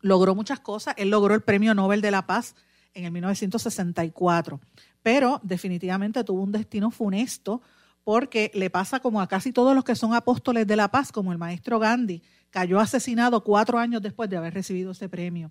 logró 0.00 0.34
muchas 0.34 0.60
cosas. 0.60 0.94
Él 0.96 1.10
logró 1.10 1.34
el 1.34 1.42
Premio 1.42 1.74
Nobel 1.74 2.00
de 2.00 2.10
la 2.10 2.26
Paz 2.26 2.54
en 2.94 3.04
el 3.04 3.12
1964, 3.12 4.60
pero 5.02 5.40
definitivamente 5.42 6.24
tuvo 6.24 6.42
un 6.42 6.52
destino 6.52 6.90
funesto 6.90 7.62
porque 8.04 8.50
le 8.54 8.70
pasa 8.70 9.00
como 9.00 9.20
a 9.20 9.28
casi 9.28 9.52
todos 9.52 9.74
los 9.74 9.84
que 9.84 9.94
son 9.94 10.14
apóstoles 10.14 10.66
de 10.66 10.76
la 10.76 10.90
paz, 10.90 11.12
como 11.12 11.32
el 11.32 11.38
maestro 11.38 11.78
Gandhi, 11.78 12.22
cayó 12.50 12.80
asesinado 12.80 13.42
cuatro 13.42 13.78
años 13.78 14.02
después 14.02 14.28
de 14.28 14.36
haber 14.36 14.54
recibido 14.54 14.92
ese 14.92 15.08
premio. 15.08 15.50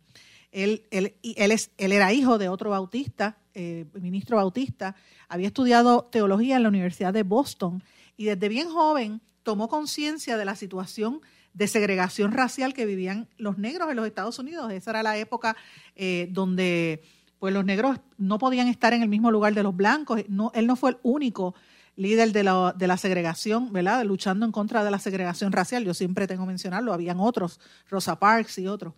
Él, 0.51 0.85
él, 0.91 1.15
él, 1.21 1.51
es, 1.51 1.71
él 1.77 1.91
era 1.91 2.11
hijo 2.11 2.37
de 2.37 2.49
otro 2.49 2.71
bautista, 2.71 3.37
eh, 3.53 3.85
ministro 3.93 4.37
bautista, 4.37 4.95
había 5.27 5.47
estudiado 5.47 6.09
teología 6.11 6.55
en 6.55 6.63
la 6.63 6.69
Universidad 6.69 7.13
de 7.13 7.23
Boston 7.23 7.83
y 8.17 8.25
desde 8.25 8.49
bien 8.49 8.69
joven 8.69 9.21
tomó 9.43 9.67
conciencia 9.67 10.37
de 10.37 10.45
la 10.45 10.55
situación 10.55 11.21
de 11.53 11.67
segregación 11.67 12.31
racial 12.31 12.73
que 12.73 12.85
vivían 12.85 13.27
los 13.37 13.57
negros 13.57 13.89
en 13.89 13.97
los 13.97 14.07
Estados 14.07 14.39
Unidos. 14.39 14.71
Esa 14.71 14.91
era 14.91 15.03
la 15.03 15.17
época 15.17 15.55
eh, 15.95 16.27
donde 16.31 17.01
pues, 17.39 17.53
los 17.53 17.65
negros 17.65 17.97
no 18.17 18.37
podían 18.37 18.67
estar 18.67 18.93
en 18.93 19.01
el 19.01 19.09
mismo 19.09 19.31
lugar 19.31 19.53
de 19.53 19.63
los 19.63 19.75
blancos. 19.75 20.21
No, 20.27 20.51
él 20.55 20.67
no 20.67 20.75
fue 20.75 20.91
el 20.91 20.97
único 21.03 21.55
líder 21.99 22.31
de 22.31 22.43
la, 22.43 22.73
de 22.77 22.87
la 22.87 22.95
segregación, 22.95 23.73
¿verdad? 23.73 24.05
Luchando 24.05 24.45
en 24.45 24.53
contra 24.53 24.85
de 24.85 24.89
la 24.91 24.99
segregación 24.99 25.51
racial. 25.51 25.83
Yo 25.83 25.93
siempre 25.93 26.27
tengo 26.27 26.43
que 26.43 26.47
mencionarlo, 26.47 26.93
habían 26.93 27.19
otros, 27.19 27.59
Rosa 27.89 28.17
Parks 28.17 28.57
y 28.59 28.67
otros. 28.67 28.93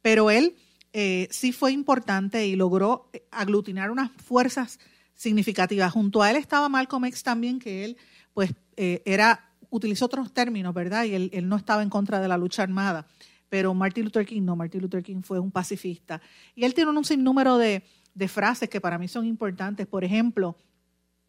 Pero 0.00 0.30
él 0.30 0.54
eh, 0.92 1.26
sí 1.32 1.50
fue 1.50 1.72
importante 1.72 2.46
y 2.46 2.54
logró 2.54 3.10
aglutinar 3.32 3.90
unas 3.90 4.12
fuerzas 4.12 4.78
significativas. 5.14 5.92
Junto 5.92 6.22
a 6.22 6.30
él 6.30 6.36
estaba 6.36 6.68
Malcolm 6.68 7.06
X 7.06 7.24
también, 7.24 7.58
que 7.58 7.84
él, 7.84 7.96
pues, 8.32 8.54
eh, 8.76 9.02
era, 9.04 9.50
utilizó 9.70 10.04
otros 10.04 10.32
términos, 10.32 10.72
¿verdad? 10.72 11.04
Y 11.06 11.14
él, 11.14 11.30
él 11.32 11.48
no 11.48 11.56
estaba 11.56 11.82
en 11.82 11.90
contra 11.90 12.20
de 12.20 12.28
la 12.28 12.38
lucha 12.38 12.62
armada. 12.62 13.08
Pero 13.48 13.74
Martin 13.74 14.04
Luther 14.04 14.24
King 14.24 14.42
no, 14.42 14.54
Martin 14.54 14.80
Luther 14.80 15.02
King 15.02 15.22
fue 15.22 15.40
un 15.40 15.50
pacifista. 15.50 16.20
Y 16.54 16.62
él 16.64 16.72
tiene 16.72 16.92
un 16.92 17.04
sinnúmero 17.04 17.58
de, 17.58 17.82
de 18.14 18.28
frases 18.28 18.68
que 18.68 18.80
para 18.80 18.96
mí 18.96 19.08
son 19.08 19.26
importantes. 19.26 19.88
Por 19.88 20.04
ejemplo, 20.04 20.56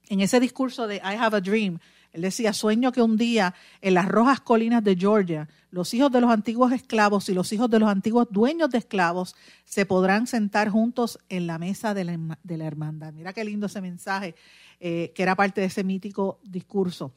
En 0.09 0.19
ese 0.19 0.39
discurso 0.39 0.87
de 0.87 0.97
I 0.97 1.15
Have 1.19 1.37
a 1.37 1.41
Dream, 1.41 1.79
él 2.15 2.21
decía, 2.21 2.53
sueño 2.53 2.93
que 2.93 3.01
un 3.01 3.17
día 3.17 3.53
en 3.81 3.93
las 3.93 4.07
rojas 4.07 4.39
colinas 4.39 4.81
de 4.81 4.95
Georgia, 4.95 5.49
los 5.69 5.93
hijos 5.93 6.09
de 6.11 6.21
los 6.21 6.31
antiguos 6.31 6.71
esclavos 6.71 7.27
y 7.27 7.33
los 7.33 7.51
hijos 7.51 7.69
de 7.69 7.77
los 7.77 7.89
antiguos 7.89 8.27
dueños 8.31 8.69
de 8.69 8.77
esclavos 8.77 9.35
se 9.65 9.85
podrán 9.85 10.25
sentar 10.25 10.69
juntos 10.69 11.19
en 11.27 11.45
la 11.45 11.59
mesa 11.59 11.93
de 11.93 12.05
la, 12.05 12.65
hermandad. 12.65 13.11
Mira 13.11 13.33
qué 13.33 13.43
lindo 13.43 13.65
ese 13.65 13.81
mensaje, 13.81 14.33
eh, 14.79 15.11
que 15.13 15.23
era 15.23 15.35
parte 15.35 15.59
de 15.59 15.67
ese 15.67 15.83
mítico 15.83 16.39
discurso. 16.41 17.11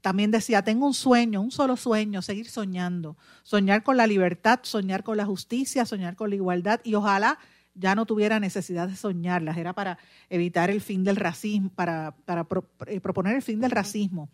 También 0.00 0.30
decía, 0.30 0.62
tengo 0.62 0.86
un 0.86 0.94
sueño, 0.94 1.42
un 1.42 1.50
solo 1.50 1.76
sueño, 1.76 2.22
seguir 2.22 2.48
soñando, 2.48 3.18
soñar 3.42 3.82
con 3.82 3.98
la 3.98 4.06
libertad, 4.06 4.60
soñar 4.62 5.02
con 5.02 5.18
la 5.18 5.26
justicia, 5.26 5.84
soñar 5.84 6.16
con 6.16 6.30
la 6.30 6.36
igualdad 6.36 6.80
y 6.84 6.94
ojalá 6.94 7.38
ya 7.78 7.94
no 7.94 8.06
tuviera 8.06 8.40
necesidad 8.40 8.88
de 8.88 8.96
soñarlas, 8.96 9.56
era 9.56 9.72
para 9.72 9.98
evitar 10.28 10.70
el 10.70 10.80
fin 10.80 11.04
del 11.04 11.16
racismo, 11.16 11.70
para, 11.70 12.14
eh, 12.86 13.00
proponer 13.00 13.36
el 13.36 13.42
fin 13.42 13.60
del 13.60 13.70
racismo. 13.70 14.28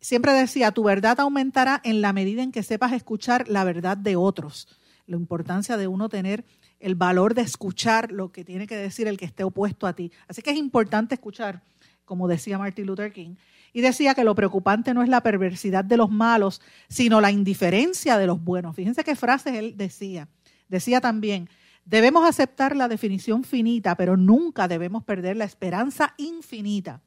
Siempre 0.00 0.32
decía, 0.32 0.70
tu 0.70 0.84
verdad 0.84 1.18
aumentará 1.20 1.80
en 1.82 2.02
la 2.02 2.12
medida 2.12 2.42
en 2.42 2.52
que 2.52 2.62
sepas 2.62 2.92
escuchar 2.92 3.48
la 3.48 3.64
verdad 3.64 3.96
de 3.96 4.16
otros. 4.16 4.68
La 5.06 5.16
importancia 5.16 5.76
de 5.76 5.86
uno 5.86 6.08
tener 6.08 6.44
el 6.78 6.94
valor 6.94 7.34
de 7.34 7.42
escuchar 7.42 8.12
lo 8.12 8.30
que 8.30 8.44
tiene 8.44 8.66
que 8.66 8.76
decir 8.76 9.08
el 9.08 9.16
que 9.16 9.24
esté 9.24 9.44
opuesto 9.44 9.86
a 9.86 9.94
ti. 9.94 10.12
Así 10.28 10.42
que 10.42 10.50
es 10.50 10.56
importante 10.56 11.14
escuchar, 11.14 11.62
como 12.04 12.28
decía 12.28 12.58
Martin 12.58 12.86
Luther 12.86 13.12
King. 13.12 13.36
Y 13.72 13.80
decía 13.80 14.14
que 14.14 14.24
lo 14.24 14.34
preocupante 14.34 14.94
no 14.94 15.02
es 15.02 15.08
la 15.08 15.22
perversidad 15.22 15.84
de 15.84 15.96
los 15.96 16.10
malos, 16.10 16.60
sino 16.88 17.20
la 17.20 17.30
indiferencia 17.30 18.18
de 18.18 18.26
los 18.26 18.42
buenos. 18.42 18.76
Fíjense 18.76 19.02
qué 19.02 19.16
frases 19.16 19.54
él 19.54 19.76
decía. 19.76 20.28
Decía 20.68 21.00
también, 21.00 21.48
Debemos 21.84 22.26
aceptar 22.26 22.74
la 22.74 22.88
definición 22.88 23.44
finita, 23.44 23.94
pero 23.96 24.16
nunca 24.16 24.68
debemos 24.68 25.04
perder 25.04 25.36
la 25.36 25.44
esperanza 25.44 26.14
infinita. 26.16 27.02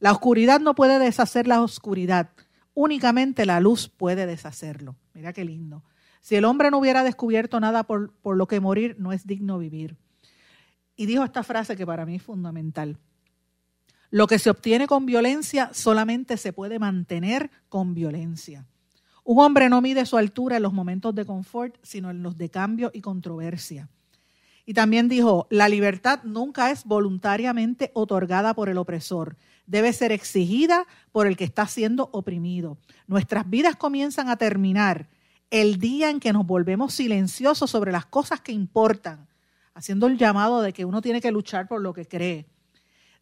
La 0.00 0.12
oscuridad 0.12 0.60
no 0.60 0.74
puede 0.74 0.98
deshacer 0.98 1.46
la 1.46 1.60
oscuridad, 1.60 2.30
únicamente 2.72 3.44
la 3.44 3.60
luz 3.60 3.88
puede 3.88 4.26
deshacerlo. 4.26 4.96
Mira 5.12 5.32
qué 5.32 5.44
lindo. 5.44 5.82
Si 6.20 6.36
el 6.36 6.44
hombre 6.44 6.70
no 6.70 6.78
hubiera 6.78 7.02
descubierto 7.02 7.60
nada 7.60 7.84
por, 7.84 8.12
por 8.14 8.36
lo 8.36 8.46
que 8.46 8.60
morir, 8.60 8.96
no 8.98 9.12
es 9.12 9.26
digno 9.26 9.58
vivir. 9.58 9.96
Y 10.96 11.06
dijo 11.06 11.24
esta 11.24 11.42
frase 11.42 11.76
que 11.76 11.86
para 11.86 12.06
mí 12.06 12.16
es 12.16 12.22
fundamental. 12.22 12.98
Lo 14.10 14.26
que 14.26 14.38
se 14.38 14.50
obtiene 14.50 14.86
con 14.86 15.04
violencia 15.04 15.70
solamente 15.72 16.36
se 16.38 16.52
puede 16.52 16.78
mantener 16.78 17.50
con 17.68 17.94
violencia. 17.94 18.66
Un 19.22 19.40
hombre 19.40 19.68
no 19.68 19.82
mide 19.82 20.06
su 20.06 20.16
altura 20.16 20.56
en 20.56 20.62
los 20.62 20.72
momentos 20.72 21.14
de 21.14 21.26
confort, 21.26 21.76
sino 21.82 22.10
en 22.10 22.22
los 22.22 22.38
de 22.38 22.48
cambio 22.48 22.90
y 22.94 23.02
controversia. 23.02 23.90
Y 24.68 24.74
también 24.74 25.08
dijo, 25.08 25.46
la 25.48 25.66
libertad 25.66 26.22
nunca 26.24 26.70
es 26.70 26.84
voluntariamente 26.84 27.90
otorgada 27.94 28.52
por 28.52 28.68
el 28.68 28.76
opresor, 28.76 29.38
debe 29.66 29.94
ser 29.94 30.12
exigida 30.12 30.86
por 31.10 31.26
el 31.26 31.38
que 31.38 31.44
está 31.44 31.66
siendo 31.66 32.10
oprimido. 32.12 32.76
Nuestras 33.06 33.48
vidas 33.48 33.76
comienzan 33.76 34.28
a 34.28 34.36
terminar 34.36 35.08
el 35.50 35.78
día 35.78 36.10
en 36.10 36.20
que 36.20 36.34
nos 36.34 36.46
volvemos 36.46 36.92
silenciosos 36.92 37.70
sobre 37.70 37.92
las 37.92 38.04
cosas 38.04 38.42
que 38.42 38.52
importan, 38.52 39.26
haciendo 39.72 40.06
el 40.06 40.18
llamado 40.18 40.60
de 40.60 40.74
que 40.74 40.84
uno 40.84 41.00
tiene 41.00 41.22
que 41.22 41.32
luchar 41.32 41.66
por 41.66 41.80
lo 41.80 41.94
que 41.94 42.06
cree. 42.06 42.44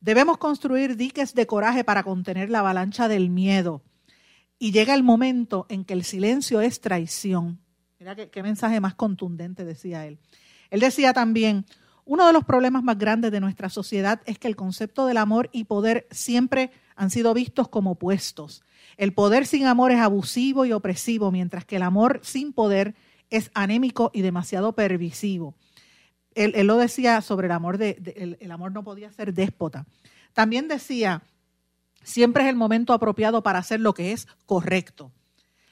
Debemos 0.00 0.38
construir 0.38 0.96
diques 0.96 1.32
de 1.32 1.46
coraje 1.46 1.84
para 1.84 2.02
contener 2.02 2.50
la 2.50 2.58
avalancha 2.58 3.06
del 3.06 3.30
miedo. 3.30 3.82
Y 4.58 4.72
llega 4.72 4.96
el 4.96 5.04
momento 5.04 5.66
en 5.68 5.84
que 5.84 5.94
el 5.94 6.02
silencio 6.02 6.60
es 6.60 6.80
traición. 6.80 7.60
Mira 8.00 8.16
qué, 8.16 8.30
qué 8.30 8.42
mensaje 8.42 8.80
más 8.80 8.96
contundente 8.96 9.64
decía 9.64 10.06
él. 10.06 10.18
Él 10.70 10.80
decía 10.80 11.12
también, 11.12 11.64
uno 12.04 12.26
de 12.26 12.32
los 12.32 12.44
problemas 12.44 12.82
más 12.82 12.98
grandes 12.98 13.32
de 13.32 13.40
nuestra 13.40 13.68
sociedad 13.68 14.20
es 14.26 14.38
que 14.38 14.48
el 14.48 14.56
concepto 14.56 15.06
del 15.06 15.16
amor 15.16 15.50
y 15.52 15.64
poder 15.64 16.06
siempre 16.10 16.70
han 16.94 17.10
sido 17.10 17.34
vistos 17.34 17.68
como 17.68 17.92
opuestos. 17.92 18.62
El 18.96 19.12
poder 19.12 19.46
sin 19.46 19.66
amor 19.66 19.90
es 19.90 20.00
abusivo 20.00 20.64
y 20.64 20.72
opresivo, 20.72 21.30
mientras 21.30 21.64
que 21.64 21.76
el 21.76 21.82
amor 21.82 22.20
sin 22.22 22.52
poder 22.52 22.94
es 23.28 23.50
anémico 23.54 24.10
y 24.14 24.22
demasiado 24.22 24.72
pervisivo. 24.72 25.54
Él, 26.34 26.66
lo 26.66 26.76
decía 26.76 27.20
sobre 27.22 27.46
el 27.46 27.52
amor, 27.52 27.78
de, 27.78 28.36
el 28.40 28.50
amor 28.50 28.72
no 28.72 28.84
podía 28.84 29.10
ser 29.10 29.32
déspota. 29.34 29.86
También 30.32 30.68
decía, 30.68 31.22
siempre 32.02 32.44
es 32.44 32.48
el 32.50 32.56
momento 32.56 32.92
apropiado 32.92 33.42
para 33.42 33.58
hacer 33.58 33.80
lo 33.80 33.94
que 33.94 34.12
es 34.12 34.28
correcto. 34.44 35.10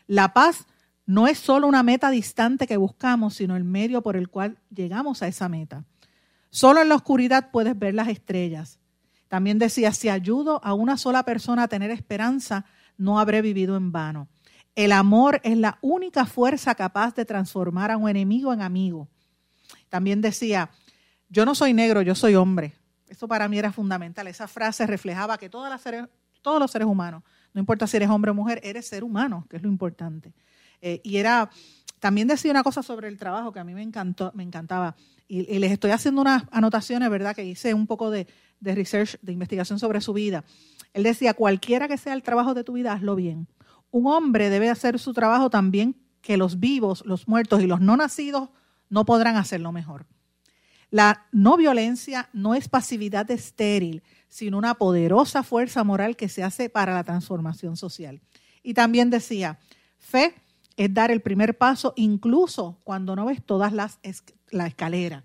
La 0.06 0.32
paz 0.32 0.66
no 1.06 1.26
es 1.26 1.38
solo 1.38 1.66
una 1.66 1.82
meta 1.82 2.10
distante 2.10 2.66
que 2.66 2.76
buscamos, 2.76 3.34
sino 3.34 3.56
el 3.56 3.64
medio 3.64 4.02
por 4.02 4.16
el 4.16 4.28
cual 4.28 4.58
llegamos 4.70 5.22
a 5.22 5.28
esa 5.28 5.48
meta. 5.48 5.84
Solo 6.50 6.80
en 6.80 6.88
la 6.88 6.94
oscuridad 6.94 7.50
puedes 7.50 7.78
ver 7.78 7.94
las 7.94 8.08
estrellas. 8.08 8.78
También 9.28 9.58
decía, 9.58 9.92
si 9.92 10.08
ayudo 10.08 10.60
a 10.64 10.72
una 10.74 10.96
sola 10.96 11.24
persona 11.24 11.64
a 11.64 11.68
tener 11.68 11.90
esperanza, 11.90 12.64
no 12.96 13.18
habré 13.18 13.42
vivido 13.42 13.76
en 13.76 13.92
vano. 13.92 14.28
El 14.74 14.92
amor 14.92 15.40
es 15.44 15.56
la 15.56 15.78
única 15.82 16.26
fuerza 16.26 16.74
capaz 16.74 17.14
de 17.14 17.24
transformar 17.24 17.90
a 17.90 17.96
un 17.96 18.08
enemigo 18.08 18.52
en 18.52 18.62
amigo. 18.62 19.08
También 19.88 20.20
decía, 20.20 20.70
yo 21.28 21.44
no 21.44 21.54
soy 21.54 21.72
negro, 21.72 22.02
yo 22.02 22.14
soy 22.14 22.34
hombre. 22.34 22.74
Eso 23.08 23.28
para 23.28 23.48
mí 23.48 23.58
era 23.58 23.72
fundamental. 23.72 24.26
Esa 24.26 24.48
frase 24.48 24.86
reflejaba 24.86 25.38
que 25.38 25.48
todos 25.48 25.70
los 25.70 25.80
seres, 25.80 26.06
todos 26.42 26.58
los 26.58 26.70
seres 26.70 26.88
humanos, 26.88 27.22
no 27.52 27.60
importa 27.60 27.86
si 27.86 27.96
eres 27.96 28.08
hombre 28.08 28.30
o 28.30 28.34
mujer, 28.34 28.60
eres 28.64 28.86
ser 28.88 29.04
humano, 29.04 29.46
que 29.48 29.56
es 29.56 29.62
lo 29.62 29.68
importante. 29.68 30.32
Eh, 30.86 31.00
y 31.02 31.16
era, 31.16 31.48
también 31.98 32.28
decía 32.28 32.50
una 32.50 32.62
cosa 32.62 32.82
sobre 32.82 33.08
el 33.08 33.16
trabajo 33.16 33.52
que 33.52 33.58
a 33.58 33.64
mí 33.64 33.72
me 33.72 33.80
encantó, 33.80 34.30
me 34.34 34.42
encantaba. 34.42 34.94
Y, 35.26 35.58
les 35.58 35.72
estoy 35.72 35.92
haciendo 35.92 36.20
unas 36.20 36.42
anotaciones, 36.50 37.08
¿verdad? 37.08 37.34
Que 37.34 37.42
hice 37.42 37.72
un 37.72 37.86
poco 37.86 38.10
de, 38.10 38.26
de 38.60 38.74
research, 38.74 39.18
de 39.22 39.32
investigación 39.32 39.78
sobre 39.78 40.02
su 40.02 40.12
vida. 40.12 40.44
Él 40.92 41.02
decía, 41.02 41.32
cualquiera 41.32 41.88
que 41.88 41.96
sea 41.96 42.12
el 42.12 42.22
trabajo 42.22 42.52
de 42.52 42.64
tu 42.64 42.74
vida, 42.74 42.92
hazlo 42.92 43.16
bien. 43.16 43.48
Un 43.90 44.06
hombre 44.08 44.50
debe 44.50 44.68
hacer 44.68 44.98
su 44.98 45.14
trabajo 45.14 45.48
también 45.48 45.96
que 46.20 46.36
los 46.36 46.60
vivos, 46.60 47.02
los 47.06 47.28
muertos 47.28 47.62
y 47.62 47.66
los 47.66 47.80
no 47.80 47.96
nacidos 47.96 48.50
no 48.90 49.06
podrán 49.06 49.36
hacerlo 49.36 49.72
mejor. 49.72 50.04
La 50.90 51.26
no 51.32 51.56
violencia 51.56 52.28
no 52.34 52.54
es 52.54 52.68
pasividad 52.68 53.30
estéril, 53.30 54.02
sino 54.28 54.58
una 54.58 54.74
poderosa 54.74 55.42
fuerza 55.42 55.82
moral 55.82 56.14
que 56.14 56.28
se 56.28 56.42
hace 56.42 56.68
para 56.68 56.92
la 56.92 57.04
transformación 57.04 57.78
social. 57.78 58.20
Y 58.62 58.74
también 58.74 59.08
decía, 59.08 59.58
fe 59.96 60.34
es 60.76 60.92
dar 60.92 61.10
el 61.10 61.20
primer 61.20 61.56
paso 61.56 61.92
incluso 61.96 62.78
cuando 62.84 63.14
no 63.16 63.26
ves 63.26 63.42
todas 63.44 63.72
las 63.72 63.98
la 64.50 64.66
escalera, 64.66 65.24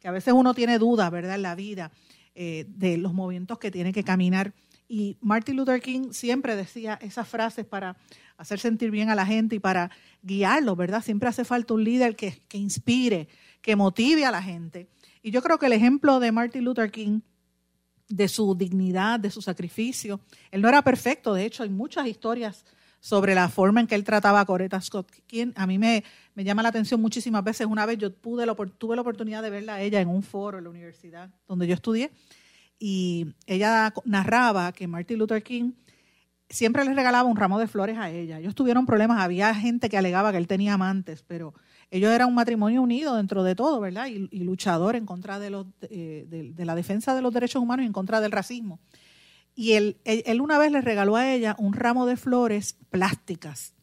que 0.00 0.08
a 0.08 0.12
veces 0.12 0.34
uno 0.34 0.54
tiene 0.54 0.78
dudas, 0.78 1.10
¿verdad?, 1.10 1.36
en 1.36 1.42
la 1.42 1.54
vida 1.54 1.92
eh, 2.34 2.64
de 2.68 2.96
los 2.96 3.12
movimientos 3.12 3.58
que 3.58 3.70
tiene 3.70 3.92
que 3.92 4.04
caminar. 4.04 4.52
Y 4.88 5.16
Martin 5.20 5.56
Luther 5.56 5.80
King 5.80 6.12
siempre 6.12 6.56
decía 6.56 6.98
esas 7.00 7.28
frases 7.28 7.64
para 7.64 7.96
hacer 8.36 8.58
sentir 8.58 8.90
bien 8.90 9.10
a 9.10 9.14
la 9.14 9.24
gente 9.24 9.56
y 9.56 9.58
para 9.58 9.90
guiarlo, 10.22 10.76
¿verdad? 10.76 11.02
Siempre 11.02 11.28
hace 11.28 11.44
falta 11.44 11.74
un 11.74 11.84
líder 11.84 12.16
que, 12.16 12.42
que 12.48 12.58
inspire, 12.58 13.28
que 13.60 13.76
motive 13.76 14.24
a 14.24 14.30
la 14.30 14.42
gente. 14.42 14.88
Y 15.22 15.30
yo 15.30 15.42
creo 15.42 15.58
que 15.58 15.66
el 15.66 15.72
ejemplo 15.72 16.20
de 16.20 16.32
Martin 16.32 16.64
Luther 16.64 16.90
King 16.90 17.20
de 18.12 18.28
su 18.28 18.54
dignidad, 18.54 19.18
de 19.18 19.30
su 19.30 19.40
sacrificio. 19.40 20.20
Él 20.50 20.60
no 20.60 20.68
era 20.68 20.82
perfecto, 20.82 21.32
de 21.32 21.46
hecho 21.46 21.62
hay 21.62 21.70
muchas 21.70 22.06
historias 22.06 22.64
sobre 23.02 23.34
la 23.34 23.48
forma 23.48 23.80
en 23.80 23.88
que 23.88 23.96
él 23.96 24.04
trataba 24.04 24.38
a 24.38 24.44
Coretta 24.44 24.80
Scott, 24.80 25.10
quien 25.26 25.52
a 25.56 25.66
mí 25.66 25.76
me, 25.76 26.04
me 26.36 26.44
llama 26.44 26.62
la 26.62 26.68
atención 26.68 27.00
muchísimas 27.00 27.42
veces. 27.42 27.66
Una 27.66 27.84
vez 27.84 27.98
yo 27.98 28.14
pude 28.14 28.46
tuve 28.78 28.94
la 28.94 29.02
oportunidad 29.02 29.42
de 29.42 29.50
verla 29.50 29.74
a 29.74 29.82
ella 29.82 30.00
en 30.00 30.08
un 30.08 30.22
foro 30.22 30.58
en 30.58 30.64
la 30.64 30.70
universidad 30.70 31.28
donde 31.48 31.66
yo 31.66 31.74
estudié 31.74 32.12
y 32.78 33.34
ella 33.46 33.92
narraba 34.04 34.70
que 34.70 34.86
Martin 34.86 35.18
Luther 35.18 35.42
King 35.42 35.72
siempre 36.48 36.84
le 36.84 36.94
regalaba 36.94 37.28
un 37.28 37.36
ramo 37.36 37.58
de 37.58 37.66
flores 37.66 37.98
a 37.98 38.08
ella. 38.08 38.38
Ellos 38.38 38.54
tuvieron 38.54 38.86
problemas, 38.86 39.20
había 39.20 39.52
gente 39.52 39.88
que 39.88 39.98
alegaba 39.98 40.30
que 40.30 40.38
él 40.38 40.46
tenía 40.46 40.74
amantes, 40.74 41.24
pero 41.26 41.54
ellos 41.90 42.12
eran 42.12 42.28
un 42.28 42.36
matrimonio 42.36 42.82
unido 42.82 43.16
dentro 43.16 43.42
de 43.42 43.56
todo, 43.56 43.80
¿verdad? 43.80 44.06
Y, 44.06 44.44
luchador 44.44 44.94
en 44.94 45.06
contra 45.06 45.40
de, 45.40 45.50
los, 45.50 45.66
de, 45.80 46.52
de 46.54 46.64
la 46.64 46.76
defensa 46.76 47.16
de 47.16 47.22
los 47.22 47.34
derechos 47.34 47.60
humanos 47.60 47.82
y 47.82 47.86
en 47.88 47.92
contra 47.92 48.20
del 48.20 48.30
racismo. 48.30 48.78
Y 49.54 49.72
él, 49.72 49.98
él, 50.04 50.40
una 50.40 50.58
vez 50.58 50.72
le 50.72 50.80
regaló 50.80 51.16
a 51.16 51.30
ella 51.30 51.54
un 51.58 51.74
ramo 51.74 52.06
de 52.06 52.16
flores 52.16 52.76
plásticas. 52.90 53.74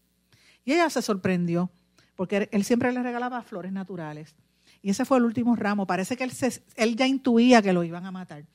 Y 0.65 0.73
ella 0.73 0.89
se 0.89 1.01
sorprendió, 1.01 1.71
porque 2.15 2.49
él 2.51 2.63
siempre 2.63 2.91
le 2.91 3.03
regalaba 3.03 3.41
flores 3.43 3.71
naturales. 3.71 4.35
Y 4.81 4.89
ese 4.89 5.05
fue 5.05 5.17
el 5.17 5.25
último 5.25 5.55
ramo. 5.55 5.85
Parece 5.85 6.17
que 6.17 6.23
él, 6.23 6.31
él 6.75 6.95
ya 6.95 7.07
intuía 7.07 7.61
que 7.61 7.73
lo 7.73 7.83
iban 7.83 8.05
a 8.05 8.11
matar. 8.11 8.45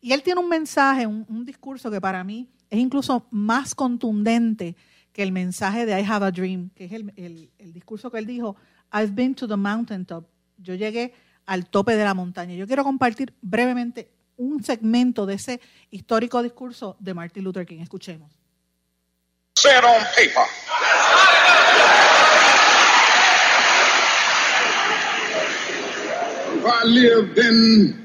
Y 0.00 0.12
él 0.12 0.22
tiene 0.22 0.40
un 0.40 0.48
mensaje, 0.48 1.06
un, 1.06 1.44
discurso 1.44 1.90
que 1.90 2.00
para 2.00 2.24
mí 2.24 2.48
es 2.70 2.78
incluso 2.78 3.26
más 3.30 3.74
contundente 3.74 4.76
que 5.12 5.22
el 5.22 5.30
mensaje 5.30 5.86
de 5.86 6.00
I 6.00 6.04
Have 6.04 6.26
a 6.26 6.30
Dream, 6.30 6.70
que 6.74 6.86
es 6.86 6.92
el, 6.92 7.12
el, 7.16 7.50
el 7.58 7.72
discurso 7.72 8.10
que 8.10 8.18
él 8.18 8.26
dijo, 8.26 8.56
I've 8.92 9.12
been 9.12 9.34
to 9.34 9.46
the 9.46 9.56
mountaintop. 9.56 10.26
Yo 10.58 10.74
llegué 10.74 11.12
al 11.46 11.66
tope 11.66 11.96
de 11.96 12.04
la 12.04 12.14
montaña. 12.14 12.54
Yo 12.54 12.66
quiero 12.66 12.84
compartir 12.84 13.34
brevemente 13.42 14.10
un 14.42 14.64
segmento 14.64 15.24
de 15.26 15.34
ese 15.34 15.60
histórico 15.90 16.42
discurso 16.42 16.96
de 16.98 17.14
Martin 17.14 17.44
Luther 17.44 17.66
King. 17.66 17.80
Escuchemos. 17.80 18.30
Said 19.56 19.84
on 19.84 20.02
paper. 20.16 20.46
If 26.54 26.64
I 26.64 26.84
lived 26.84 27.38
in 27.38 28.02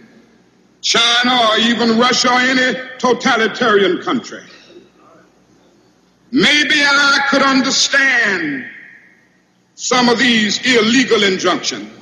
China 0.81 1.49
or 1.49 1.57
even 1.57 1.99
Russia 1.99 2.29
or 2.29 2.39
any 2.39 2.77
totalitarian 2.99 4.01
country. 4.01 4.43
Maybe 6.31 6.81
I 6.83 7.19
could 7.29 7.41
understand 7.41 8.69
some 9.75 10.09
of 10.09 10.19
these 10.19 10.59
illegal 10.65 11.23
injunctions. 11.23 11.96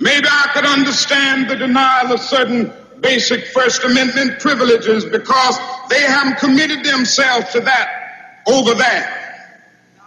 Maybe 0.00 0.26
I 0.30 0.50
could 0.54 0.64
understand 0.64 1.50
the 1.50 1.56
denial 1.56 2.12
of 2.12 2.20
certain 2.20 2.72
basic 3.00 3.46
First 3.46 3.84
Amendment 3.84 4.40
privileges 4.40 5.04
because 5.04 5.58
they 5.88 6.00
haven't 6.00 6.38
committed 6.38 6.84
themselves 6.84 7.50
to 7.52 7.60
that 7.60 8.42
over 8.46 8.74
there. 8.74 9.14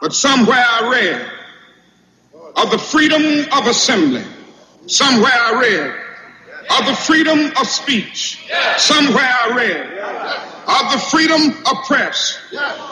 But 0.01 0.13
somewhere 0.13 0.63
I 0.67 0.89
read 0.89 1.31
of 2.55 2.71
the 2.71 2.77
freedom 2.77 3.45
of 3.53 3.67
assembly. 3.67 4.23
Somewhere 4.87 5.31
I 5.31 5.59
read 5.59 6.00
of 6.79 6.85
the 6.87 6.95
freedom 6.95 7.51
of 7.57 7.67
speech. 7.67 8.49
Somewhere 8.77 9.23
I 9.23 9.53
read 9.55 10.41
of 10.67 10.91
the 10.93 10.99
freedom 11.09 11.49
of 11.65 11.85
press. 11.85 12.39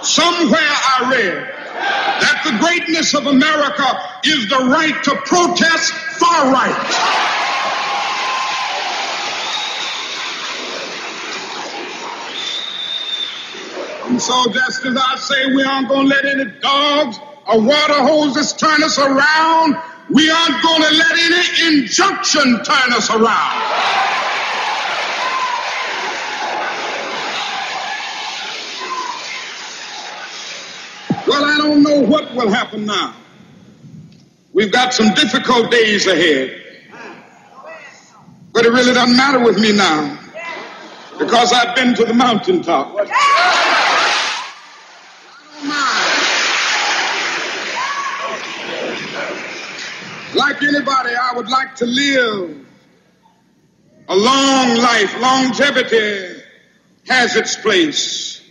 Somewhere 0.03 0.59
I 0.59 1.09
read 1.11 1.59
that 1.80 2.41
the 2.43 2.57
greatness 2.59 3.13
of 3.13 3.27
America 3.27 3.88
is 4.25 4.49
the 4.49 4.57
right 4.57 5.03
to 5.03 5.15
protest 5.25 5.93
far 5.93 6.51
right. 6.51 7.30
And 14.09 14.21
so 14.21 14.51
just 14.51 14.86
as 14.86 14.97
I 14.97 15.15
say 15.17 15.53
we 15.53 15.63
aren't 15.63 15.88
going 15.88 16.09
to 16.09 16.15
let 16.15 16.25
any 16.25 16.51
dogs 16.59 17.19
or 17.47 17.61
water 17.61 18.01
hoses 18.01 18.53
turn 18.53 18.84
us 18.84 18.97
around, 18.97 19.75
we 20.10 20.30
aren't 20.30 20.62
going 20.64 20.82
to 20.82 20.93
let 20.95 21.12
any 21.12 21.78
injunction 21.80 22.64
turn 22.64 22.93
us 22.93 23.10
around. 23.10 23.62
Well, 31.28 31.45
I 31.45 31.57
don't 31.57 31.84
know 31.84 32.01
what 32.01 32.34
will 32.34 32.49
happen 32.49 32.86
now. 32.86 33.14
We've 34.51 34.72
got 34.72 34.93
some 34.93 35.14
difficult 35.14 35.70
days 35.70 36.07
ahead. 36.07 36.55
But 38.51 38.66
it 38.66 38.72
really 38.72 38.93
doesn't 38.93 39.16
matter 39.16 39.39
with 39.43 39.60
me 39.60 39.72
now 39.72 40.18
because 41.20 41.53
I've 41.53 41.76
been 41.76 41.93
to 41.95 42.05
the 42.05 42.14
mountaintop. 42.16 42.95
Like 50.39 50.63
anybody, 50.63 51.13
I 51.15 51.33
would 51.35 51.49
like 51.49 51.75
to 51.75 51.85
live 51.85 52.65
a 54.07 54.15
long 54.15 54.77
life. 54.77 55.19
Longevity 55.19 56.41
has 57.09 57.35
its 57.35 57.57
place. 57.57 58.41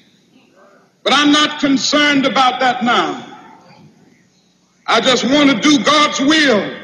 But 1.02 1.14
I'm 1.14 1.32
not 1.32 1.60
concerned 1.60 2.26
about 2.26 2.60
that 2.60 2.84
now. 2.84 3.24
I 4.86 5.00
just 5.00 5.24
want 5.24 5.50
to 5.50 5.60
do 5.60 5.82
God's 5.82 6.20
will. 6.20 6.76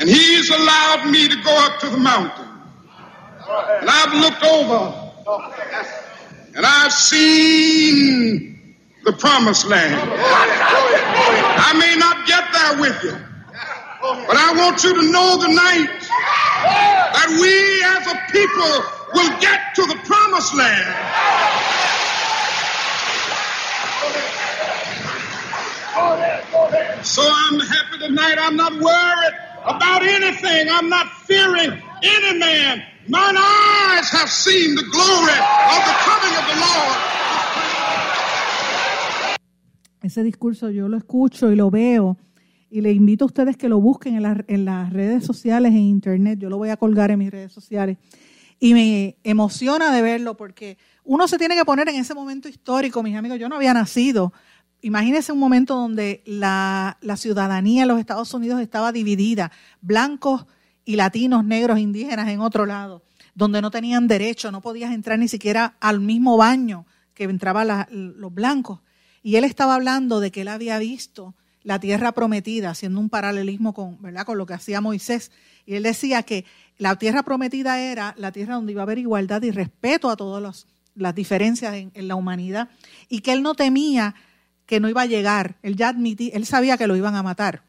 And 0.00 0.08
He's 0.08 0.50
allowed 0.50 1.08
me 1.08 1.28
to 1.28 1.36
go 1.44 1.56
up 1.64 1.78
to 1.82 1.88
the 1.88 1.98
mountain. 1.98 2.48
And 3.80 3.88
I've 3.88 4.14
looked 4.14 4.42
over 4.42 5.12
and 6.56 6.66
I've 6.66 6.92
seen 6.92 8.55
the 9.06 9.12
promised 9.14 9.66
land. 9.68 9.94
I 11.46 11.72
may 11.78 11.96
not 11.96 12.26
get 12.26 12.44
there 12.52 12.80
with 12.82 13.04
you, 13.04 13.16
but 14.26 14.36
I 14.36 14.52
want 14.58 14.84
you 14.84 14.94
to 14.94 15.12
know 15.12 15.38
tonight 15.40 16.00
that 17.00 17.28
we 17.40 17.54
as 17.96 18.06
a 18.08 18.16
people 18.32 18.74
will 19.14 19.40
get 19.40 19.60
to 19.76 19.86
the 19.86 19.96
promised 20.04 20.54
land. 20.56 21.16
So 27.04 27.22
I'm 27.24 27.60
happy 27.60 27.98
tonight. 28.00 28.36
I'm 28.38 28.56
not 28.56 28.72
worried 28.74 29.34
about 29.64 30.02
anything. 30.02 30.68
I'm 30.70 30.88
not 30.88 31.08
fearing 31.26 31.82
any 32.02 32.38
man. 32.38 32.82
Mine 33.08 33.36
eyes 33.38 34.10
have 34.10 34.30
seen 34.30 34.74
the 34.76 34.84
glory 34.84 35.38
of 35.38 35.80
the 35.86 35.96
coming 36.06 36.34
of 36.38 36.44
the 36.50 36.58
Lord. 36.60 36.98
Ese 40.06 40.22
discurso 40.22 40.70
yo 40.70 40.88
lo 40.88 40.96
escucho 40.96 41.50
y 41.50 41.56
lo 41.56 41.68
veo 41.68 42.16
y 42.70 42.80
le 42.80 42.92
invito 42.92 43.24
a 43.24 43.26
ustedes 43.26 43.56
que 43.56 43.68
lo 43.68 43.80
busquen 43.80 44.14
en, 44.16 44.44
en 44.46 44.64
las 44.64 44.92
redes 44.92 45.24
sociales, 45.24 45.72
en 45.72 45.78
internet. 45.78 46.38
Yo 46.38 46.48
lo 46.48 46.58
voy 46.58 46.68
a 46.68 46.76
colgar 46.76 47.10
en 47.10 47.18
mis 47.18 47.30
redes 47.30 47.52
sociales. 47.52 47.98
Y 48.60 48.72
me 48.72 49.16
emociona 49.24 49.92
de 49.92 50.02
verlo 50.02 50.36
porque 50.36 50.78
uno 51.02 51.26
se 51.26 51.38
tiene 51.38 51.56
que 51.56 51.64
poner 51.64 51.88
en 51.88 51.96
ese 51.96 52.14
momento 52.14 52.48
histórico, 52.48 53.02
mis 53.02 53.16
amigos. 53.16 53.40
Yo 53.40 53.48
no 53.48 53.56
había 53.56 53.74
nacido. 53.74 54.32
Imagínense 54.80 55.32
un 55.32 55.40
momento 55.40 55.74
donde 55.74 56.22
la, 56.24 56.98
la 57.00 57.16
ciudadanía 57.16 57.82
en 57.82 57.88
los 57.88 57.98
Estados 57.98 58.32
Unidos 58.32 58.60
estaba 58.60 58.92
dividida, 58.92 59.50
blancos 59.80 60.46
y 60.84 60.94
latinos, 60.94 61.44
negros, 61.44 61.80
indígenas 61.80 62.28
en 62.28 62.40
otro 62.40 62.64
lado, 62.64 63.02
donde 63.34 63.60
no 63.60 63.72
tenían 63.72 64.06
derecho, 64.06 64.52
no 64.52 64.60
podías 64.60 64.92
entrar 64.92 65.18
ni 65.18 65.26
siquiera 65.26 65.76
al 65.80 65.98
mismo 65.98 66.36
baño 66.36 66.86
que 67.12 67.24
entraban 67.24 67.88
los 67.90 68.32
blancos. 68.32 68.80
Y 69.26 69.34
él 69.34 69.42
estaba 69.42 69.74
hablando 69.74 70.20
de 70.20 70.30
que 70.30 70.42
él 70.42 70.46
había 70.46 70.78
visto 70.78 71.34
la 71.64 71.80
tierra 71.80 72.12
prometida, 72.12 72.70
haciendo 72.70 73.00
un 73.00 73.08
paralelismo 73.08 73.74
con, 73.74 74.00
¿verdad? 74.00 74.24
con 74.24 74.38
lo 74.38 74.46
que 74.46 74.54
hacía 74.54 74.80
Moisés. 74.80 75.32
Y 75.66 75.74
él 75.74 75.82
decía 75.82 76.22
que 76.22 76.44
la 76.78 76.94
tierra 76.94 77.24
prometida 77.24 77.80
era 77.80 78.14
la 78.18 78.30
tierra 78.30 78.54
donde 78.54 78.70
iba 78.70 78.82
a 78.82 78.84
haber 78.84 78.98
igualdad 78.98 79.42
y 79.42 79.50
respeto 79.50 80.10
a 80.10 80.16
todas 80.16 80.68
las 80.94 81.14
diferencias 81.16 81.74
en, 81.74 81.90
en, 81.94 82.06
la 82.06 82.14
humanidad 82.14 82.68
y 83.08 83.18
que 83.18 83.32
él 83.32 83.42
no 83.42 83.56
temía 83.56 84.14
que 84.64 84.78
no 84.78 84.88
iba 84.88 85.02
a 85.02 85.06
llegar. 85.06 85.56
Él 85.64 85.74
ya 85.74 85.88
admitía, 85.88 86.30
él 86.32 86.46
sabía 86.46 86.76
que 86.76 86.86
lo 86.86 86.94
iban 86.94 87.16
a 87.16 87.24
matar. 87.24 87.64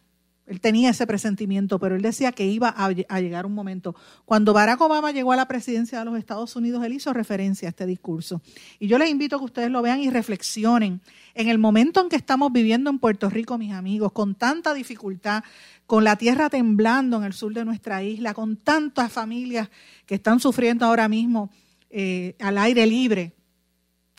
Él 0.47 0.61
tenía 0.61 0.91
ese 0.91 1.05
presentimiento, 1.05 1.77
pero 1.77 1.97
él 1.97 2.01
decía 2.01 2.31
que 2.31 2.45
iba 2.45 2.69
a, 2.69 3.19
llegar 3.19 3.45
un 3.45 3.53
momento. 3.53 3.95
Cuando 4.23 4.53
Barack 4.53 4.79
Obama 4.79 5.11
llegó 5.11 5.33
a 5.33 5.35
la 5.35 5.45
presidencia 5.45 5.99
de 5.99 6.05
los 6.05 6.17
Estados 6.17 6.55
Unidos, 6.55 6.83
él 6.85 6.93
hizo 6.93 7.11
referencia 7.11 7.67
a 7.67 7.71
este 7.71 7.85
discurso. 7.85 8.41
Y 8.79 8.87
yo 8.87 8.97
les 8.97 9.09
invito 9.09 9.35
a 9.35 9.39
que 9.39 9.45
ustedes 9.45 9.69
lo 9.69 9.81
vean 9.81 9.99
y 9.99 10.09
reflexionen. 10.09 11.01
En 11.33 11.49
el 11.49 11.57
momento 11.57 12.01
en 12.01 12.07
que 12.07 12.15
estamos 12.15 12.53
viviendo 12.53 12.89
en 12.89 12.97
Puerto 12.97 13.29
Rico, 13.29 13.57
mis 13.57 13.73
amigos, 13.73 14.13
con 14.13 14.35
tanta 14.35 14.73
dificultad, 14.73 15.43
con 15.85 16.05
la 16.05 16.15
tierra 16.15 16.49
temblando 16.49 17.17
en 17.17 17.25
el 17.25 17.33
sur 17.33 17.53
de 17.53 17.65
nuestra 17.65 18.01
isla, 18.01 18.33
con 18.33 18.55
tantas 18.55 19.11
familias 19.11 19.69
que 20.05 20.15
están 20.15 20.39
sufriendo 20.39 20.85
ahora 20.85 21.09
mismo 21.09 21.51
eh, 21.89 22.35
al 22.39 22.57
aire 22.57 22.85
libre 22.85 23.33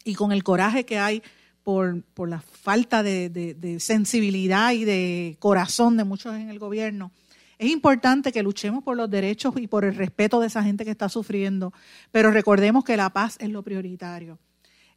y 0.05 0.14
con 0.14 0.33
el 0.33 0.45
coraje 0.45 0.85
que 0.85 0.99
hay 0.99 1.22
por, 1.68 2.30
la 2.30 2.40
falta 2.40 3.02
de, 3.02 3.76
sensibilidad 3.78 4.72
y 4.72 4.86
de 4.86 5.36
corazón 5.38 5.98
de 5.98 6.04
muchos 6.04 6.34
en 6.34 6.48
el 6.48 6.58
gobierno. 6.58 7.12
Es 7.58 7.68
importante 7.70 8.32
que 8.32 8.42
luchemos 8.42 8.82
por 8.82 8.96
los 8.96 9.10
derechos 9.10 9.52
y 9.58 9.66
por 9.66 9.84
el 9.84 9.94
respeto 9.94 10.40
de 10.40 10.46
esa 10.46 10.62
gente 10.62 10.86
que 10.86 10.92
está 10.92 11.10
sufriendo, 11.10 11.74
pero 12.10 12.30
recordemos 12.30 12.84
que 12.84 12.96
la 12.96 13.10
paz 13.10 13.36
es 13.38 13.50
lo 13.50 13.62
prioritario. 13.62 14.38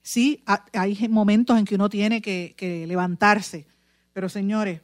Sí, 0.01 0.45
hay 0.71 1.09
momentos 1.09 1.59
en 1.59 1.65
que 1.65 1.75
uno 1.75 1.89
tiene 1.89 2.21
que 2.21 2.85
levantarse, 2.87 3.67
pero 4.13 4.29
señores, 4.29 4.79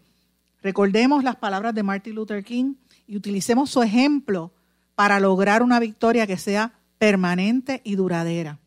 recordemos 0.61 1.23
las 1.23 1.37
palabras 1.37 1.73
de 1.73 1.83
Martin 1.83 2.15
Luther 2.15 2.43
King 2.43 2.73
y 3.07 3.15
utilicemos 3.15 3.69
su 3.69 3.81
ejemplo 3.81 4.51
para 4.93 5.21
lograr 5.21 5.63
una 5.63 5.79
victoria 5.79 6.27
que 6.27 6.35
sea 6.35 6.73
permanente 6.97 7.79
y 7.85 7.95
duradera. 7.95 8.59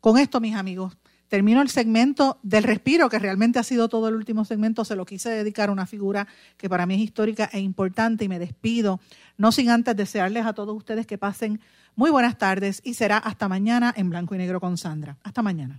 Con 0.00 0.16
esto, 0.16 0.40
mis 0.40 0.54
amigos, 0.54 0.96
termino 1.34 1.62
el 1.62 1.68
segmento 1.68 2.38
del 2.44 2.62
respiro, 2.62 3.08
que 3.08 3.18
realmente 3.18 3.58
ha 3.58 3.64
sido 3.64 3.88
todo 3.88 4.06
el 4.06 4.14
último 4.14 4.44
segmento, 4.44 4.84
se 4.84 4.94
lo 4.94 5.04
quise 5.04 5.30
dedicar 5.30 5.68
a 5.68 5.72
una 5.72 5.84
figura 5.84 6.28
que 6.56 6.68
para 6.68 6.86
mí 6.86 6.94
es 6.94 7.00
histórica 7.00 7.50
e 7.52 7.58
importante 7.58 8.24
y 8.24 8.28
me 8.28 8.38
despido, 8.38 9.00
no 9.36 9.50
sin 9.50 9.68
antes 9.68 9.96
desearles 9.96 10.46
a 10.46 10.52
todos 10.52 10.76
ustedes 10.76 11.08
que 11.08 11.18
pasen 11.18 11.58
muy 11.96 12.12
buenas 12.12 12.38
tardes 12.38 12.80
y 12.84 12.94
será 12.94 13.18
hasta 13.18 13.48
mañana 13.48 13.92
en 13.96 14.10
blanco 14.10 14.36
y 14.36 14.38
negro 14.38 14.60
con 14.60 14.78
Sandra. 14.78 15.16
Hasta 15.24 15.42
mañana. 15.42 15.78